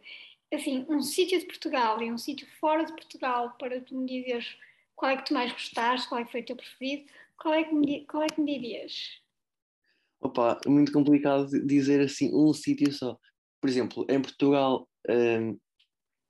assim, 0.54 0.86
um 0.88 1.02
sítio 1.02 1.40
de 1.40 1.46
Portugal 1.46 2.02
e 2.02 2.12
um 2.12 2.18
sítio 2.18 2.48
fora 2.60 2.86
de 2.86 2.94
Portugal 2.94 3.56
para 3.60 3.82
tu 3.82 3.98
me 3.98 4.06
dizeres 4.06 4.56
qual 4.96 5.12
é 5.12 5.18
que 5.18 5.26
tu 5.26 5.34
mais 5.34 5.52
gostaste, 5.52 6.08
qual 6.08 6.22
é 6.22 6.26
que 6.26 6.32
foi 6.32 6.42
o 6.42 6.46
teu 6.46 6.56
preferido, 6.56 7.12
qual 7.38 7.54
é 7.54 7.64
que 7.64 7.74
me, 7.74 8.06
qual 8.06 8.24
é 8.24 8.28
que 8.28 8.40
me 8.40 8.54
dirias? 8.60 9.20
Opa, 10.22 10.60
é 10.66 10.70
muito 10.70 10.92
complicado 10.92 11.48
di- 11.48 11.66
dizer 11.66 12.02
assim 12.02 12.34
um 12.34 12.54
sítio 12.54 12.92
só. 12.94 13.18
Por 13.60 13.70
exemplo, 13.70 14.06
em 14.10 14.22
Portugal, 14.22 14.88
hum, 15.10 15.58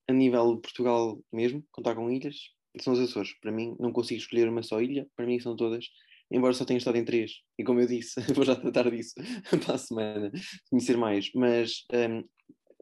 a 0.10 0.14
nível 0.14 0.56
de 0.56 0.62
Portugal 0.62 1.20
mesmo, 1.32 1.64
contar 1.72 1.96
com 1.96 2.10
ilhas, 2.10 2.55
são 2.84 2.94
os 2.94 3.00
Açores. 3.00 3.34
Para 3.40 3.52
mim, 3.52 3.76
não 3.80 3.92
consigo 3.92 4.20
escolher 4.20 4.50
uma 4.50 4.64
só 4.64 4.82
ilha, 4.82 5.08
para 5.16 5.26
mim 5.26 5.40
são 5.40 5.56
todas, 5.56 5.86
embora 6.32 6.54
só 6.54 6.66
tenha 6.66 6.78
estado 6.78 6.98
em 6.98 7.06
três. 7.06 7.42
E 7.58 7.64
como 7.64 7.80
eu 7.80 7.88
disse, 7.88 8.16
vou 8.34 8.46
já 8.46 8.56
tratar 8.56 8.90
disso 8.90 9.14
para 9.66 9.76
a 9.76 9.78
semana, 9.78 10.32
conhecer 10.70 10.98
mais. 10.98 11.32
Mas 11.34 11.84
hum, 11.94 12.24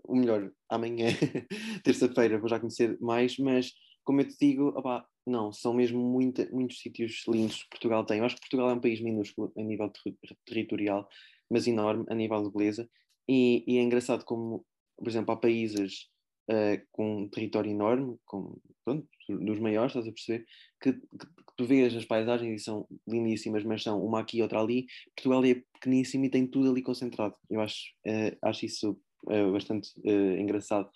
o 0.05 0.15
melhor, 0.15 0.51
amanhã, 0.69 1.07
terça-feira, 1.83 2.39
vou 2.39 2.49
já 2.49 2.59
conhecer 2.59 2.97
mais. 2.99 3.37
Mas 3.37 3.71
como 4.03 4.21
eu 4.21 4.27
te 4.27 4.35
digo, 4.39 4.69
opá, 4.69 5.05
não, 5.25 5.51
são 5.51 5.73
mesmo 5.73 5.99
muita, 5.99 6.47
muitos 6.51 6.79
sítios 6.79 7.23
lindos 7.27 7.63
que 7.63 7.69
Portugal 7.69 8.05
tem. 8.05 8.19
Eu 8.19 8.25
acho 8.25 8.35
que 8.35 8.41
Portugal 8.41 8.69
é 8.69 8.73
um 8.73 8.81
país 8.81 9.01
minúsculo 9.01 9.51
a 9.57 9.63
nível 9.63 9.89
terri- 9.89 10.17
territorial, 10.45 11.07
mas 11.49 11.67
enorme 11.67 12.05
a 12.09 12.15
nível 12.15 12.43
de 12.43 12.51
beleza. 12.51 12.89
E, 13.27 13.63
e 13.67 13.77
é 13.77 13.81
engraçado 13.81 14.25
como, 14.25 14.65
por 14.97 15.07
exemplo, 15.07 15.33
há 15.33 15.37
países 15.37 16.09
eh, 16.49 16.83
com 16.91 17.23
um 17.23 17.29
território 17.29 17.71
enorme, 17.71 18.17
com, 18.25 18.57
pronto, 18.83 19.07
dos 19.29 19.59
maiores, 19.59 19.91
estás 19.91 20.07
a 20.07 20.11
perceber, 20.11 20.45
que, 20.81 20.93
que- 20.93 20.99
que 21.17 21.53
tu 21.57 21.65
vês 21.65 21.95
as 21.95 22.05
paisagens 22.05 22.61
e 22.61 22.63
são 22.63 22.87
lindíssimas, 23.07 23.63
mas 23.63 23.83
são 23.83 24.03
uma 24.03 24.19
aqui 24.21 24.37
e 24.37 24.41
outra 24.41 24.59
ali. 24.61 24.85
Portugal 25.15 25.43
é 25.45 25.55
pequeníssimo 25.73 26.25
e 26.25 26.29
tem 26.29 26.47
tudo 26.47 26.69
ali 26.71 26.81
concentrado. 26.81 27.35
Eu 27.49 27.61
acho, 27.61 27.83
eh, 28.05 28.37
acho 28.41 28.65
isso 28.65 28.99
eh, 29.29 29.51
bastante 29.51 29.89
eh, 30.05 30.39
engraçado 30.41 30.89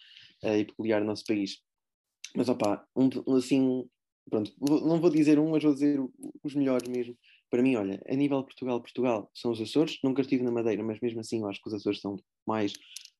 e 0.44 0.66
peculiar 0.66 1.02
no 1.02 1.08
nosso 1.08 1.26
país. 1.26 1.60
Mas 2.36 2.50
opá, 2.50 2.86
um, 2.96 3.10
um 3.28 3.36
assim, 3.36 3.86
pronto, 4.30 4.54
não 4.60 5.00
vou 5.00 5.10
dizer 5.10 5.40
um, 5.40 5.50
mas 5.52 5.64
vou 5.64 5.74
dizer 5.74 6.00
os 6.44 6.56
melhores 6.56 6.88
mesmo. 6.88 7.18
Para 7.50 7.64
mim, 7.64 7.76
olha, 7.76 8.02
a 8.08 8.14
nível 8.16 8.44
Portugal, 8.44 8.82
Portugal 8.82 9.32
são 9.34 9.52
os 9.52 9.62
Açores, 9.62 9.98
nunca 10.04 10.22
estive 10.22 10.44
na 10.44 10.52
Madeira, 10.52 10.84
mas 10.84 11.00
mesmo 11.00 11.22
assim 11.22 11.40
eu 11.42 11.48
acho 11.48 11.62
que 11.62 11.68
os 11.70 11.74
Açores 11.74 12.02
são 12.02 12.18
mais, 12.46 12.74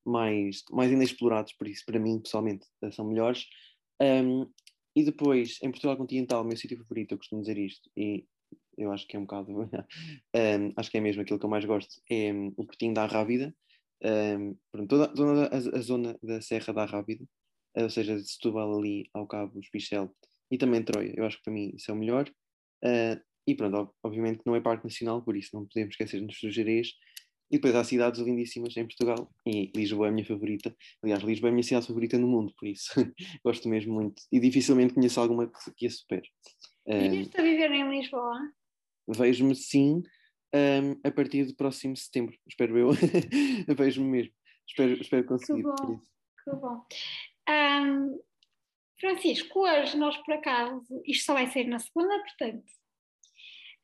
mais, 0.04 0.62
mais 0.70 0.92
inexplorados, 0.92 1.54
por 1.54 1.66
isso 1.66 1.84
para 1.86 1.98
mim 1.98 2.20
pessoalmente 2.20 2.66
são 2.92 3.06
melhores. 3.08 3.46
Um, 4.00 4.46
e 4.98 5.04
depois, 5.04 5.58
em 5.62 5.70
Portugal 5.70 5.96
continental, 5.96 6.44
meu 6.44 6.56
sítio 6.56 6.78
favorito, 6.78 7.12
eu 7.12 7.18
costumo 7.18 7.40
dizer 7.40 7.56
isto, 7.58 7.88
e 7.96 8.26
eu 8.76 8.92
acho 8.92 9.06
que 9.06 9.16
é 9.16 9.18
um 9.20 9.22
bocado, 9.22 9.52
um, 10.34 10.72
acho 10.76 10.90
que 10.90 10.98
é 10.98 11.00
mesmo 11.00 11.22
aquilo 11.22 11.38
que 11.38 11.44
eu 11.46 11.50
mais 11.50 11.64
gosto, 11.64 12.00
é 12.10 12.32
um, 12.32 12.48
o 12.56 12.66
Portinho 12.66 12.94
da 12.94 13.04
Arrábida, 13.04 13.54
um, 14.04 14.56
pronto, 14.72 14.88
toda, 14.88 15.08
toda 15.14 15.46
a, 15.46 15.56
a 15.56 15.80
zona 15.80 16.18
da 16.22 16.40
Serra 16.40 16.72
da 16.72 16.82
Arrábida, 16.82 17.24
eh, 17.76 17.84
ou 17.84 17.90
seja, 17.90 18.16
de 18.16 18.28
Setúbal 18.28 18.76
ali 18.78 19.08
ao 19.14 19.26
Cabo, 19.26 19.60
Espichel 19.60 20.10
e 20.50 20.58
também 20.58 20.82
Troia, 20.82 21.14
eu 21.16 21.24
acho 21.24 21.36
que 21.38 21.44
para 21.44 21.52
mim 21.52 21.72
isso 21.76 21.90
é 21.90 21.94
o 21.94 21.96
melhor. 21.96 22.28
Uh, 22.84 23.20
e 23.46 23.54
pronto, 23.54 23.76
ob- 23.76 23.92
obviamente 24.02 24.42
não 24.44 24.54
é 24.54 24.60
Parque 24.60 24.84
Nacional, 24.84 25.22
por 25.22 25.36
isso 25.36 25.50
não 25.54 25.66
podemos 25.66 25.94
esquecer-nos 25.94 26.38
dos 26.40 26.54
Jerez. 26.54 26.92
E 27.50 27.56
depois 27.56 27.74
há 27.74 27.82
cidades 27.82 28.20
lindíssimas 28.20 28.76
em 28.76 28.84
Portugal 28.84 29.30
e 29.46 29.72
Lisboa 29.74 30.06
é 30.06 30.10
a 30.10 30.12
minha 30.12 30.26
favorita. 30.26 30.74
Aliás, 31.02 31.22
Lisboa 31.22 31.48
é 31.48 31.50
a 31.50 31.54
minha 31.54 31.62
cidade 31.62 31.86
favorita 31.86 32.18
no 32.18 32.28
mundo, 32.28 32.52
por 32.58 32.68
isso 32.68 32.92
gosto 33.44 33.68
mesmo 33.68 33.94
muito. 33.94 34.22
E 34.30 34.38
dificilmente 34.38 34.94
conheço 34.94 35.20
alguma 35.20 35.46
que, 35.46 35.74
que 35.76 35.86
a 35.86 35.90
supere. 35.90 36.28
Um, 36.86 37.10
Viste 37.10 37.38
a 37.38 37.42
viver 37.42 37.70
em 37.70 37.88
Lisboa? 37.88 38.38
Vejo-me 39.08 39.54
sim 39.54 40.02
um, 40.54 41.00
a 41.02 41.10
partir 41.10 41.44
do 41.44 41.54
próximo 41.54 41.96
setembro, 41.96 42.36
espero 42.46 42.76
eu. 42.76 42.90
Vejo-me 43.76 44.08
mesmo. 44.08 44.32
Espero, 44.68 44.92
espero 45.00 45.24
conseguir. 45.26 45.62
bom. 45.62 45.74
por 45.74 45.94
isso. 45.94 46.12
Que 46.44 46.50
bom. 46.56 46.84
Ahm, 47.48 48.18
Francisco, 49.00 49.60
hoje 49.60 49.96
nós 49.96 50.16
por 50.18 50.34
acaso, 50.34 51.02
isto 51.06 51.24
só 51.24 51.34
vai 51.34 51.46
ser 51.46 51.64
na 51.64 51.78
segunda, 51.78 52.18
portanto, 52.18 52.64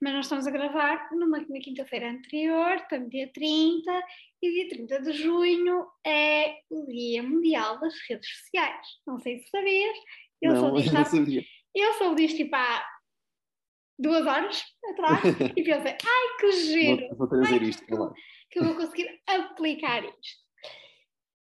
mas 0.05 0.13
nós 0.13 0.27
estamos 0.27 0.47
a 0.47 0.51
gravar 0.51 1.09
numa, 1.13 1.39
na 1.39 1.61
quinta-feira 1.61 2.11
anterior, 2.11 2.75
estamos 2.75 3.09
dia 3.09 3.27
30, 3.33 4.03
e 4.43 4.53
dia 4.53 4.69
30 4.69 5.01
de 5.01 5.13
junho 5.15 5.87
é 6.07 6.59
o 6.69 6.85
Dia 6.85 7.23
Mundial 7.23 7.81
das 7.81 7.95
Redes 8.07 8.29
Sociais. 8.29 8.87
Não 9.07 9.19
sei 9.19 9.39
se 9.39 9.49
sabias, 9.49 9.97
eu 10.43 10.53
não, 10.53 10.61
sou 10.61 10.77
disto 10.77 10.93
não 10.93 11.05
sabia. 11.07 11.43
eu 11.75 11.95
soube 11.95 12.17
disto 12.17 12.37
tipo 12.37 12.55
há 12.55 12.87
duas 13.99 14.27
horas 14.27 14.63
atrás 14.91 15.23
e 15.57 15.65
pensei, 15.65 15.93
ai 15.93 16.37
que 16.39 16.53
giro, 16.53 17.09
Vou, 17.09 17.17
vou 17.17 17.29
trazer 17.29 17.63
isto 17.63 17.87
para 17.87 17.99
lá. 17.99 18.15
que 18.51 18.59
eu 18.59 18.65
vou 18.65 18.75
conseguir 18.75 19.23
aplicar 19.27 20.05
isto. 20.05 20.45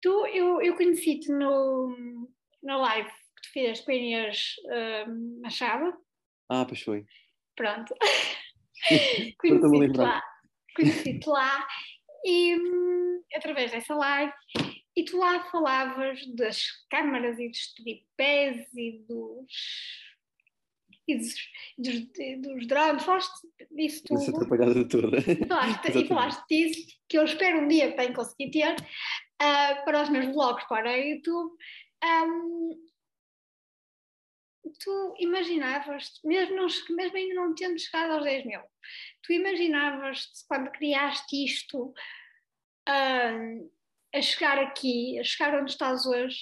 Tu, 0.02 0.28
eu, 0.28 0.62
eu 0.62 0.78
conheci-te 0.78 1.30
no, 1.34 2.30
na 2.64 2.78
live 2.78 3.10
que 3.10 3.42
tu 3.42 3.52
fizeste 3.52 3.84
com 3.84 3.92
a 3.92 3.96
Inês 3.96 4.56
uh, 4.68 5.42
Machado. 5.42 5.98
Ah, 6.48 6.64
pois 6.66 6.82
foi. 6.82 7.06
Pronto. 7.58 7.94
conheci-te 9.40 9.98
lá. 9.98 10.24
Conheci-te 10.76 11.30
lá 11.30 11.68
e 12.26 12.56
hum, 12.56 13.22
através 13.36 13.72
dessa 13.72 13.96
live 13.96 14.34
e 14.96 15.04
tu 15.04 15.18
lá 15.18 15.44
falavas 15.46 16.26
das 16.36 16.68
câmaras 16.90 17.40
e 17.40 17.50
dos 17.50 17.74
tripés 17.74 18.68
e 18.76 19.04
dos 19.08 20.04
e 21.06 21.18
dos, 21.18 21.34
dos, 21.78 22.42
dos 22.42 22.68
drones, 22.68 23.04
falaste 23.04 23.34
disso 23.72 24.04
tudo. 24.06 24.22
Essa 24.22 24.32
atrapalhada 24.32 24.88
toda. 24.88 25.22
Falaste, 25.22 25.98
e 25.98 26.08
falaste 26.08 26.44
disso, 26.50 26.98
que 27.10 27.18
eu 27.18 27.26
espero 27.26 27.60
um 27.60 27.68
dia 27.68 27.94
bem 27.96 28.14
conseguir 28.14 28.52
ter, 28.52 28.74
uh, 28.74 29.86
para 29.86 30.04
os 30.04 30.10
meus 30.10 30.28
vlogs 30.28 30.66
para 30.68 30.92
o 30.92 30.96
YouTube. 30.96 31.52
Um, 32.04 32.72
tu 34.80 35.16
imaginavas, 35.20 36.20
mesmo, 36.24 36.56
não, 36.56 36.68
mesmo 36.96 37.18
ainda 37.18 37.36
não 37.36 37.56
tendo 37.56 37.80
chegado 37.80 38.12
aos 38.12 38.24
10 38.24 38.46
mil, 38.46 38.62
tu 39.22 39.34
imaginavas 39.34 40.30
quando 40.48 40.72
criaste 40.72 41.44
isto 41.44 41.94
um, 42.90 43.70
a 44.14 44.22
chegar 44.22 44.60
aqui, 44.60 45.20
a 45.20 45.24
chegar 45.24 45.60
onde 45.60 45.72
estás 45.72 46.06
hoje? 46.06 46.38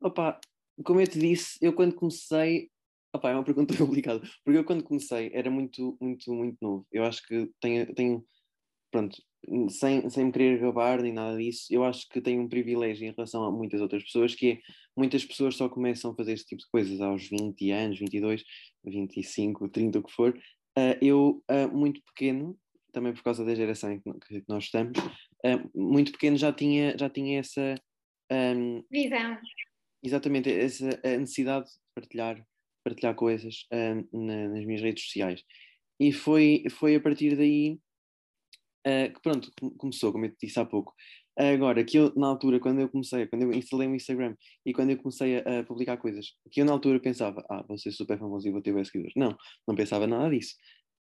Opa, 0.00 0.40
como 0.84 1.00
eu 1.00 1.08
te 1.08 1.18
disse, 1.18 1.58
eu 1.60 1.72
quando 1.72 1.94
comecei, 1.94 2.70
opa, 3.12 3.30
é 3.30 3.34
uma 3.34 3.44
pergunta 3.44 3.74
complicada, 3.78 4.20
porque 4.44 4.58
eu 4.58 4.64
quando 4.64 4.84
comecei 4.84 5.30
era 5.32 5.50
muito, 5.50 5.96
muito, 6.00 6.32
muito 6.32 6.58
novo. 6.60 6.86
Eu 6.92 7.04
acho 7.04 7.26
que 7.26 7.50
tenho, 7.60 7.94
tenho 7.94 8.24
pronto, 8.90 9.16
sem, 9.70 10.08
sem 10.10 10.26
me 10.26 10.32
querer 10.32 10.58
gabar 10.58 11.00
nem 11.00 11.12
nada 11.12 11.36
disso, 11.36 11.66
eu 11.70 11.84
acho 11.84 12.08
que 12.08 12.20
tenho 12.20 12.42
um 12.42 12.48
privilégio 12.48 13.06
em 13.06 13.12
relação 13.12 13.44
a 13.44 13.52
muitas 13.52 13.80
outras 13.80 14.02
pessoas, 14.02 14.34
que 14.34 14.50
é, 14.50 14.58
muitas 14.96 15.24
pessoas 15.24 15.56
só 15.56 15.68
começam 15.68 16.10
a 16.10 16.14
fazer 16.14 16.32
este 16.32 16.48
tipo 16.48 16.62
de 16.62 16.70
coisas 16.70 17.00
aos 17.00 17.28
20 17.28 17.70
anos, 17.70 17.98
22, 17.98 18.44
25, 18.84 19.68
30, 19.68 19.98
o 19.98 20.02
que 20.02 20.12
for. 20.12 20.36
Uh, 20.76 20.96
eu, 21.00 21.44
uh, 21.50 21.76
muito 21.76 22.02
pequeno, 22.02 22.58
também 22.92 23.12
por 23.12 23.22
causa 23.22 23.44
da 23.44 23.54
geração 23.54 23.92
em 23.92 24.00
que, 24.00 24.44
nós 24.48 24.64
estamos, 24.64 24.98
uh, 24.98 25.70
muito 25.74 26.12
pequeno 26.12 26.36
já 26.36 26.52
tinha, 26.52 26.96
já 26.98 27.08
tinha 27.08 27.40
essa... 27.40 27.74
Um, 28.30 28.84
Visão. 28.90 29.38
Exatamente, 30.02 30.50
essa 30.50 30.86
necessidade 31.18 31.66
de 31.66 31.72
partilhar, 31.94 32.46
partilhar 32.84 33.14
coisas 33.16 33.66
na, 34.12 34.48
nas 34.48 34.64
minhas 34.64 34.80
redes 34.80 35.04
sociais. 35.04 35.42
E 35.98 36.12
foi, 36.12 36.62
foi 36.70 36.94
a 36.94 37.00
partir 37.00 37.36
daí 37.36 37.80
uh, 38.88 39.12
que 39.12 39.20
pronto, 39.22 39.52
começou, 39.76 40.12
como 40.12 40.24
eu 40.24 40.30
te 40.30 40.46
disse 40.46 40.58
há 40.58 40.64
pouco. 40.64 40.94
Agora, 41.38 41.84
que 41.84 41.96
eu, 41.96 42.12
na 42.16 42.26
altura, 42.26 42.58
quando 42.58 42.80
eu 42.80 42.88
comecei, 42.88 43.24
quando 43.28 43.42
eu 43.42 43.52
instalei 43.52 43.86
o 43.86 43.94
Instagram 43.94 44.34
e 44.66 44.72
quando 44.72 44.90
eu 44.90 44.96
comecei 44.96 45.38
a, 45.38 45.60
a, 45.60 45.64
publicar 45.64 45.96
coisas, 45.96 46.32
que 46.50 46.60
eu 46.60 46.64
na 46.64 46.72
altura 46.72 46.98
pensava, 46.98 47.44
ah, 47.48 47.62
vou 47.62 47.78
ser 47.78 47.92
super 47.92 48.18
famoso 48.18 48.48
e 48.48 48.50
vou 48.50 48.60
ter 48.60 48.72
bem 48.72 48.84
seguidores. 48.84 49.14
Não, 49.16 49.36
não 49.66 49.76
pensava 49.76 50.04
nada 50.04 50.28
disso. 50.30 50.56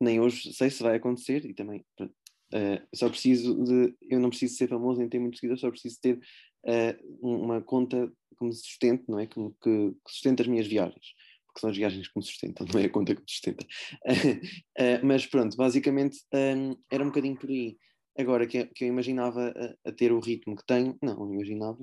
Nem 0.01 0.21
hoje 0.21 0.55
sei 0.55 0.71
se 0.71 0.83
vai 0.83 0.97
acontecer 0.97 1.45
e 1.45 1.53
também, 1.53 1.85
pronto, 1.95 2.15
uh, 2.55 2.89
só 2.95 3.11
preciso 3.11 3.63
de, 3.63 3.95
eu 4.09 4.19
não 4.19 4.31
preciso 4.31 4.55
ser 4.57 4.69
famoso 4.69 5.01
nem 5.01 5.09
ter 5.09 5.19
muitos 5.19 5.39
seguidores, 5.39 5.61
só 5.61 5.71
preciso 5.71 6.01
ter 6.01 6.17
uh, 6.17 7.19
uma 7.21 7.61
conta 7.61 8.11
que 8.39 8.45
me 8.45 8.55
sustente, 8.55 9.05
não 9.09 9.19
é? 9.19 9.27
Que, 9.27 9.39
que 9.63 9.95
sustente 10.09 10.41
as 10.41 10.49
minhas 10.49 10.67
viagens 10.67 11.13
porque 11.53 11.61
são 11.61 11.71
as 11.71 11.77
viagens 11.77 12.09
que 12.09 12.19
me 12.19 12.25
sustentam, 12.25 12.67
não 12.73 12.81
é 12.81 12.87
a 12.87 12.91
conta 12.91 13.15
que 13.15 13.21
me 13.21 13.29
sustenta. 13.29 13.65
uh, 13.65 15.01
mas 15.05 15.27
pronto, 15.27 15.57
basicamente 15.57 16.19
um, 16.35 16.77
era 16.91 17.05
um 17.05 17.09
bocadinho 17.09 17.37
por 17.37 17.51
aí. 17.51 17.77
Agora 18.19 18.47
que, 18.47 18.67
que 18.67 18.85
eu 18.85 18.89
imaginava 18.89 19.55
a, 19.57 19.89
a, 19.89 19.93
ter 19.93 20.13
o 20.13 20.21
ritmo 20.21 20.57
que 20.57 20.67
tenho, 20.67 20.99
não, 21.03 21.15
não 21.15 21.35
imaginava. 21.35 21.79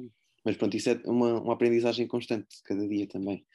Mas 0.46 0.58
pronto, 0.58 0.76
isso 0.76 0.90
é 0.90 1.02
uma, 1.06 1.42
uma 1.42 1.54
aprendizagem 1.54 2.08
constante, 2.08 2.48
cada 2.64 2.88
dia 2.88 3.08
também. 3.08 3.46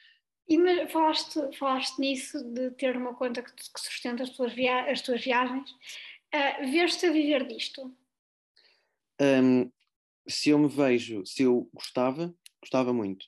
E 0.49 0.59
mas 0.59 0.93
falaste, 0.93 1.41
falaste 1.57 1.99
nisso 1.99 2.43
de 2.53 2.71
ter 2.73 2.97
uma 2.97 3.15
conta 3.15 3.43
que, 3.43 3.53
que 3.53 3.81
sustenta 3.81 4.23
as 4.23 4.31
tuas, 4.31 4.53
via 4.53 4.91
as 4.91 5.01
tuas 5.01 5.25
viagens. 5.25 5.71
Uh, 6.35 6.71
Vês-te 6.71 7.07
a 7.07 7.13
viver 7.13 7.47
disto? 7.47 7.97
Um, 9.21 9.71
se 10.29 10.51
eu 10.51 10.59
me 10.59 10.69
vejo, 10.69 11.25
se 11.25 11.45
eu 11.45 11.69
gostava, 11.73 12.35
gostava 12.61 12.93
muito. 12.93 13.25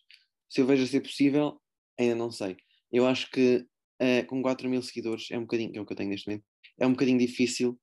Se 0.48 0.60
eu 0.60 0.66
vejo 0.66 0.82
a 0.82 0.86
ser 0.86 1.00
possível, 1.00 1.60
ainda 1.98 2.14
não 2.14 2.30
sei. 2.30 2.56
Eu 2.92 3.06
acho 3.06 3.30
que 3.30 3.66
uh, 4.00 4.26
com 4.26 4.42
4 4.42 4.68
mil 4.68 4.82
seguidores 4.82 5.30
é 5.30 5.38
um 5.38 5.42
bocadinho, 5.42 5.72
que 5.72 5.78
é 5.78 5.80
o 5.80 5.86
que 5.86 5.92
eu 5.92 5.96
tenho 5.96 6.10
neste 6.10 6.28
momento, 6.28 6.44
é 6.78 6.86
um 6.86 6.92
bocadinho 6.92 7.18
difícil. 7.18 7.78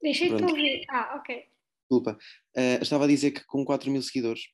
Deixei-te 0.00 0.42
ouvir. 0.42 0.84
Ah, 0.90 1.16
ok. 1.16 1.44
Desculpa. 1.82 2.18
Uh, 2.56 2.82
estava 2.82 3.04
a 3.04 3.08
dizer 3.08 3.32
que 3.32 3.44
com 3.44 3.64
4 3.64 3.90
mil 3.90 4.02
seguidores, 4.02 4.48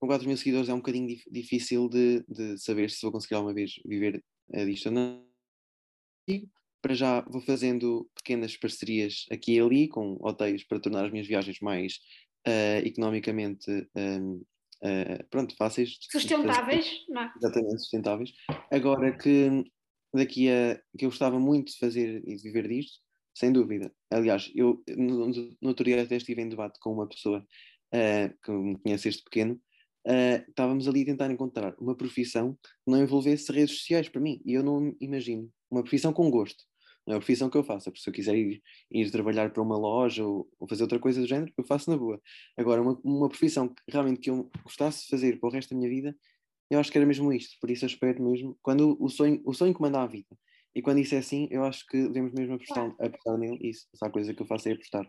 com 0.00 0.06
4 0.06 0.26
mil 0.26 0.36
seguidores 0.36 0.68
é 0.68 0.74
um 0.74 0.78
bocadinho 0.78 1.06
dif 1.06 1.24
difícil 1.30 1.88
de, 1.88 2.24
de, 2.28 2.58
saber 2.58 2.90
se 2.90 3.00
vou 3.02 3.12
conseguir 3.12 3.36
alguma 3.36 3.54
vez 3.54 3.74
viver 3.86 4.22
uh, 4.48 4.66
disto 4.66 4.86
ou 4.86 4.92
não. 4.92 5.26
Para 6.82 6.94
já 6.94 7.20
vou 7.22 7.40
fazendo 7.40 8.10
pequenas 8.16 8.56
parcerias 8.56 9.26
aqui 9.30 9.54
e 9.54 9.60
ali 9.60 9.88
com 9.88 10.18
hotéis 10.20 10.64
para 10.64 10.80
tornar 10.80 11.04
as 11.04 11.12
minhas 11.12 11.28
viagens 11.28 11.60
mais 11.60 12.00
uh, 12.46 12.84
economicamente 12.84 13.70
um, 13.94 14.42
uh, 14.82 15.24
pronto, 15.30 15.56
fáceis. 15.56 15.98
Sustentáveis, 16.10 17.04
não 17.08 17.22
é? 17.22 17.32
Exatamente, 17.36 17.78
sustentáveis. 17.78 18.32
Agora 18.70 19.16
que 19.16 19.64
daqui 20.14 20.50
a 20.50 20.80
que 20.98 21.04
eu 21.04 21.10
gostava 21.10 21.38
muito 21.38 21.72
de 21.72 21.78
fazer 21.78 22.22
e 22.26 22.36
de 22.36 22.42
viver 22.42 22.68
disto, 22.68 23.00
sem 23.34 23.52
dúvida. 23.52 23.92
Aliás, 24.10 24.50
eu 24.54 24.82
no, 24.88 25.28
no 25.28 25.68
outro 25.68 25.84
dia 25.84 26.02
até 26.02 26.16
estive 26.16 26.42
em 26.42 26.48
debate 26.48 26.78
com 26.80 26.92
uma 26.92 27.08
pessoa 27.08 27.46
uh, 27.94 28.42
que 28.44 28.50
me 28.50 28.78
conhece 28.78 29.08
este 29.08 29.24
pequeno, 29.24 29.54
uh, 30.06 30.44
estávamos 30.48 30.86
ali 30.86 31.02
a 31.02 31.06
tentar 31.06 31.30
encontrar 31.30 31.74
uma 31.78 31.96
profissão 31.96 32.54
que 32.54 32.90
não 32.90 33.02
envolvesse 33.02 33.50
redes 33.50 33.78
sociais 33.78 34.08
para 34.08 34.20
mim, 34.20 34.42
e 34.44 34.52
eu 34.54 34.62
não 34.62 34.94
imagino 35.00 35.50
uma 35.70 35.82
profissão 35.82 36.12
com 36.12 36.30
gosto 36.30 36.64
não 37.06 37.14
é 37.14 37.16
a 37.16 37.20
profissão 37.20 37.50
que 37.50 37.56
eu 37.56 37.64
faço. 37.64 37.92
Se 37.96 38.08
eu 38.08 38.14
quiser 38.14 38.36
ir, 38.36 38.62
ir 38.90 39.10
trabalhar 39.10 39.52
para 39.52 39.62
uma 39.62 39.76
loja 39.76 40.24
ou, 40.24 40.48
ou, 40.58 40.68
fazer 40.68 40.82
outra 40.82 40.98
coisa 40.98 41.20
do 41.20 41.26
género, 41.26 41.52
eu 41.56 41.64
faço 41.64 41.90
na 41.90 41.96
boa. 41.96 42.20
Agora, 42.56 42.80
uma, 42.80 43.00
uma 43.02 43.28
profissão 43.28 43.68
que 43.68 43.82
realmente 43.88 44.20
que 44.20 44.30
eu 44.30 44.50
gostasse 44.62 45.04
de 45.04 45.10
fazer 45.10 45.40
para 45.40 45.48
o 45.48 45.52
resto 45.52 45.70
da 45.70 45.76
minha 45.76 45.90
vida, 45.90 46.16
eu 46.70 46.78
acho 46.78 46.90
que 46.90 46.98
era 46.98 47.06
mesmo 47.06 47.32
isto. 47.32 47.58
Por 47.60 47.70
isso 47.70 47.84
eu 47.84 47.88
espero 47.88 48.22
mesmo, 48.22 48.56
quando 48.62 48.96
o 49.00 49.08
sonho, 49.08 49.42
o 49.44 49.52
sonho 49.52 49.74
comanda 49.74 50.00
a 50.00 50.06
vida. 50.06 50.36
E 50.74 50.80
quando 50.80 50.98
isso 50.98 51.14
é 51.14 51.18
assim, 51.18 51.48
eu 51.50 51.64
acho 51.64 51.86
que 51.86 51.98
devemos 52.08 52.32
mesmo 52.32 52.54
apostar, 52.54 52.94
apostar 52.98 53.36
nele. 53.36 53.58
Isso, 53.60 53.86
essa 53.92 54.08
coisa 54.08 54.32
que 54.32 54.40
eu 54.40 54.46
faço 54.46 54.68
é 54.68 54.72
apostar. 54.72 55.06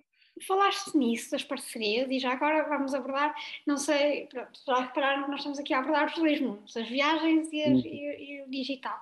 Falaste 0.48 0.98
nisso, 0.98 1.30
das 1.30 1.44
parcerias, 1.44 2.10
e 2.10 2.18
já 2.18 2.32
agora 2.32 2.68
vamos 2.68 2.96
abordar, 2.96 3.36
não 3.68 3.78
sei, 3.78 4.26
pronto, 4.26 4.50
já 4.66 4.82
repararam 4.82 5.26
que 5.26 5.30
nós 5.30 5.40
estamos 5.42 5.60
aqui 5.60 5.76
a 5.76 5.80
abordar 5.80 6.08
os 6.08 6.16
dois 6.16 6.42
mundos, 6.42 6.76
as 6.76 6.90
viagens 6.90 7.54
e, 7.54 7.62
as, 7.62 7.70
uhum. 7.70 7.86
e, 7.86 8.40
e 8.40 8.42
o 8.42 8.50
digital. 8.50 9.00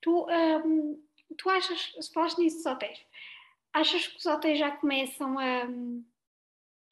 Tu, 0.00 0.26
um, 0.64 0.98
tu 1.36 1.48
achas, 1.48 1.94
se 2.00 2.12
falaste 2.12 2.38
nisso 2.38 2.56
dos 2.56 2.66
hotéis, 2.66 2.98
achas 3.72 4.06
que 4.06 4.18
os 4.18 4.26
hotéis 4.26 4.58
já 4.58 4.70
começam 4.70 5.38
a 5.38 5.64
um, 5.66 6.04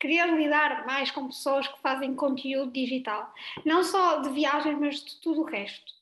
querer 0.01 0.33
lidar 0.35 0.87
mais 0.87 1.11
com 1.11 1.27
pessoas 1.27 1.67
que 1.67 1.81
fazem 1.81 2.15
conteúdo 2.15 2.73
digital? 2.73 3.33
Não 3.65 3.83
só 3.83 4.21
de 4.21 4.31
viagens, 4.31 4.79
mas 4.79 5.05
de 5.05 5.21
tudo 5.21 5.43
o 5.43 5.45
resto. 5.45 5.93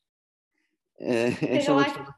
É, 0.98 1.28
essa 1.56 1.70
é 1.70 1.74
uma 1.74 1.84
questão... 1.84 2.14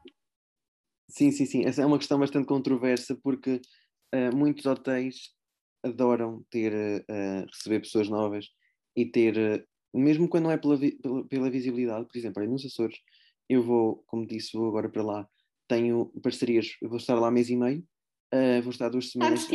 Sim, 1.09 1.31
sim, 1.31 1.45
sim. 1.45 1.65
Essa 1.65 1.81
é 1.81 1.85
uma 1.85 1.97
questão 1.97 2.19
bastante 2.19 2.45
controversa 2.45 3.15
porque 3.23 3.61
uh, 4.13 4.35
muitos 4.35 4.65
hotéis 4.65 5.33
adoram 5.83 6.45
ter, 6.49 6.73
uh, 6.73 7.45
receber 7.51 7.79
pessoas 7.79 8.09
novas 8.09 8.47
e 8.95 9.05
ter, 9.05 9.35
uh, 9.37 9.97
mesmo 9.97 10.29
quando 10.29 10.43
não 10.43 10.51
é 10.51 10.57
pela, 10.57 10.77
pela, 10.77 11.27
pela 11.27 11.49
visibilidade, 11.49 12.05
por 12.05 12.17
exemplo, 12.17 12.41
aí 12.41 12.47
nos 12.47 12.65
Açores, 12.65 12.99
eu 13.47 13.63
vou, 13.63 14.03
como 14.05 14.27
disse, 14.27 14.55
vou 14.55 14.67
agora 14.67 14.89
para 14.89 15.03
lá 15.03 15.29
tenho 15.69 16.07
parcerias, 16.21 16.75
vou 16.81 16.97
estar 16.97 17.15
lá 17.15 17.29
mês 17.29 17.49
e 17.49 17.55
meio, 17.55 17.85
uh, 18.33 18.61
vou 18.61 18.71
estar 18.71 18.89
duas 18.89 19.11
semanas. 19.11 19.47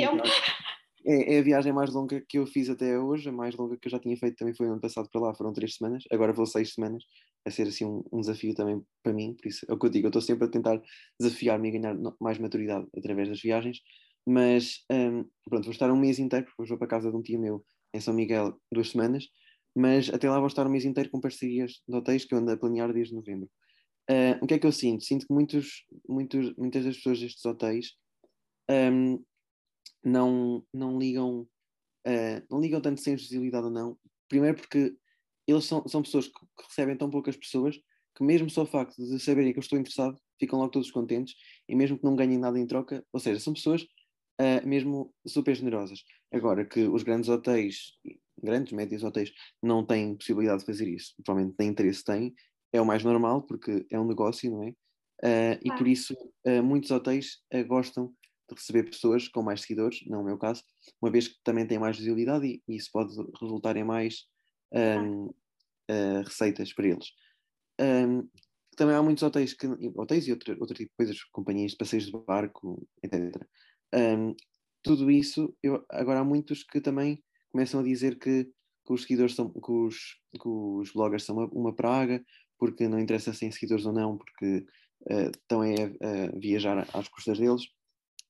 É, 1.07 1.35
é, 1.35 1.39
a 1.39 1.43
viagem 1.43 1.71
mais 1.71 1.93
longa 1.93 2.25
que 2.27 2.39
eu 2.39 2.47
fiz 2.47 2.71
até 2.71 2.99
hoje, 2.99 3.29
a 3.29 3.33
mais 3.33 3.55
longa 3.55 3.77
que 3.77 3.89
eu 3.89 3.91
já 3.91 3.99
tinha 3.99 4.17
feito 4.17 4.37
também 4.37 4.55
foi 4.55 4.67
no 4.67 4.73
ano 4.73 4.81
passado 4.81 5.07
para 5.13 5.21
lá, 5.21 5.35
foram 5.35 5.53
três 5.53 5.75
semanas, 5.75 6.05
agora 6.11 6.33
vou 6.33 6.47
seis 6.47 6.73
semanas, 6.73 7.05
vai 7.45 7.53
ser 7.53 7.69
assim 7.69 7.85
um, 7.85 8.03
um 8.11 8.21
desafio 8.21 8.55
também 8.55 8.81
para 9.03 9.13
mim, 9.13 9.35
por 9.35 9.47
isso 9.47 9.67
é 9.69 9.73
o 9.75 9.79
que 9.79 9.85
eu 9.85 9.91
digo, 9.91 10.07
eu 10.07 10.09
estou 10.09 10.23
sempre 10.23 10.47
a 10.47 10.49
tentar 10.49 10.81
desafiar-me 11.21 11.69
e 11.69 11.73
ganhar 11.73 11.95
mais 12.19 12.39
maturidade 12.39 12.87
através 12.97 13.29
das 13.29 13.39
viagens, 13.39 13.81
mas 14.27 14.83
um, 14.91 15.29
pronto, 15.47 15.65
vou 15.65 15.73
estar 15.73 15.91
um 15.93 15.97
mês 15.97 16.19
inteiro, 16.19 16.47
porque 16.47 16.67
vou 16.67 16.79
para 16.79 16.89
casa 16.89 17.11
de 17.11 17.17
um 17.17 17.23
tio 17.23 17.39
meu 17.39 17.63
em 17.93 18.01
São 18.01 18.15
Miguel 18.15 18.59
duas 18.73 18.91
semanas, 18.91 19.27
mas 19.77 20.09
até 20.09 20.31
lá 20.31 20.39
vou 20.39 20.47
estar 20.47 20.67
um 20.67 20.71
mês 20.71 20.87
inteiro 20.87 21.11
com 21.11 21.21
parcerias 21.21 21.83
de 21.87 21.95
hotéis 21.95 22.25
que 22.25 22.35
eu 22.35 22.39
ando 22.39 22.51
a 22.51 22.57
planear 22.57 22.91
desde 22.95 23.15
novembro. 23.15 23.51
Uh, 24.11 24.37
o 24.43 24.47
que 24.47 24.55
é 24.55 24.59
que 24.59 24.67
eu 24.67 24.73
sinto? 24.73 25.05
Sinto 25.05 25.27
que 25.27 25.33
muitos, 25.33 25.85
muitos, 26.09 26.55
muitas 26.57 26.85
das 26.85 26.97
pessoas 26.97 27.21
destes 27.21 27.45
hotéis 27.45 27.93
um, 28.71 29.23
não, 30.05 30.65
não 30.73 30.99
ligam 30.99 31.49
uh, 32.07 32.47
não 32.51 32.61
ligam 32.61 32.81
tanto 32.81 33.01
sem 33.01 33.17
visibilidade 33.17 33.67
ou 33.67 33.73
não. 33.73 33.99
Primeiro 34.29 34.57
porque 34.57 34.95
eles 35.47 35.65
são, 35.65 35.87
são 35.89 36.03
pessoas 36.03 36.27
que, 36.27 36.33
que, 36.33 36.69
recebem 36.69 36.97
tão 36.97 37.11
poucas 37.11 37.37
pessoas 37.37 37.77
que 38.17 38.25
mesmo 38.25 38.49
só 38.49 38.63
o 38.63 38.67
facto 38.67 38.97
de 38.97 39.19
saberem 39.19 39.53
que 39.53 39.59
eu 39.59 39.63
estou 39.63 39.79
interessado 39.79 40.19
ficam 40.39 40.59
logo 40.59 40.71
todos 40.71 40.91
contentes 40.91 41.35
e 41.69 41.75
mesmo 41.75 41.99
que 41.99 42.05
não 42.05 42.15
ganhem 42.15 42.39
nada 42.39 42.59
em 42.59 42.67
troca, 42.67 43.05
ou 43.13 43.19
seja, 43.19 43.41
são 43.41 43.53
pessoas 43.53 43.83
uh, 43.83 44.67
mesmo 44.67 45.13
super 45.27 45.55
generosas. 45.55 46.01
Agora 46.33 46.65
que 46.65 46.87
os 46.87 47.03
grandes 47.03 47.29
hotéis, 47.29 47.93
grandes, 48.41 48.73
médios 48.73 49.03
hotéis, 49.03 49.33
não 49.63 49.85
têm 49.85 50.17
possibilidade 50.17 50.61
de 50.61 50.67
fazer 50.67 50.89
isso, 50.89 51.15
provavelmente 51.25 51.57
nem 51.59 51.71
interesse 51.71 52.05
têm, 52.05 52.35
é 52.75 52.81
o 52.81 52.85
mais 52.85 53.05
normal, 53.05 53.43
porque 53.43 53.87
é 53.89 53.99
um 53.99 54.07
negócio, 54.07 54.51
não 54.51 54.65
é? 54.65 54.71
Uh, 55.23 55.59
e 55.63 55.75
por 55.77 55.87
isso, 55.87 56.13
uh, 56.45 56.63
muitos 56.63 56.91
hotéis 56.91 57.39
uh, 57.55 57.65
gostam 57.65 58.13
de 58.49 58.57
receber 58.57 58.91
pessoas 58.91 59.29
com 59.29 59.43
mais 59.43 59.61
seguidores, 59.63 60.05
não 60.07 60.19
é 60.19 60.23
o 60.23 60.25
meu 60.25 60.37
caso, 60.37 60.63
uma 61.01 61.11
vez 61.11 61.29
que 61.29 61.37
também 61.45 61.67
têm 61.67 61.79
mais 61.79 61.97
visibilidade 61.97 62.47
e, 62.47 62.63
e 62.69 62.77
isso 62.77 62.91
pode 62.93 63.15
resultar 63.41 63.77
em 63.77 63.85
mais 63.85 64.27
um, 65.01 65.31
receitas 66.25 66.73
para 66.75 66.89
eles. 66.89 67.07
Um, 67.81 68.29
também 68.77 68.95
há 68.97 69.03
muitos 69.03 69.23
hotéis, 69.23 69.55
que, 69.55 69.67
hotéis 69.97 70.27
e 70.27 70.33
outro, 70.33 70.55
outro 70.61 70.75
tipo 70.75 70.91
de 70.91 70.97
coisas, 70.97 71.25
companhias 71.33 71.71
de 71.71 71.79
passeios 71.79 72.07
de 72.07 72.13
barco, 72.13 72.87
etc. 73.03 73.35
Um, 73.95 74.35
tudo 74.83 75.11
isso, 75.11 75.57
eu, 75.63 75.85
agora 75.89 76.21
há 76.21 76.25
muitos 76.25 76.65
que 76.65 76.81
também 76.81 77.23
começam 77.51 77.81
a 77.81 77.85
dizer 77.85 78.19
que, 78.19 78.45
que 78.45 78.93
os 78.93 79.03
seguidores 79.03 79.35
são, 79.35 79.51
que 79.51 79.73
os, 79.73 80.21
que 80.33 80.49
os 80.49 80.93
bloggers 80.93 81.25
são 81.25 81.37
uma, 81.37 81.47
uma 81.47 81.75
praga, 81.75 82.23
porque 82.59 82.89
não 82.89 82.99
interessa 82.99 83.33
se 83.33 83.41
têm 83.41 83.51
seguidores 83.51 83.87
ou 83.87 83.93
não, 83.93 84.17
porque 84.17 84.67
uh, 85.11 85.31
estão 85.31 85.63
a, 85.63 85.65
a, 85.65 86.39
viajar 86.39 86.87
às 86.93 87.09
custas 87.09 87.39
deles. 87.39 87.63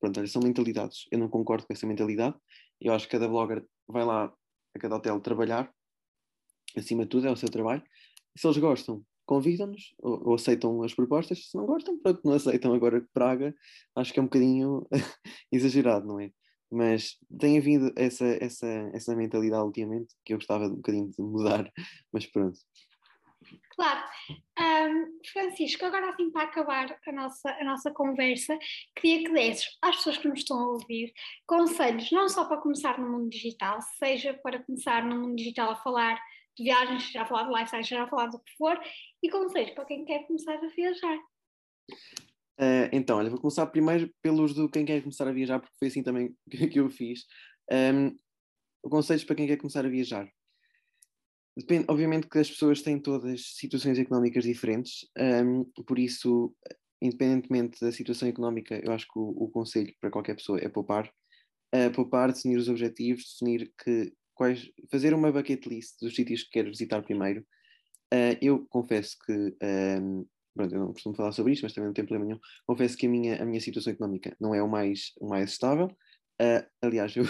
Pronto, 0.00 0.18
olha, 0.18 0.28
são 0.28 0.42
mentalidades. 0.42 1.06
Eu 1.10 1.18
não 1.18 1.28
concordo 1.28 1.66
com 1.66 1.72
essa 1.72 1.86
mentalidade. 1.86 2.36
Eu 2.80 2.92
acho 2.92 3.06
que 3.06 3.12
cada 3.12 3.28
blogger 3.28 3.64
vai 3.86 4.04
lá 4.04 4.32
a 4.74 4.78
cada 4.78 4.96
hotel 4.96 5.20
trabalhar, 5.20 5.72
acima 6.76 7.04
de 7.04 7.08
tudo, 7.08 7.28
é 7.28 7.30
o 7.30 7.36
seu 7.36 7.48
trabalho. 7.48 7.82
E 8.36 8.40
se 8.40 8.46
eles 8.46 8.58
gostam, 8.58 9.04
convidam-nos 9.26 9.94
ou, 9.98 10.28
ou, 10.28 10.34
aceitam 10.34 10.82
as 10.82 10.94
propostas. 10.94 11.50
Se 11.50 11.56
não 11.56 11.66
gostam, 11.66 11.98
pronto, 11.98 12.20
não 12.24 12.34
aceitam. 12.34 12.74
Agora, 12.74 13.06
Praga, 13.12 13.54
acho 13.96 14.12
que 14.12 14.18
é 14.18 14.22
um 14.22 14.26
bocadinho 14.26 14.86
exagerado, 15.52 16.06
não 16.06 16.20
é? 16.20 16.30
Mas 16.70 17.16
tem 17.38 17.58
havido 17.58 17.92
essa, 17.96 18.26
essa, 18.40 18.66
essa 18.92 19.14
mentalidade 19.14 19.64
ultimamente 19.64 20.14
que 20.24 20.32
eu 20.34 20.38
gostava 20.38 20.66
um 20.66 20.76
bocadinho 20.76 21.10
de 21.10 21.22
mudar, 21.22 21.70
mas 22.12 22.26
pronto. 22.26 22.58
Claro. 23.70 24.00
Um, 24.58 25.18
Francisco, 25.32 25.84
agora 25.84 26.08
assim 26.10 26.30
para 26.30 26.44
acabar 26.44 26.98
a 27.06 27.12
nossa, 27.12 27.50
a 27.50 27.64
nossa 27.64 27.90
conversa, 27.90 28.56
queria 28.96 29.24
que 29.24 29.32
desses 29.32 29.76
às 29.82 29.96
pessoas 29.96 30.18
que 30.18 30.28
nos 30.28 30.38
estão 30.40 30.58
a 30.58 30.68
ouvir 30.68 31.12
conselhos, 31.46 32.10
não 32.12 32.28
só 32.28 32.44
para 32.44 32.60
começar 32.60 32.98
no 32.98 33.10
mundo 33.10 33.30
digital, 33.30 33.80
seja 33.98 34.34
para 34.34 34.62
começar 34.62 35.04
no 35.04 35.20
mundo 35.20 35.36
digital 35.36 35.72
a 35.72 35.76
falar 35.76 36.20
de 36.56 36.64
viagens, 36.64 37.10
já 37.10 37.26
falar 37.26 37.44
de 37.44 37.52
lifestyle, 37.52 37.82
já 37.82 38.06
falar 38.06 38.26
do 38.26 38.38
que 38.38 38.56
for, 38.56 38.80
e 39.22 39.28
conselhos 39.28 39.72
para 39.72 39.84
quem 39.84 40.04
quer 40.04 40.26
começar 40.26 40.54
a 40.54 40.68
viajar. 40.68 41.18
Uh, 42.60 42.86
então, 42.92 43.18
olha, 43.18 43.30
vou 43.30 43.40
começar 43.40 43.66
primeiro 43.66 44.08
pelos 44.22 44.54
do 44.54 44.68
quem 44.68 44.84
quer 44.84 45.00
começar 45.00 45.26
a 45.26 45.32
viajar, 45.32 45.58
porque 45.58 45.74
foi 45.78 45.88
assim 45.88 46.02
também 46.02 46.34
que 46.72 46.78
eu 46.78 46.88
fiz. 46.88 47.24
Um, 47.70 48.16
conselhos 48.88 49.24
para 49.24 49.34
quem 49.34 49.46
quer 49.46 49.56
começar 49.56 49.84
a 49.84 49.88
viajar. 49.88 50.28
Depende, 51.56 51.84
obviamente 51.88 52.28
que 52.28 52.38
as 52.38 52.50
pessoas 52.50 52.82
têm 52.82 52.98
todas 52.98 53.54
situações 53.56 53.96
económicas 53.98 54.42
diferentes, 54.42 55.06
um, 55.16 55.64
por 55.86 56.00
isso, 56.00 56.52
independentemente 57.00 57.80
da 57.80 57.92
situação 57.92 58.28
económica, 58.28 58.80
eu 58.84 58.92
acho 58.92 59.06
que 59.06 59.18
o, 59.18 59.28
o 59.28 59.48
conselho 59.50 59.94
para 60.00 60.10
qualquer 60.10 60.34
pessoa 60.34 60.58
é 60.58 60.68
poupar. 60.68 61.08
Uh, 61.72 61.92
poupar, 61.92 62.32
definir 62.32 62.56
os 62.56 62.68
objetivos, 62.68 63.36
definir 63.38 63.72
que, 63.82 64.12
quais, 64.34 64.68
fazer 64.90 65.14
uma 65.14 65.30
bucket 65.30 65.64
list 65.66 66.00
dos 66.00 66.14
sítios 66.14 66.42
que 66.42 66.50
quero 66.50 66.70
visitar 66.70 67.02
primeiro. 67.02 67.40
Uh, 68.12 68.36
eu 68.42 68.66
confesso 68.68 69.16
que, 69.24 69.56
um, 70.02 70.26
pronto, 70.54 70.74
eu 70.74 70.80
não 70.80 70.92
costumo 70.92 71.14
falar 71.14 71.32
sobre 71.32 71.52
isto, 71.52 71.62
mas 71.62 71.72
também 71.72 71.86
não 71.86 71.94
tem 71.94 72.04
problema 72.04 72.26
nenhum. 72.26 72.40
Confesso 72.66 72.96
que 72.96 73.06
a 73.06 73.10
minha, 73.10 73.40
a 73.40 73.44
minha 73.44 73.60
situação 73.60 73.92
económica 73.92 74.36
não 74.40 74.54
é 74.54 74.62
o 74.62 74.68
mais, 74.68 75.12
o 75.20 75.28
mais 75.28 75.50
estável. 75.50 75.86
Uh, 76.42 76.66
aliás, 76.82 77.14
eu, 77.16 77.24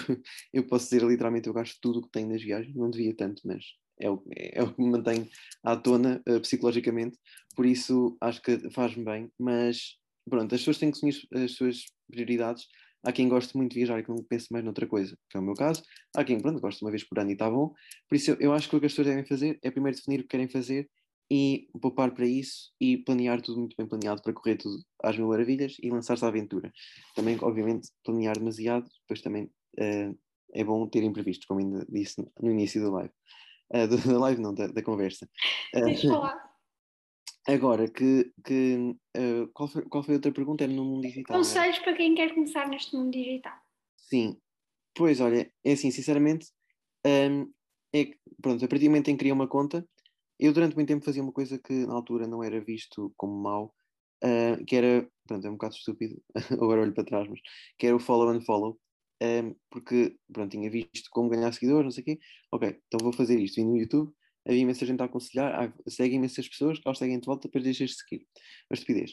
eu 0.52 0.66
posso 0.66 0.86
dizer 0.86 1.02
literalmente 1.06 1.46
eu 1.46 1.54
gasto 1.54 1.78
tudo 1.80 1.98
o 1.98 2.02
que 2.02 2.10
tenho 2.10 2.28
nas 2.28 2.42
viagens, 2.42 2.74
não 2.74 2.90
devia 2.90 3.14
tanto, 3.14 3.42
mas 3.44 3.62
é 4.00 4.10
o, 4.10 4.22
é 4.30 4.62
o 4.62 4.72
que 4.72 4.82
me 4.82 4.90
mantém 4.90 5.28
à 5.62 5.76
tona 5.76 6.22
uh, 6.28 6.40
psicologicamente, 6.40 7.18
por 7.54 7.66
isso 7.66 8.16
acho 8.20 8.42
que 8.42 8.70
faz-me 8.70 9.04
bem, 9.04 9.30
mas 9.38 9.96
pronto, 10.28 10.54
as 10.54 10.60
pessoas 10.60 10.78
têm 10.78 10.90
que 10.90 10.96
assumir 10.96 11.44
as 11.44 11.52
suas 11.52 11.84
prioridades. 12.10 12.66
Há 13.04 13.12
quem 13.12 13.28
goste 13.28 13.56
muito 13.56 13.72
de 13.72 13.80
viajar 13.80 13.98
e 13.98 14.02
que 14.02 14.08
não 14.08 14.24
pense 14.24 14.50
mais 14.50 14.64
noutra 14.64 14.86
coisa, 14.86 15.16
que 15.28 15.36
é 15.36 15.40
o 15.40 15.42
meu 15.42 15.54
caso. 15.54 15.82
Há 16.16 16.24
quem, 16.24 16.40
pronto, 16.40 16.60
gosta 16.60 16.82
uma 16.84 16.90
vez 16.90 17.04
por 17.04 17.18
ano 17.18 17.30
e 17.30 17.32
está 17.34 17.50
bom. 17.50 17.74
Por 18.08 18.16
isso, 18.16 18.30
eu, 18.30 18.36
eu 18.40 18.52
acho 18.52 18.68
que 18.68 18.76
o 18.76 18.80
que 18.80 18.86
as 18.86 18.92
pessoas 18.92 19.08
devem 19.08 19.26
fazer 19.26 19.58
é 19.62 19.70
primeiro 19.70 19.96
definir 19.96 20.20
o 20.20 20.22
que 20.22 20.30
querem 20.30 20.48
fazer 20.48 20.88
e 21.30 21.68
poupar 21.80 22.14
para 22.14 22.26
isso 22.26 22.72
e 22.80 22.98
planear 22.98 23.42
tudo 23.42 23.58
muito 23.60 23.76
bem 23.76 23.86
planeado 23.86 24.22
para 24.22 24.32
correr 24.32 24.56
tudo 24.56 24.82
às 25.02 25.16
mil 25.16 25.28
maravilhas 25.28 25.76
e 25.82 25.90
lançar-se 25.90 26.24
à 26.24 26.28
aventura. 26.28 26.72
Também, 27.14 27.38
obviamente, 27.42 27.90
planear 28.02 28.38
demasiado, 28.38 28.88
depois 29.02 29.20
também 29.20 29.44
uh, 29.44 30.18
é 30.54 30.64
bom 30.64 30.86
ter 30.88 31.02
imprevistos, 31.02 31.46
como 31.46 31.60
ainda 31.60 31.86
disse 31.88 32.24
no 32.40 32.50
início 32.50 32.82
da 32.82 32.90
live 32.90 33.12
uh, 33.72 34.08
da 34.08 34.18
live, 34.18 34.40
não, 34.40 34.54
da, 34.54 34.66
da 34.66 34.82
conversa. 34.82 35.28
Deixa 35.74 36.08
falar. 36.08 36.54
Agora, 37.46 37.86
que, 37.88 38.32
que, 38.42 38.96
uh, 39.16 39.48
qual, 39.52 39.68
foi, 39.68 39.82
qual 39.82 40.02
foi 40.02 40.14
a 40.14 40.16
outra 40.16 40.32
pergunta? 40.32 40.64
Era 40.64 40.72
no 40.72 40.84
mundo 40.84 41.02
digital. 41.02 41.36
Conselhos 41.36 41.78
para 41.80 41.94
quem 41.94 42.14
quer 42.14 42.32
começar 42.34 42.66
neste 42.68 42.96
mundo 42.96 43.10
digital. 43.10 43.54
Sim, 43.98 44.38
pois 44.94 45.20
olha, 45.20 45.52
é 45.62 45.72
assim, 45.72 45.90
sinceramente, 45.90 46.46
um, 47.06 47.52
é, 47.94 48.10
pronto, 48.40 48.64
a 48.64 48.68
partir 48.68 48.86
do 48.86 48.90
momento 48.90 49.08
em 49.08 49.14
que 49.14 49.18
criei 49.18 49.32
uma 49.32 49.46
conta, 49.46 49.86
eu 50.38 50.52
durante 50.52 50.74
muito 50.74 50.88
tempo 50.88 51.04
fazia 51.04 51.22
uma 51.22 51.32
coisa 51.32 51.58
que 51.58 51.86
na 51.86 51.94
altura 51.94 52.26
não 52.26 52.42
era 52.42 52.60
visto 52.60 53.12
como 53.16 53.34
mau, 53.34 53.74
uh, 54.24 54.64
que 54.64 54.76
era, 54.76 55.08
pronto, 55.26 55.46
é 55.46 55.50
um 55.50 55.54
bocado 55.54 55.74
estúpido, 55.74 56.20
agora 56.50 56.80
olho 56.80 56.94
para 56.94 57.04
trás, 57.04 57.28
mas 57.28 57.40
que 57.78 57.86
era 57.86 57.96
o 57.96 58.00
follow 58.00 58.30
and 58.30 58.40
follow, 58.42 58.78
um, 59.22 59.54
porque 59.70 60.16
pronto, 60.32 60.50
tinha 60.50 60.70
visto 60.70 61.08
como 61.10 61.28
ganhar 61.28 61.52
seguidores, 61.52 61.84
não 61.84 61.90
sei 61.90 62.02
o 62.02 62.04
quê. 62.04 62.18
Ok, 62.52 62.80
então 62.86 62.98
vou 63.02 63.12
fazer 63.12 63.38
isto. 63.38 63.56
Vim 63.56 63.66
no 63.66 63.76
YouTube, 63.76 64.12
havia 64.46 64.60
imensa 64.60 64.86
gente 64.86 65.00
a 65.00 65.04
aconselhar, 65.04 65.52
ah, 65.54 65.72
segue 65.88 66.16
imensas 66.16 66.48
pessoas, 66.48 66.80
elas 66.84 66.98
seguem 66.98 67.18
de 67.18 67.26
volta, 67.26 67.48
depois 67.48 67.64
deixas 67.64 67.90
de 67.90 67.96
seguir. 67.96 68.26
A 68.70 68.74
estupidez. 68.74 69.12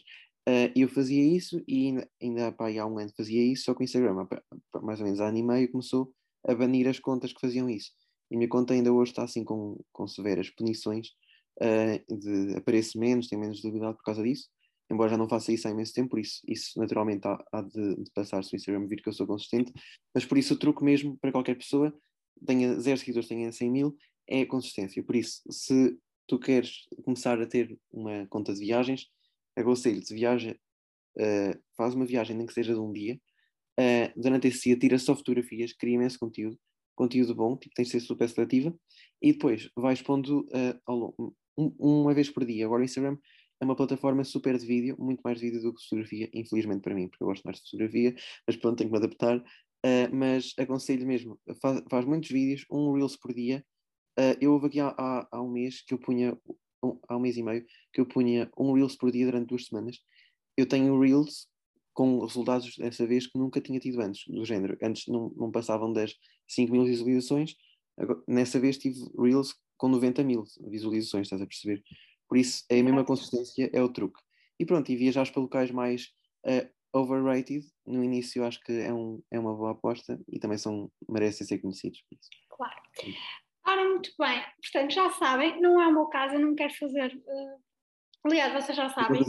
Uh, 0.50 0.74
eu 0.76 0.90
fazia 0.90 1.24
isso 1.24 1.64
e 1.68 1.88
ainda, 1.88 2.10
ainda 2.22 2.52
pá, 2.52 2.68
há 2.70 2.86
um 2.88 2.98
ano 2.98 3.12
fazia 3.16 3.44
isso, 3.44 3.66
só 3.66 3.76
que 3.76 3.82
o 3.82 3.84
Instagram, 3.84 4.28
mais 4.82 5.00
ou 5.00 5.06
menos 5.06 5.22
há 5.22 5.28
ano 5.28 5.38
e 5.38 5.44
meio, 5.44 5.72
começou 5.72 6.12
a 6.48 6.56
banir 6.56 6.88
as 6.88 7.00
contas 7.00 7.32
que 7.32 7.40
faziam 7.40 7.70
isso. 7.70 7.92
E 8.32 8.36
a 8.36 8.38
minha 8.38 8.50
conta 8.50 8.74
ainda 8.74 8.92
hoje 8.92 9.12
está 9.12 9.24
assim 9.24 9.44
com, 9.44 9.80
com 9.92 10.08
severas 10.08 10.50
punições 10.50 11.10
uh, 11.62 12.18
de 12.18 12.56
aparecer 12.56 12.98
menos, 12.98 13.28
tem 13.28 13.38
menos 13.38 13.58
visibilidade 13.58 13.98
por 13.98 14.04
causa 14.04 14.24
disso 14.24 14.50
embora 14.92 15.10
já 15.10 15.18
não 15.18 15.28
faça 15.28 15.52
isso 15.54 15.68
há 15.68 15.72
imenso 15.72 15.94
tempo, 15.94 16.10
por 16.10 16.20
isso, 16.20 16.42
isso 16.48 16.78
naturalmente 16.78 17.26
há, 17.26 17.42
há 17.52 17.62
de, 17.62 17.96
de, 17.96 18.12
passar 18.12 18.44
se 18.44 18.54
o 18.54 18.58
Instagram 18.58 18.86
vir 18.88 19.02
que 19.02 19.08
eu 19.08 19.14
sou 19.14 19.26
consistente, 19.26 19.72
mas 20.14 20.26
por 20.26 20.38
isso 20.38 20.54
o 20.54 20.58
truque 20.58 20.84
mesmo 20.84 21.18
para 21.18 21.32
qualquer 21.32 21.56
pessoa, 21.56 21.98
tenha 22.46 22.78
zero 22.80 22.98
seguidores, 22.98 23.30
tenha 23.30 23.52
100 23.52 23.72
mil, 23.72 23.98
é 24.28 24.42
a 24.42 24.48
consistência. 24.48 25.02
Por 25.04 25.16
isso, 25.16 25.42
se 25.50 25.98
tu 26.28 26.38
queres 26.40 26.88
começar 27.04 27.42
a 27.42 27.46
ter 27.46 27.78
uma 27.92 28.28
conta 28.28 28.54
de 28.54 28.60
viagens, 28.60 29.08
aconselho-te, 29.56 30.14
viaja, 30.14 30.56
uh, 31.18 31.62
faz 31.78 31.96
uma 31.96 32.06
viagem, 32.06 32.36
nem 32.36 32.46
que 32.46 32.54
seja 32.54 32.74
de 32.74 32.80
um 32.80 32.92
dia, 32.92 33.20
uh, 33.80 34.22
durante 34.22 34.48
esse 34.48 34.64
dia 34.64 34.78
tira 34.78 34.98
só 34.98 35.16
fotografias, 35.16 35.74
cria 35.74 35.96
imenso 35.96 36.20
conteúdo, 36.20 36.58
conteúdo 36.96 37.34
bom, 37.34 37.58
tipo, 37.58 37.74
tens 37.76 37.86
de 37.88 37.92
ser 37.92 38.00
super 38.02 38.28
seletiva, 38.28 38.74
e 39.22 39.34
depois 39.34 39.70
vais 39.76 40.02
pondo 40.02 40.48
uh, 40.88 41.34
um, 41.58 41.74
uma 41.80 42.14
vez 42.14 42.30
por 42.30 42.46
dia. 42.46 42.66
Agora 42.66 42.82
o 42.82 42.86
Instagram 42.86 43.18
é 43.62 43.64
uma 43.64 43.76
plataforma 43.76 44.24
super 44.24 44.58
de 44.58 44.66
vídeo, 44.66 44.98
muito 45.00 45.22
mais 45.22 45.40
de 45.40 45.46
vídeo 45.46 45.62
do 45.62 45.74
que 45.74 45.84
fotografia, 45.84 46.30
infelizmente 46.34 46.82
para 46.82 46.96
mim, 46.96 47.08
porque 47.08 47.24
eu 47.24 47.28
gosto 47.28 47.44
mais 47.44 47.58
de 47.58 47.64
fotografia, 47.64 48.16
mas 48.48 48.56
pronto, 48.58 48.78
tenho 48.80 48.90
que 48.90 49.00
me 49.00 49.06
adaptar. 49.06 49.38
Uh, 49.38 50.14
mas 50.14 50.54
aconselho 50.58 51.06
mesmo, 51.08 51.40
faz, 51.62 51.82
faz, 51.90 52.06
muitos 52.06 52.30
vídeos, 52.30 52.66
um 52.72 52.92
Reels 52.94 53.16
por 53.16 53.34
dia. 53.34 53.64
Uh, 54.20 54.36
eu 54.42 54.54
houve 54.54 54.68
aqui 54.68 54.80
há, 54.80 54.94
há, 54.98 55.28
há, 55.32 55.42
um 55.42 55.52
mês 55.52 55.82
que 55.82 55.94
eu 55.94 56.00
punha, 56.00 56.36
um, 56.84 57.00
há 57.08 57.16
um 57.16 57.20
mês 57.20 57.38
e 57.38 57.44
meio, 57.44 57.64
que 57.94 58.02
eu 58.02 58.06
punha 58.06 58.50
um 58.58 58.74
Reels 58.74 58.96
por 58.96 59.12
dia 59.12 59.26
durante 59.26 59.50
duas 59.50 59.66
semanas. 59.66 60.00
Eu 60.58 60.68
tenho 60.68 61.00
Reels 61.00 61.48
com 61.94 62.20
resultados 62.20 62.76
dessa 62.78 63.06
vez 63.06 63.28
que 63.28 63.38
nunca 63.38 63.62
tinha 63.62 63.80
tido 63.80 64.02
antes, 64.02 64.24
do 64.28 64.44
género. 64.44 64.76
Antes 64.82 65.08
não, 65.08 65.32
não 65.36 65.52
passavam 65.52 65.94
das 65.94 66.16
5 66.48 66.72
mil 66.72 66.84
visualizações, 66.86 67.56
agora, 67.96 68.22
nessa 68.28 68.60
vez 68.60 68.78
tive 68.78 69.00
Reels 69.20 69.54
com 69.78 69.88
90 69.88 70.24
mil 70.24 70.44
visualizações, 70.68 71.28
estás 71.28 71.42
a 71.42 71.48
perceber? 71.48 71.84
Por 72.32 72.38
isso, 72.38 72.64
é 72.70 72.80
a 72.80 72.84
mesma 72.84 73.04
consistência 73.04 73.70
é 73.74 73.82
o 73.82 73.92
truque. 73.92 74.22
E 74.58 74.66
pronto, 74.66 74.90
e 74.90 74.96
viajar 74.96 75.30
para 75.30 75.42
locais 75.42 75.70
mais 75.70 76.14
uh, 76.46 76.98
overrated, 76.98 77.66
no 77.86 78.02
início 78.02 78.46
acho 78.46 78.62
que 78.62 78.72
é, 78.72 78.94
um, 78.94 79.22
é 79.30 79.38
uma 79.38 79.54
boa 79.54 79.72
aposta 79.72 80.18
e 80.30 80.40
também 80.40 80.58
são, 80.58 80.90
merecem 81.10 81.46
ser 81.46 81.58
conhecidos. 81.58 82.02
Claro. 82.50 82.82
Ora, 83.68 83.84
muito 83.84 84.12
bem. 84.18 84.42
Portanto, 84.62 84.94
já 84.94 85.10
sabem, 85.12 85.62
não 85.62 85.82
é 85.82 85.88
o 85.88 85.92
meu 85.92 86.06
caso, 86.06 86.36
eu 86.36 86.40
não 86.40 86.56
quero 86.56 86.74
fazer. 86.76 87.14
Uh, 87.14 87.62
aliás, 88.24 88.54
vocês 88.54 88.78
já 88.78 88.88
sabem. 88.92 89.20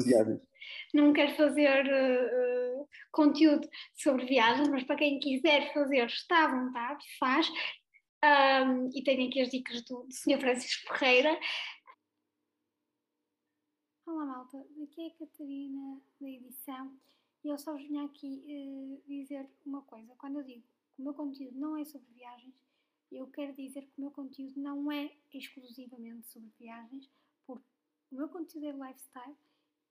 Não 0.95 1.13
quero 1.13 1.35
fazer 1.35 1.85
uh, 1.85 2.89
conteúdo 3.11 3.69
sobre 3.97 4.27
viagens, 4.27 4.69
mas 4.69 4.85
para 4.85 4.95
quem 4.95 5.19
quiser 5.19 5.75
fazer, 5.75 6.07
está 6.07 6.45
à 6.45 6.49
vontade, 6.49 7.05
faz. 7.19 7.51
Um, 8.25 8.91
e 8.95 9.03
tenho 9.03 9.27
aqui 9.27 9.41
as 9.41 9.51
dicas 9.51 9.83
do, 9.87 10.05
do 10.05 10.15
Sr. 10.15 10.39
Francisco 10.39 10.97
Ferreira. 10.97 11.37
Olá 14.05 14.27
malta, 14.27 14.67
daqui 14.77 15.01
é 15.01 15.07
a 15.07 15.15
Catarina 15.15 16.03
da 16.21 16.29
edição 16.29 16.99
e 17.45 17.49
eu 17.49 17.57
só 17.57 17.73
vim 17.77 18.05
aqui 18.05 18.43
uh, 18.49 19.01
dizer 19.07 19.49
uma 19.65 19.81
coisa. 19.83 20.13
Quando 20.17 20.41
eu 20.41 20.45
digo 20.45 20.61
que 20.61 21.01
o 21.01 21.05
meu 21.05 21.15
conteúdo 21.15 21.57
não 21.57 21.77
é 21.77 21.85
sobre 21.85 22.13
viagens, 22.13 22.53
eu 23.13 23.29
quero 23.29 23.55
dizer 23.55 23.83
que 23.83 23.99
o 23.99 24.01
meu 24.01 24.11
conteúdo 24.11 24.59
não 24.59 24.91
é 24.91 25.17
exclusivamente 25.33 26.27
sobre 26.27 26.51
viagens, 26.59 27.09
porque 27.47 27.65
o 28.11 28.17
meu 28.17 28.29
conteúdo 28.29 28.67
é 28.67 28.73
lifestyle 28.73 29.37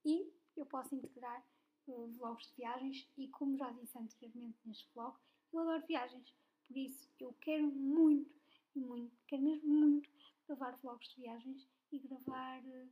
e 0.04 0.30
eu 0.58 0.66
posso 0.66 0.94
integrar 0.94 1.42
uh, 1.88 2.08
vlogs 2.18 2.50
de 2.50 2.56
viagens 2.58 3.08
e 3.18 3.30
como 3.30 3.58
já 3.58 3.72
disse 3.72 3.98
anteriormente 3.98 4.60
neste 4.66 4.90
vlog, 4.94 5.16
eu 5.54 5.60
adoro 5.60 5.88
viagens. 5.88 6.36
Por 6.68 6.76
isso 6.76 7.08
eu 7.18 7.34
quero 7.40 7.66
muito, 7.66 8.30
muito, 8.76 9.16
quero 9.26 9.42
mesmo 9.42 9.70
muito 9.70 10.10
gravar 10.46 10.78
vlogs 10.84 11.08
de 11.12 11.22
viagens 11.22 11.66
e 11.94 12.00
gravar, 12.00 12.60
uh, 12.60 12.90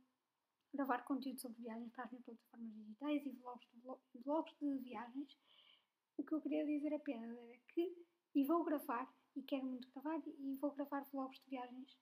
gravar 0.72 1.04
conteúdo 1.04 1.40
sobre 1.40 1.62
viagens 1.62 1.90
para 1.92 2.04
as 2.04 2.10
minhas 2.10 2.24
plataformas 2.24 2.74
digitais 2.74 3.26
e 3.26 3.30
vlogs 3.30 3.68
de, 3.72 4.20
vlogs 4.22 4.54
de 4.60 4.78
viagens. 4.78 5.36
O 6.16 6.24
que 6.24 6.32
eu 6.34 6.40
queria 6.40 6.64
dizer 6.64 6.94
apenas 6.94 7.36
era 7.36 7.58
que, 7.68 7.96
e 8.34 8.44
vou 8.44 8.64
gravar, 8.64 9.12
e 9.34 9.42
quero 9.42 9.66
muito 9.66 9.88
gravar, 9.90 10.20
e 10.26 10.56
vou 10.56 10.70
gravar 10.72 11.04
vlogs 11.12 11.40
de 11.40 11.50
viagens 11.50 11.96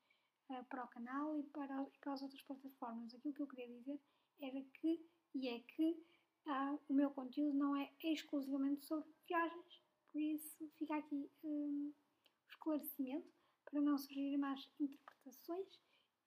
uh, 0.50 0.64
para 0.68 0.84
o 0.84 0.88
canal 0.88 1.38
e 1.38 1.44
para, 1.44 1.82
e 1.82 1.98
para 1.98 2.12
as 2.12 2.22
outras 2.22 2.42
plataformas. 2.42 3.14
Aquilo 3.14 3.34
que 3.34 3.42
eu 3.42 3.46
queria 3.46 3.68
dizer 3.68 4.00
era 4.40 4.62
que, 4.74 5.06
e 5.34 5.48
é 5.48 5.60
que, 5.60 6.02
uh, 6.46 6.80
o 6.88 6.94
meu 6.94 7.10
conteúdo 7.10 7.56
não 7.56 7.76
é 7.76 7.90
exclusivamente 8.02 8.84
sobre 8.84 9.08
viagens. 9.26 9.82
Por 10.10 10.20
isso, 10.20 10.68
fica 10.78 10.96
aqui 10.96 11.30
um, 11.44 11.92
o 11.92 12.50
esclarecimento 12.50 13.30
para 13.64 13.80
não 13.80 13.98
surgirem 13.98 14.38
mais 14.38 14.68
interpretações. 14.80 15.80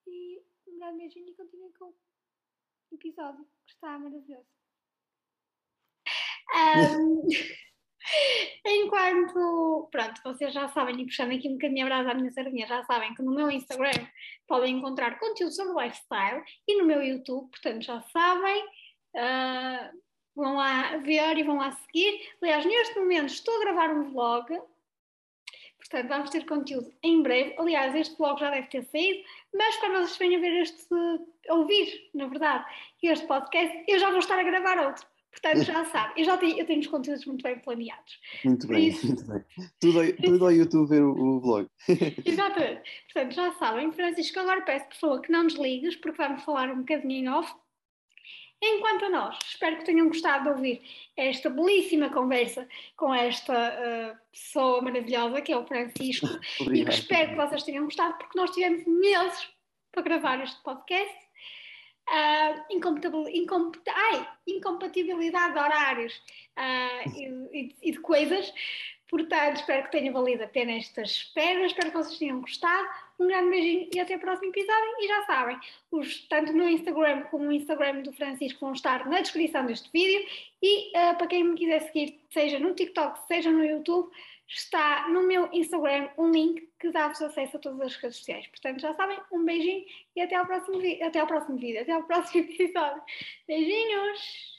E 0.06 0.42
um 0.66 0.78
grande 0.78 0.98
beijinho 0.98 1.28
e 1.28 1.34
continuem 1.34 1.72
com 1.72 1.92
episódio, 2.94 3.44
que 3.66 3.72
está 3.72 3.98
maravilhoso. 3.98 4.46
Um, 6.54 7.28
enquanto, 8.66 9.88
pronto, 9.90 10.20
vocês 10.24 10.52
já 10.52 10.68
sabem, 10.68 11.00
e 11.00 11.06
puxando 11.06 11.32
aqui 11.32 11.48
um 11.48 11.54
bocadinho 11.54 11.86
a 11.86 11.88
brasa 11.88 12.10
à 12.10 12.14
minha 12.14 12.30
sardinha, 12.30 12.66
já 12.66 12.84
sabem 12.84 13.14
que 13.14 13.22
no 13.22 13.34
meu 13.34 13.50
Instagram 13.50 14.06
podem 14.46 14.76
encontrar 14.76 15.18
conteúdo 15.18 15.52
sobre 15.52 15.84
lifestyle 15.84 16.42
e 16.68 16.78
no 16.78 16.86
meu 16.86 17.02
YouTube, 17.02 17.50
portanto 17.50 17.82
já 17.82 18.00
sabem. 18.02 18.64
Uh, 19.14 20.02
vão 20.34 20.56
lá 20.56 20.96
ver 20.98 21.36
e 21.38 21.42
vão 21.42 21.58
lá 21.58 21.72
seguir. 21.72 22.20
Aliás, 22.40 22.64
neste 22.64 22.98
momento 22.98 23.28
estou 23.28 23.54
a 23.56 23.60
gravar 23.60 23.90
um 23.90 24.10
vlog, 24.10 24.50
portanto 25.92 26.08
vamos 26.08 26.30
ter 26.30 26.46
conteúdo 26.46 26.90
em 27.02 27.22
breve. 27.22 27.54
Aliás, 27.58 27.94
este 27.94 28.16
vlog 28.16 28.40
já 28.40 28.50
deve 28.50 28.66
ter 28.68 28.82
saído, 28.84 29.22
mas 29.54 29.76
quando 29.76 29.92
vocês 29.92 30.16
venham 30.16 30.40
ver 30.40 30.62
este, 30.62 30.88
ouvir, 31.50 32.10
na 32.14 32.26
verdade, 32.26 32.64
este 33.02 33.26
podcast, 33.26 33.84
eu 33.86 33.98
já 33.98 34.08
vou 34.08 34.18
estar 34.18 34.38
a 34.38 34.42
gravar 34.42 34.86
outro. 34.86 35.06
Portanto, 35.30 35.64
já 35.64 35.84
sabe, 35.86 36.20
eu 36.20 36.24
já 36.26 36.36
tenho, 36.36 36.58
eu 36.58 36.66
tenho 36.66 36.80
os 36.80 36.86
conteúdos 36.86 37.24
muito 37.24 37.42
bem 37.42 37.58
planeados. 37.58 38.20
Muito 38.44 38.66
bem, 38.66 38.88
isso... 38.88 39.06
muito 39.06 39.24
bem. 39.24 39.44
Tudo, 39.80 40.16
tudo 40.16 40.44
ao 40.44 40.52
YouTube 40.52 40.88
ver 40.88 41.02
o, 41.02 41.10
o 41.10 41.40
vlog. 41.40 41.68
Exatamente. 42.24 42.82
Portanto, 43.12 43.34
já 43.34 43.52
sabem, 43.54 43.92
Francisco, 43.92 44.40
agora 44.40 44.60
peço 44.62 44.86
por 44.88 44.96
favor 44.96 45.20
que 45.22 45.32
não 45.32 45.46
desligues, 45.46 45.96
porque 45.96 46.22
vamos 46.22 46.42
falar 46.42 46.70
um 46.70 46.80
bocadinho 46.80 47.12
em 47.12 47.28
off. 47.28 47.52
Enquanto 48.64 49.06
a 49.06 49.10
nós, 49.10 49.38
espero 49.44 49.78
que 49.78 49.84
tenham 49.84 50.06
gostado 50.06 50.44
de 50.44 50.50
ouvir 50.50 50.82
esta 51.16 51.50
belíssima 51.50 52.10
conversa 52.10 52.68
com 52.96 53.12
esta 53.12 53.52
uh, 53.52 54.16
pessoa 54.30 54.80
maravilhosa 54.80 55.40
que 55.40 55.52
é 55.52 55.56
o 55.56 55.66
Francisco 55.66 56.28
Obrigado. 56.60 56.76
e 56.76 56.84
que 56.84 56.90
espero 56.92 57.30
que 57.30 57.36
vocês 57.36 57.64
tenham 57.64 57.84
gostado 57.84 58.14
porque 58.18 58.38
nós 58.38 58.52
tivemos 58.52 58.86
meses 58.86 59.48
para 59.90 60.02
gravar 60.02 60.40
este 60.44 60.62
podcast. 60.62 61.22
Uh, 62.08 62.74
incompat 62.74 63.82
ai, 63.88 64.28
incompatibilidade 64.46 65.54
de 65.54 65.58
horários 65.58 66.14
uh, 66.56 67.18
e, 67.52 67.74
e, 67.82 67.90
de 67.90 67.98
coisas. 67.98 68.52
Portanto, 69.08 69.56
espero 69.56 69.84
que 69.84 69.90
tenha 69.90 70.12
valido 70.12 70.44
a 70.44 70.48
pena 70.48 70.72
esta 70.72 71.02
espera. 71.02 71.66
Espero 71.66 71.90
que 71.90 71.96
vocês 71.96 72.18
tenham 72.18 72.40
gostado. 72.40 72.88
Um 73.22 73.28
grande 73.28 73.50
beijinho 73.50 73.88
e 73.94 74.00
até 74.00 74.16
o 74.16 74.18
próximo 74.18 74.50
episódio. 74.50 74.94
E 74.98 75.06
já 75.06 75.22
sabem, 75.26 75.58
os, 75.92 76.26
tanto 76.28 76.50
o 76.50 76.54
meu 76.54 76.68
Instagram 76.68 77.22
como 77.30 77.44
o 77.44 77.52
Instagram 77.52 78.02
do 78.02 78.12
Francisco 78.12 78.60
vão 78.60 78.72
estar 78.72 79.08
na 79.08 79.20
descrição 79.20 79.64
deste 79.64 79.88
vídeo. 79.92 80.26
E 80.60 80.88
uh, 80.88 81.16
para 81.16 81.28
quem 81.28 81.44
me 81.44 81.56
quiser 81.56 81.82
seguir, 81.82 82.20
seja 82.30 82.58
no 82.58 82.74
TikTok, 82.74 83.26
seja 83.28 83.50
no 83.50 83.64
YouTube, 83.64 84.10
está 84.48 85.08
no 85.08 85.22
meu 85.22 85.48
Instagram 85.52 86.08
um 86.18 86.30
link 86.30 86.68
que 86.80 86.90
dá-vos 86.90 87.22
acesso 87.22 87.56
a 87.56 87.60
todas 87.60 87.80
as 87.80 87.96
redes 87.96 88.18
sociais. 88.18 88.46
Portanto, 88.48 88.80
já 88.80 88.92
sabem, 88.94 89.18
um 89.30 89.44
beijinho 89.44 89.84
e 90.16 90.20
até 90.20 90.34
ao 90.34 90.44
próximo, 90.44 90.80
até 91.00 91.20
ao 91.20 91.26
próximo 91.26 91.58
vídeo, 91.58 91.82
até 91.82 91.92
ao 91.92 92.02
próximo 92.02 92.42
episódio. 92.50 93.02
Beijinhos! 93.46 94.51